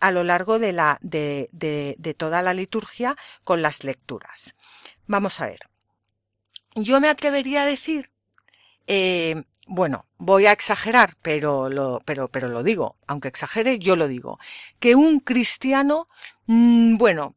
a 0.00 0.10
lo 0.10 0.24
largo 0.24 0.58
de, 0.58 0.72
la, 0.72 0.98
de, 1.00 1.48
de, 1.52 1.94
de 1.98 2.14
toda 2.14 2.42
la 2.42 2.54
liturgia 2.54 3.16
con 3.44 3.62
las 3.62 3.84
lecturas. 3.84 4.54
Vamos 5.06 5.40
a 5.40 5.46
ver. 5.46 5.60
Yo 6.74 7.00
me 7.00 7.08
atrevería 7.08 7.62
a 7.62 7.66
decir, 7.66 8.10
eh, 8.86 9.44
bueno, 9.66 10.06
voy 10.18 10.46
a 10.46 10.52
exagerar, 10.52 11.16
pero 11.22 11.68
lo, 11.70 12.02
pero, 12.04 12.28
pero 12.28 12.48
lo 12.48 12.62
digo, 12.62 12.96
aunque 13.06 13.28
exagere, 13.28 13.78
yo 13.78 13.96
lo 13.96 14.08
digo, 14.08 14.38
que 14.80 14.94
un 14.96 15.20
cristiano, 15.20 16.08
mmm, 16.46 16.96
bueno, 16.96 17.36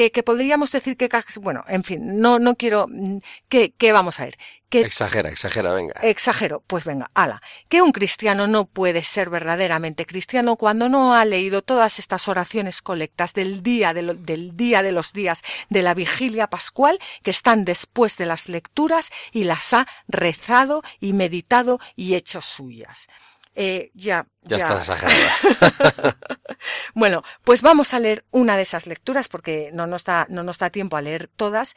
que, 0.00 0.10
que, 0.10 0.12
que, 0.12 0.22
podríamos 0.22 0.72
decir 0.72 0.96
que, 0.96 1.08
bueno, 1.40 1.64
en 1.68 1.84
fin, 1.84 2.20
no, 2.20 2.38
no 2.38 2.54
quiero, 2.54 2.86
mm, 2.88 3.18
que, 3.48 3.72
que 3.72 3.92
vamos 3.92 4.18
a 4.18 4.24
ver, 4.24 4.38
exagera, 4.78 5.28
exagera, 5.28 5.72
venga. 5.72 5.94
Exagero, 6.02 6.62
pues 6.66 6.84
venga, 6.84 7.10
ala. 7.14 7.42
Que 7.68 7.82
un 7.82 7.92
cristiano 7.92 8.46
no 8.46 8.66
puede 8.66 9.02
ser 9.02 9.30
verdaderamente 9.30 10.06
cristiano 10.06 10.56
cuando 10.56 10.88
no 10.88 11.14
ha 11.14 11.24
leído 11.24 11.62
todas 11.62 11.98
estas 11.98 12.28
oraciones 12.28 12.80
colectas 12.82 13.34
del 13.34 13.62
día 13.62 13.92
de 13.92 14.14
del 14.14 14.56
día 14.56 14.82
de 14.82 14.92
los 14.92 15.12
días 15.12 15.42
de 15.68 15.82
la 15.82 15.94
vigilia 15.94 16.46
pascual 16.46 16.98
que 17.22 17.30
están 17.30 17.64
después 17.64 18.16
de 18.16 18.26
las 18.26 18.48
lecturas 18.48 19.10
y 19.32 19.44
las 19.44 19.74
ha 19.74 19.86
rezado 20.08 20.82
y 21.00 21.12
meditado 21.12 21.80
y 21.96 22.14
hecho 22.14 22.40
suyas. 22.40 23.08
Eh, 23.54 23.90
ya, 23.94 24.26
ya. 24.42 24.76
Exagerada. 24.76 26.16
bueno, 26.94 27.22
pues 27.44 27.62
vamos 27.62 27.94
a 27.94 28.00
leer 28.00 28.24
una 28.30 28.56
de 28.56 28.62
esas 28.62 28.86
lecturas 28.86 29.28
porque 29.28 29.70
no 29.72 29.86
nos 29.86 30.04
da, 30.04 30.26
no 30.30 30.42
nos 30.42 30.58
da 30.58 30.70
tiempo 30.70 30.96
a 30.96 31.02
leer 31.02 31.28
todas. 31.36 31.74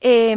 Eh, 0.00 0.34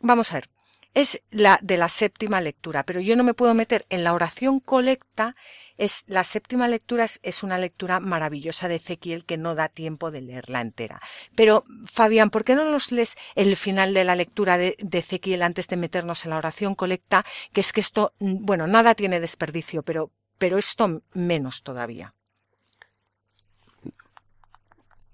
vamos 0.00 0.32
a 0.32 0.34
ver 0.34 0.50
es 0.94 1.22
la 1.30 1.58
de 1.62 1.76
la 1.76 1.88
séptima 1.88 2.40
lectura, 2.40 2.84
pero 2.84 3.00
yo 3.00 3.16
no 3.16 3.24
me 3.24 3.34
puedo 3.34 3.54
meter 3.54 3.86
en 3.90 4.04
la 4.04 4.12
oración 4.12 4.60
colecta. 4.60 5.36
Es, 5.78 6.04
la 6.06 6.24
séptima 6.24 6.68
lectura 6.68 7.06
es, 7.22 7.42
una 7.42 7.56
lectura 7.56 8.00
maravillosa 8.00 8.68
de 8.68 8.76
Ezequiel 8.76 9.24
que 9.24 9.38
no 9.38 9.54
da 9.54 9.68
tiempo 9.68 10.10
de 10.10 10.20
leerla 10.20 10.60
entera. 10.60 11.00
Pero, 11.34 11.64
Fabián, 11.86 12.30
¿por 12.30 12.44
qué 12.44 12.54
no 12.54 12.70
nos 12.70 12.92
lees 12.92 13.16
el 13.34 13.56
final 13.56 13.94
de 13.94 14.04
la 14.04 14.16
lectura 14.16 14.58
de, 14.58 14.76
de 14.78 14.98
Ezequiel 14.98 15.42
antes 15.42 15.68
de 15.68 15.76
meternos 15.76 16.24
en 16.24 16.30
la 16.30 16.38
oración 16.38 16.74
colecta? 16.74 17.24
Que 17.52 17.60
es 17.60 17.72
que 17.72 17.80
esto, 17.80 18.12
mm, 18.18 18.44
bueno, 18.44 18.66
nada 18.66 18.94
tiene 18.94 19.20
desperdicio, 19.20 19.82
pero, 19.82 20.10
pero 20.38 20.58
esto 20.58 21.02
menos 21.14 21.62
todavía. 21.62 22.14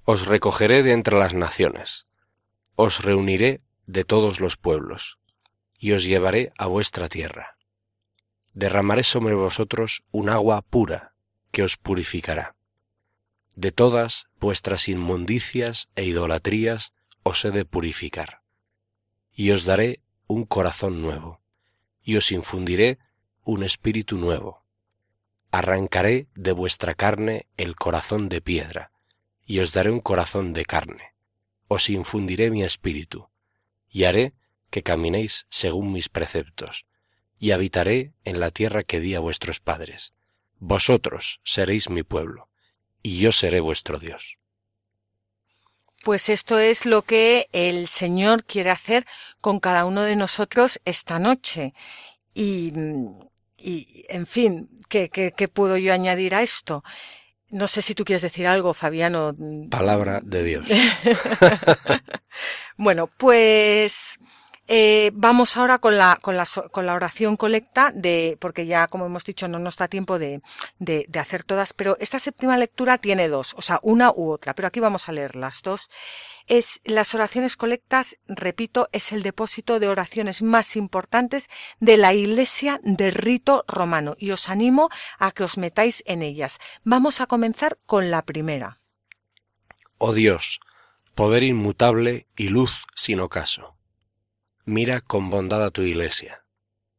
Os 0.04 0.26
recogeré 0.26 0.82
de 0.82 0.92
entre 0.92 1.18
las 1.18 1.34
naciones, 1.34 2.06
os 2.76 3.02
reuniré 3.02 3.60
de 3.86 4.04
todos 4.04 4.40
los 4.40 4.56
pueblos 4.56 5.18
y 5.78 5.92
os 5.92 6.04
llevaré 6.04 6.52
a 6.58 6.66
vuestra 6.66 7.08
tierra. 7.08 7.56
Derramaré 8.54 9.02
sobre 9.02 9.34
vosotros 9.34 10.04
un 10.10 10.28
agua 10.28 10.62
pura 10.62 11.14
que 11.50 11.62
os 11.62 11.76
purificará. 11.76 12.56
De 13.54 13.72
todas 13.72 14.28
vuestras 14.38 14.88
inmundicias 14.88 15.88
e 15.96 16.04
idolatrías 16.04 16.92
os 17.22 17.44
he 17.44 17.50
de 17.50 17.64
purificar. 17.64 18.42
Y 19.32 19.50
os 19.50 19.64
daré 19.64 20.00
un 20.26 20.44
corazón 20.44 21.02
nuevo, 21.02 21.40
y 22.02 22.16
os 22.16 22.32
infundiré 22.32 22.98
un 23.44 23.62
espíritu 23.62 24.16
nuevo. 24.16 24.66
arrancaré 25.56 26.28
de 26.34 26.52
vuestra 26.52 26.94
carne 26.94 27.46
el 27.56 27.76
corazón 27.76 28.28
de 28.28 28.42
piedra, 28.42 28.92
y 29.46 29.60
os 29.60 29.72
daré 29.72 29.90
un 29.90 30.00
corazón 30.00 30.52
de 30.52 30.66
carne. 30.66 31.14
Os 31.68 31.88
infundiré 31.88 32.50
mi 32.50 32.62
espíritu, 32.62 33.30
y 33.88 34.04
haré 34.04 34.34
que 34.70 34.82
caminéis 34.82 35.46
según 35.50 35.92
mis 35.92 36.08
preceptos, 36.08 36.86
y 37.38 37.50
habitaré 37.50 38.12
en 38.24 38.40
la 38.40 38.50
tierra 38.50 38.82
que 38.82 39.00
di 39.00 39.14
a 39.14 39.20
vuestros 39.20 39.60
padres. 39.60 40.14
Vosotros 40.58 41.40
seréis 41.44 41.90
mi 41.90 42.02
pueblo, 42.02 42.48
y 43.02 43.18
yo 43.18 43.32
seré 43.32 43.60
vuestro 43.60 43.98
Dios. 43.98 44.38
Pues 46.02 46.28
esto 46.28 46.58
es 46.58 46.86
lo 46.86 47.02
que 47.02 47.48
el 47.52 47.88
Señor 47.88 48.44
quiere 48.44 48.70
hacer 48.70 49.06
con 49.40 49.60
cada 49.60 49.84
uno 49.84 50.02
de 50.02 50.16
nosotros 50.16 50.80
esta 50.84 51.18
noche. 51.18 51.74
Y, 52.32 52.72
y 53.56 54.04
en 54.08 54.26
fin, 54.26 54.70
¿qué, 54.88 55.08
qué, 55.08 55.32
qué 55.36 55.48
puedo 55.48 55.76
yo 55.76 55.92
añadir 55.92 56.34
a 56.34 56.42
esto? 56.42 56.84
No 57.48 57.68
sé 57.68 57.80
si 57.82 57.94
tú 57.94 58.04
quieres 58.04 58.22
decir 58.22 58.46
algo, 58.46 58.74
Fabiano. 58.74 59.34
Palabra 59.70 60.20
de 60.22 60.42
Dios. 60.42 60.68
bueno, 62.76 63.06
pues 63.06 64.18
eh, 64.68 65.12
vamos 65.14 65.56
ahora 65.56 65.78
con 65.78 65.96
la, 65.96 66.18
con, 66.20 66.36
la, 66.36 66.44
con 66.72 66.86
la 66.86 66.94
oración 66.94 67.36
colecta 67.36 67.92
de, 67.94 68.36
porque 68.40 68.66
ya, 68.66 68.88
como 68.88 69.06
hemos 69.06 69.24
dicho, 69.24 69.46
no 69.46 69.60
nos 69.60 69.76
da 69.76 69.86
tiempo 69.86 70.18
de, 70.18 70.40
de, 70.78 71.06
de, 71.08 71.18
hacer 71.20 71.44
todas, 71.44 71.72
pero 71.72 71.96
esta 72.00 72.18
séptima 72.18 72.58
lectura 72.58 72.98
tiene 72.98 73.28
dos, 73.28 73.54
o 73.56 73.62
sea, 73.62 73.78
una 73.82 74.10
u 74.10 74.30
otra, 74.30 74.54
pero 74.54 74.66
aquí 74.66 74.80
vamos 74.80 75.08
a 75.08 75.12
leer 75.12 75.36
las 75.36 75.62
dos. 75.62 75.88
Es, 76.48 76.80
las 76.84 77.14
oraciones 77.14 77.56
colectas, 77.56 78.18
repito, 78.26 78.88
es 78.92 79.12
el 79.12 79.22
depósito 79.22 79.78
de 79.78 79.88
oraciones 79.88 80.42
más 80.42 80.74
importantes 80.74 81.48
de 81.78 81.96
la 81.96 82.12
Iglesia 82.12 82.80
de 82.82 83.12
rito 83.12 83.64
romano 83.68 84.16
y 84.18 84.32
os 84.32 84.48
animo 84.48 84.90
a 85.18 85.30
que 85.30 85.44
os 85.44 85.58
metáis 85.58 86.02
en 86.06 86.22
ellas. 86.22 86.58
Vamos 86.82 87.20
a 87.20 87.26
comenzar 87.26 87.78
con 87.86 88.10
la 88.10 88.22
primera. 88.22 88.80
Oh 89.98 90.12
Dios, 90.12 90.60
poder 91.14 91.44
inmutable 91.44 92.26
y 92.36 92.48
luz 92.48 92.84
sin 92.94 93.20
ocaso 93.20 93.75
mira 94.68 95.00
con 95.00 95.30
bondad 95.30 95.64
a 95.64 95.70
tu 95.70 95.82
Iglesia, 95.82 96.44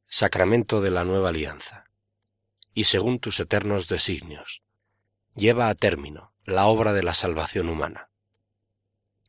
sacramento 0.07 0.79
de 0.79 0.89
la 0.89 1.03
nueva 1.03 1.29
alianza, 1.29 1.83
y 2.73 2.85
según 2.85 3.19
tus 3.19 3.41
eternos 3.41 3.89
designios, 3.89 4.63
lleva 5.35 5.67
a 5.67 5.75
término 5.75 6.31
la 6.45 6.67
obra 6.67 6.93
de 6.93 7.03
la 7.03 7.13
salvación 7.13 7.67
humana. 7.67 8.09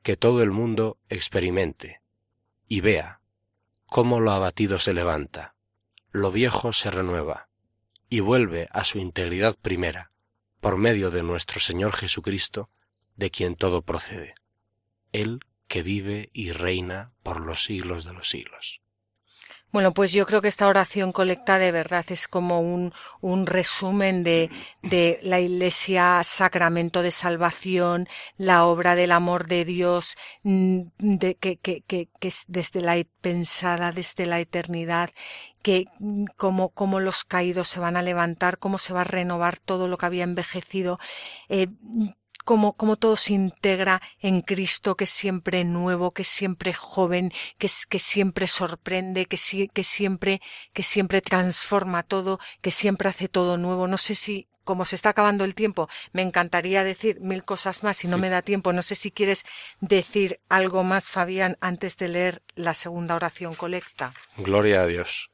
Que 0.05 0.17
todo 0.17 0.41
el 0.45 0.53
mundo 0.53 0.99
experimente 1.09 2.01
y 2.69 2.81
vea 2.81 3.21
cómo 3.87 4.21
lo 4.21 4.31
abatido 4.31 4.79
se 4.79 4.95
levanta, 4.95 5.57
lo 6.13 6.31
viejo 6.31 6.73
se 6.73 6.93
renueva 6.93 7.49
y 8.09 8.21
vuelve 8.21 8.69
a 8.71 8.85
su 8.85 8.99
integridad 8.99 9.57
primera 9.61 10.13
por 10.61 10.77
medio 10.77 11.11
de 11.11 11.25
nuestro 11.25 11.59
Señor 11.59 11.93
Jesucristo, 11.93 12.71
de 13.17 13.33
quien 13.33 13.57
todo 13.57 13.83
procede. 13.83 14.37
Él 15.11 15.41
que 15.69 15.83
vive 15.83 16.31
y 16.33 16.53
reina 16.53 17.13
por 17.23 17.41
los 17.41 17.63
siglos 17.63 18.05
de 18.05 18.13
los 18.15 18.29
siglos. 18.29 18.81
Bueno, 19.71 19.93
pues 19.93 20.13
yo 20.13 20.25
creo 20.25 20.41
que 20.41 20.49
esta 20.49 20.67
oración 20.67 21.13
colecta 21.13 21.59
de 21.59 21.73
verdad 21.73 22.07
es 22.09 22.27
como 22.27 22.61
un, 22.61 22.95
un 23.21 23.45
resumen 23.45 24.25
de, 24.25 24.51
de, 24.83 25.21
la 25.23 25.41
Iglesia, 25.41 26.23
sacramento 26.25 27.03
de 27.03 27.11
salvación, 27.11 28.09
la 28.39 28.65
obra 28.65 28.95
del 28.95 29.13
amor 29.13 29.47
de 29.47 29.67
Dios, 29.67 30.17
mm, 30.43 30.81
de, 30.99 31.35
que, 31.35 31.59
que, 31.59 31.83
que, 31.83 32.09
que 32.19 32.29
es 32.29 32.45
desde 32.49 32.81
la 32.81 32.97
pensada 33.21 33.93
desde 33.93 34.25
la 34.25 34.41
eternidad, 34.41 35.11
que 35.61 35.85
mm, 35.99 36.25
como, 36.39 36.71
como 36.71 36.99
los 36.99 37.25
caídos 37.25 37.69
se 37.69 37.81
van 37.81 37.99
a 37.99 38.03
levantar, 38.03 38.57
cómo 38.59 38.79
se 38.79 38.95
va 38.95 39.03
a 39.03 39.05
renovar 39.05 39.59
todo 39.59 39.87
lo 39.87 39.99
que 39.99 40.07
había 40.07 40.25
envejecido. 40.25 40.99
Eh, 41.51 41.69
cómo, 42.49 42.73
cómo 42.73 42.97
todo 42.97 43.19
se 43.19 43.35
integra 43.35 44.01
en 44.21 44.41
Cristo, 44.41 44.97
que 44.97 45.05
es 45.05 45.11
siempre 45.11 45.65
nuevo, 45.65 46.13
que 46.13 46.23
es 46.23 46.29
siempre 46.29 46.73
joven, 46.73 47.31
que, 47.59 47.67
es, 47.67 47.85
que 47.85 47.99
siempre 47.99 48.47
sorprende, 48.47 49.27
que, 49.27 49.37
que 49.71 49.85
siempre, 49.85 50.41
que 50.73 50.83
siempre 50.83 51.21
transforma 51.21 52.05
todo, 52.05 52.41
que 52.63 52.71
siempre 52.71 53.11
hace 53.11 53.29
todo 53.29 53.59
nuevo. 53.59 53.87
No 53.87 53.99
sé 53.99 54.15
si 54.15 54.49
como 54.65 54.87
se 54.87 54.97
está 54.97 55.11
acabando 55.11 55.45
el 55.45 55.55
tiempo, 55.55 55.91
me 56.13 56.23
encantaría 56.23 56.85
decir 56.85 57.21
mil 57.21 57.45
cosas 57.45 57.83
más 57.83 58.03
y 58.05 58.09
no 58.09 58.17
me 58.17 58.31
da 58.31 58.41
tiempo. 58.41 58.73
No 58.73 58.83
sé 58.83 58.95
si 58.95 59.11
quieres 59.11 59.45
decir 59.83 60.41
algo 60.49 60.85
más, 60.85 61.11
Fabián, 61.11 61.59
antes 61.61 61.99
de 61.99 62.09
leer 62.09 62.43
la 62.55 62.73
segunda 62.73 63.15
oración 63.15 63.55
colecta. 63.55 64.15
Gloria 64.39 64.83
a 64.83 64.87
Dios. 64.87 65.31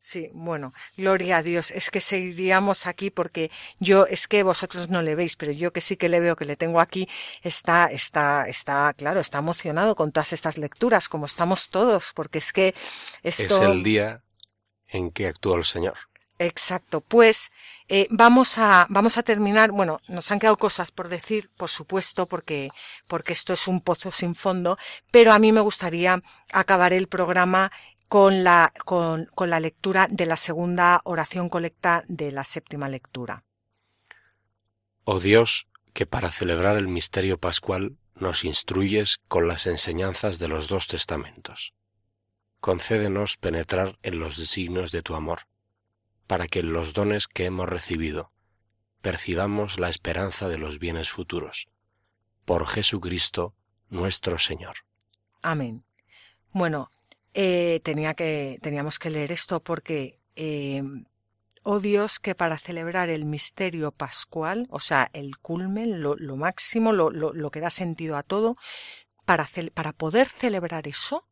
Sí, 0.00 0.30
bueno, 0.32 0.72
gloria 0.96 1.38
a 1.38 1.42
Dios. 1.42 1.70
Es 1.72 1.90
que 1.90 2.00
seguiríamos 2.00 2.86
aquí 2.86 3.10
porque 3.10 3.50
yo, 3.80 4.06
es 4.06 4.28
que 4.28 4.42
vosotros 4.42 4.88
no 4.88 5.02
le 5.02 5.16
veis, 5.16 5.34
pero 5.36 5.52
yo 5.52 5.72
que 5.72 5.80
sí 5.80 5.96
que 5.96 6.08
le 6.08 6.20
veo, 6.20 6.36
que 6.36 6.44
le 6.44 6.56
tengo 6.56 6.80
aquí, 6.80 7.08
está, 7.42 7.86
está, 7.86 8.44
está, 8.44 8.94
claro, 8.94 9.20
está 9.20 9.38
emocionado 9.38 9.96
con 9.96 10.12
todas 10.12 10.32
estas 10.32 10.56
lecturas, 10.56 11.08
como 11.08 11.26
estamos 11.26 11.68
todos, 11.68 12.12
porque 12.14 12.38
es 12.38 12.52
que 12.52 12.74
esto... 13.22 13.42
Es 13.42 13.60
el 13.60 13.82
día 13.82 14.22
en 14.86 15.10
que 15.10 15.26
actúa 15.26 15.56
el 15.58 15.64
Señor. 15.64 15.96
Exacto. 16.38 17.00
Pues 17.00 17.50
eh, 17.88 18.06
vamos 18.10 18.58
a 18.58 18.86
vamos 18.90 19.18
a 19.18 19.24
terminar. 19.24 19.72
Bueno, 19.72 20.00
nos 20.06 20.30
han 20.30 20.38
quedado 20.38 20.56
cosas 20.56 20.92
por 20.92 21.08
decir, 21.08 21.50
por 21.56 21.68
supuesto, 21.68 22.26
porque 22.26 22.70
porque 23.08 23.32
esto 23.32 23.52
es 23.52 23.66
un 23.66 23.80
pozo 23.80 24.12
sin 24.12 24.36
fondo. 24.36 24.78
Pero 25.10 25.32
a 25.32 25.40
mí 25.40 25.50
me 25.50 25.60
gustaría 25.60 26.22
acabar 26.52 26.92
el 26.92 27.08
programa 27.08 27.72
con 28.08 28.42
la, 28.42 28.72
con, 28.84 29.26
con 29.34 29.50
la 29.50 29.60
lectura 29.60 30.08
de 30.10 30.26
la 30.26 30.36
segunda 30.36 31.00
oración 31.04 31.48
colecta 31.48 32.04
de 32.08 32.32
la 32.32 32.44
séptima 32.44 32.88
lectura. 32.88 33.44
Oh 35.04 35.20
Dios, 35.20 35.68
que 35.92 36.06
para 36.06 36.30
celebrar 36.30 36.76
el 36.76 36.88
misterio 36.88 37.38
pascual 37.38 37.96
nos 38.14 38.44
instruyes 38.44 39.18
con 39.28 39.46
las 39.46 39.66
enseñanzas 39.66 40.38
de 40.38 40.48
los 40.48 40.68
dos 40.68 40.86
testamentos. 40.86 41.74
Concédenos 42.60 43.36
penetrar 43.36 43.98
en 44.02 44.18
los 44.18 44.36
designios 44.36 44.90
de 44.90 45.02
tu 45.02 45.14
amor, 45.14 45.42
para 46.26 46.46
que 46.46 46.60
en 46.60 46.72
los 46.72 46.92
dones 46.92 47.28
que 47.28 47.44
hemos 47.44 47.68
recibido 47.68 48.32
percibamos 49.00 49.78
la 49.78 49.88
esperanza 49.88 50.48
de 50.48 50.58
los 50.58 50.78
bienes 50.78 51.10
futuros. 51.10 51.68
Por 52.44 52.66
Jesucristo 52.66 53.54
nuestro 53.88 54.38
Señor. 54.38 54.78
Amén. 55.42 55.84
Bueno, 56.52 56.90
eh, 57.40 57.78
tenía 57.84 58.14
que, 58.14 58.58
teníamos 58.62 58.98
que 58.98 59.10
leer 59.10 59.30
esto 59.30 59.62
porque, 59.62 60.18
eh, 60.34 60.82
oh 61.62 61.78
Dios, 61.78 62.18
que 62.18 62.34
para 62.34 62.58
celebrar 62.58 63.10
el 63.10 63.24
misterio 63.26 63.92
pascual, 63.92 64.66
o 64.70 64.80
sea, 64.80 65.08
el 65.12 65.38
culmen, 65.38 66.02
lo, 66.02 66.16
lo 66.16 66.34
máximo, 66.34 66.90
lo, 66.92 67.10
lo, 67.10 67.32
lo, 67.32 67.52
que 67.52 67.60
da 67.60 67.70
sentido 67.70 68.16
a 68.16 68.24
todo, 68.24 68.56
para, 69.24 69.48
para 69.72 69.92
poder 69.92 70.28
celebrar 70.28 70.88
eso, 70.88 71.28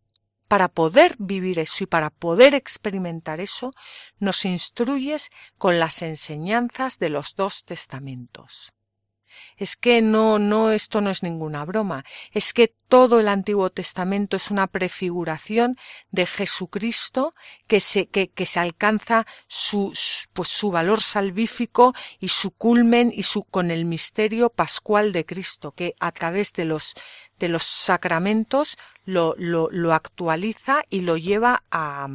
para 0.46 0.68
poder 0.68 1.16
vivir 1.18 1.58
eso 1.58 1.82
y 1.82 1.86
para 1.88 2.10
poder 2.10 2.54
experimentar 2.54 3.40
eso, 3.40 3.72
nos 4.20 4.44
instruyes 4.44 5.30
con 5.58 5.80
las 5.80 6.02
enseñanzas 6.02 7.00
de 7.00 7.08
los 7.08 7.34
dos 7.34 7.64
testamentos. 7.64 8.72
Es 9.56 9.76
que 9.76 10.02
no, 10.02 10.38
no, 10.38 10.70
esto 10.70 11.00
no 11.00 11.10
es 11.10 11.22
ninguna 11.22 11.64
broma. 11.64 12.04
Es 12.32 12.52
que 12.52 12.74
todo 12.88 13.20
el 13.20 13.28
Antiguo 13.28 13.70
Testamento 13.70 14.36
es 14.36 14.50
una 14.50 14.66
prefiguración 14.66 15.76
de 16.10 16.26
Jesucristo 16.26 17.34
que 17.66 17.80
se, 17.80 18.06
que, 18.06 18.28
que 18.28 18.46
se 18.46 18.60
alcanza 18.60 19.26
su, 19.48 19.92
pues 20.32 20.48
su 20.48 20.70
valor 20.70 21.02
salvífico 21.02 21.94
y 22.20 22.28
su 22.28 22.50
culmen 22.50 23.12
y 23.14 23.24
su, 23.24 23.42
con 23.42 23.70
el 23.70 23.84
misterio 23.84 24.50
pascual 24.50 25.12
de 25.12 25.24
Cristo, 25.24 25.72
que 25.72 25.94
a 26.00 26.12
través 26.12 26.52
de 26.52 26.64
los, 26.64 26.94
de 27.38 27.48
los 27.48 27.64
sacramentos 27.64 28.76
lo, 29.04 29.34
lo, 29.38 29.68
lo 29.70 29.94
actualiza 29.94 30.82
y 30.90 31.00
lo 31.00 31.16
lleva 31.16 31.64
a, 31.70 32.08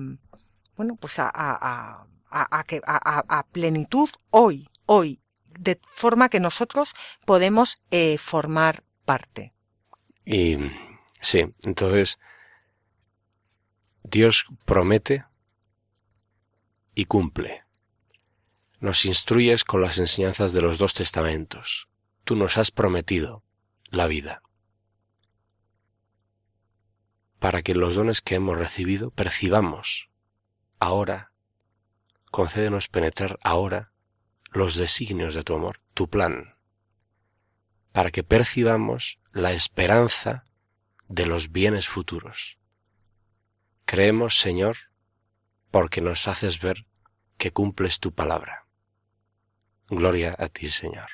bueno, 0.77 0.95
pues 0.95 1.19
a, 1.19 1.29
a, 1.33 2.05
a, 2.29 2.59
a, 2.59 2.65
a, 2.85 3.39
a 3.39 3.43
plenitud 3.43 4.09
hoy, 4.29 4.69
hoy, 4.85 5.20
de 5.59 5.79
forma 5.93 6.29
que 6.29 6.39
nosotros 6.39 6.93
podemos 7.25 7.77
eh, 7.91 8.17
formar 8.17 8.83
parte. 9.05 9.53
Y 10.25 10.57
sí, 11.21 11.45
entonces 11.63 12.19
Dios 14.03 14.45
promete 14.65 15.25
y 16.93 17.05
cumple. 17.05 17.63
Nos 18.79 19.05
instruyes 19.05 19.63
con 19.63 19.81
las 19.81 19.99
enseñanzas 19.99 20.53
de 20.53 20.61
los 20.61 20.77
dos 20.77 20.93
testamentos. 20.93 21.87
Tú 22.23 22.35
nos 22.35 22.57
has 22.57 22.71
prometido 22.71 23.43
la 23.85 24.07
vida. 24.07 24.41
Para 27.39 27.61
que 27.61 27.75
los 27.75 27.95
dones 27.95 28.21
que 28.21 28.35
hemos 28.35 28.57
recibido 28.57 29.11
percibamos 29.11 30.09
ahora, 30.79 31.31
concédenos 32.31 32.87
penetrar 32.87 33.39
ahora 33.43 33.90
los 34.51 34.75
designios 34.75 35.33
de 35.33 35.43
tu 35.43 35.55
amor, 35.55 35.81
tu 35.93 36.09
plan, 36.09 36.55
para 37.91 38.11
que 38.11 38.23
percibamos 38.23 39.19
la 39.33 39.53
esperanza 39.53 40.45
de 41.07 41.25
los 41.25 41.51
bienes 41.51 41.87
futuros. 41.87 42.59
Creemos, 43.85 44.37
Señor, 44.37 44.77
porque 45.71 46.01
nos 46.01 46.27
haces 46.27 46.59
ver 46.61 46.85
que 47.37 47.51
cumples 47.51 47.99
tu 47.99 48.13
palabra. 48.13 48.67
Gloria 49.89 50.35
a 50.37 50.47
ti, 50.47 50.69
Señor. 50.69 51.09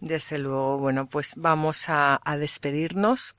Desde 0.00 0.38
luego, 0.38 0.78
bueno, 0.78 1.08
pues 1.08 1.34
vamos 1.36 1.84
a, 1.88 2.20
despedirnos. 2.36 3.36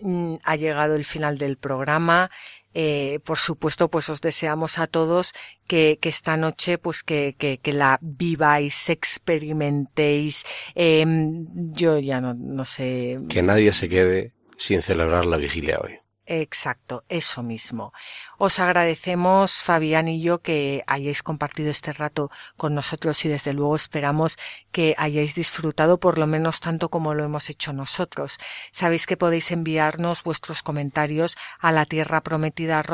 Mm, 0.00 0.36
ha 0.44 0.56
llegado 0.56 0.94
el 0.94 1.04
final 1.04 1.38
del 1.38 1.56
programa. 1.56 2.30
Eh, 2.74 3.20
por 3.24 3.38
supuesto, 3.38 3.90
pues 3.90 4.08
os 4.08 4.20
deseamos 4.20 4.78
a 4.78 4.86
todos 4.86 5.32
que, 5.66 5.98
esta 6.02 6.36
noche, 6.36 6.78
pues 6.78 7.02
que, 7.02 7.34
que, 7.38 7.72
la 7.72 7.98
viváis, 8.00 8.90
experimentéis. 8.90 10.44
Em, 10.74 11.46
yo 11.72 11.98
ya 11.98 12.20
no, 12.20 12.34
no 12.34 12.64
sé. 12.64 13.18
Que 13.28 13.42
nadie 13.42 13.72
se 13.72 13.88
quede 13.88 14.32
sin 14.56 14.82
celebrar 14.82 15.24
la 15.24 15.38
vigilia 15.38 15.80
hoy. 15.80 15.98
Exacto, 16.30 17.04
eso 17.08 17.42
mismo. 17.42 17.94
Os 18.36 18.58
agradecemos, 18.58 19.62
Fabián 19.62 20.08
y 20.08 20.20
yo, 20.20 20.42
que 20.42 20.84
hayáis 20.86 21.22
compartido 21.22 21.70
este 21.70 21.94
rato 21.94 22.30
con 22.58 22.74
nosotros 22.74 23.24
y 23.24 23.28
desde 23.30 23.54
luego 23.54 23.74
esperamos 23.74 24.36
que 24.70 24.94
hayáis 24.98 25.34
disfrutado 25.34 25.98
por 25.98 26.18
lo 26.18 26.26
menos 26.26 26.60
tanto 26.60 26.90
como 26.90 27.14
lo 27.14 27.24
hemos 27.24 27.48
hecho 27.48 27.72
nosotros. 27.72 28.38
Sabéis 28.72 29.06
que 29.06 29.16
podéis 29.16 29.50
enviarnos 29.52 30.22
vuestros 30.22 30.62
comentarios 30.62 31.38
a 31.60 31.72
la 31.72 31.86
tierra 31.86 32.20
prometida 32.20 32.84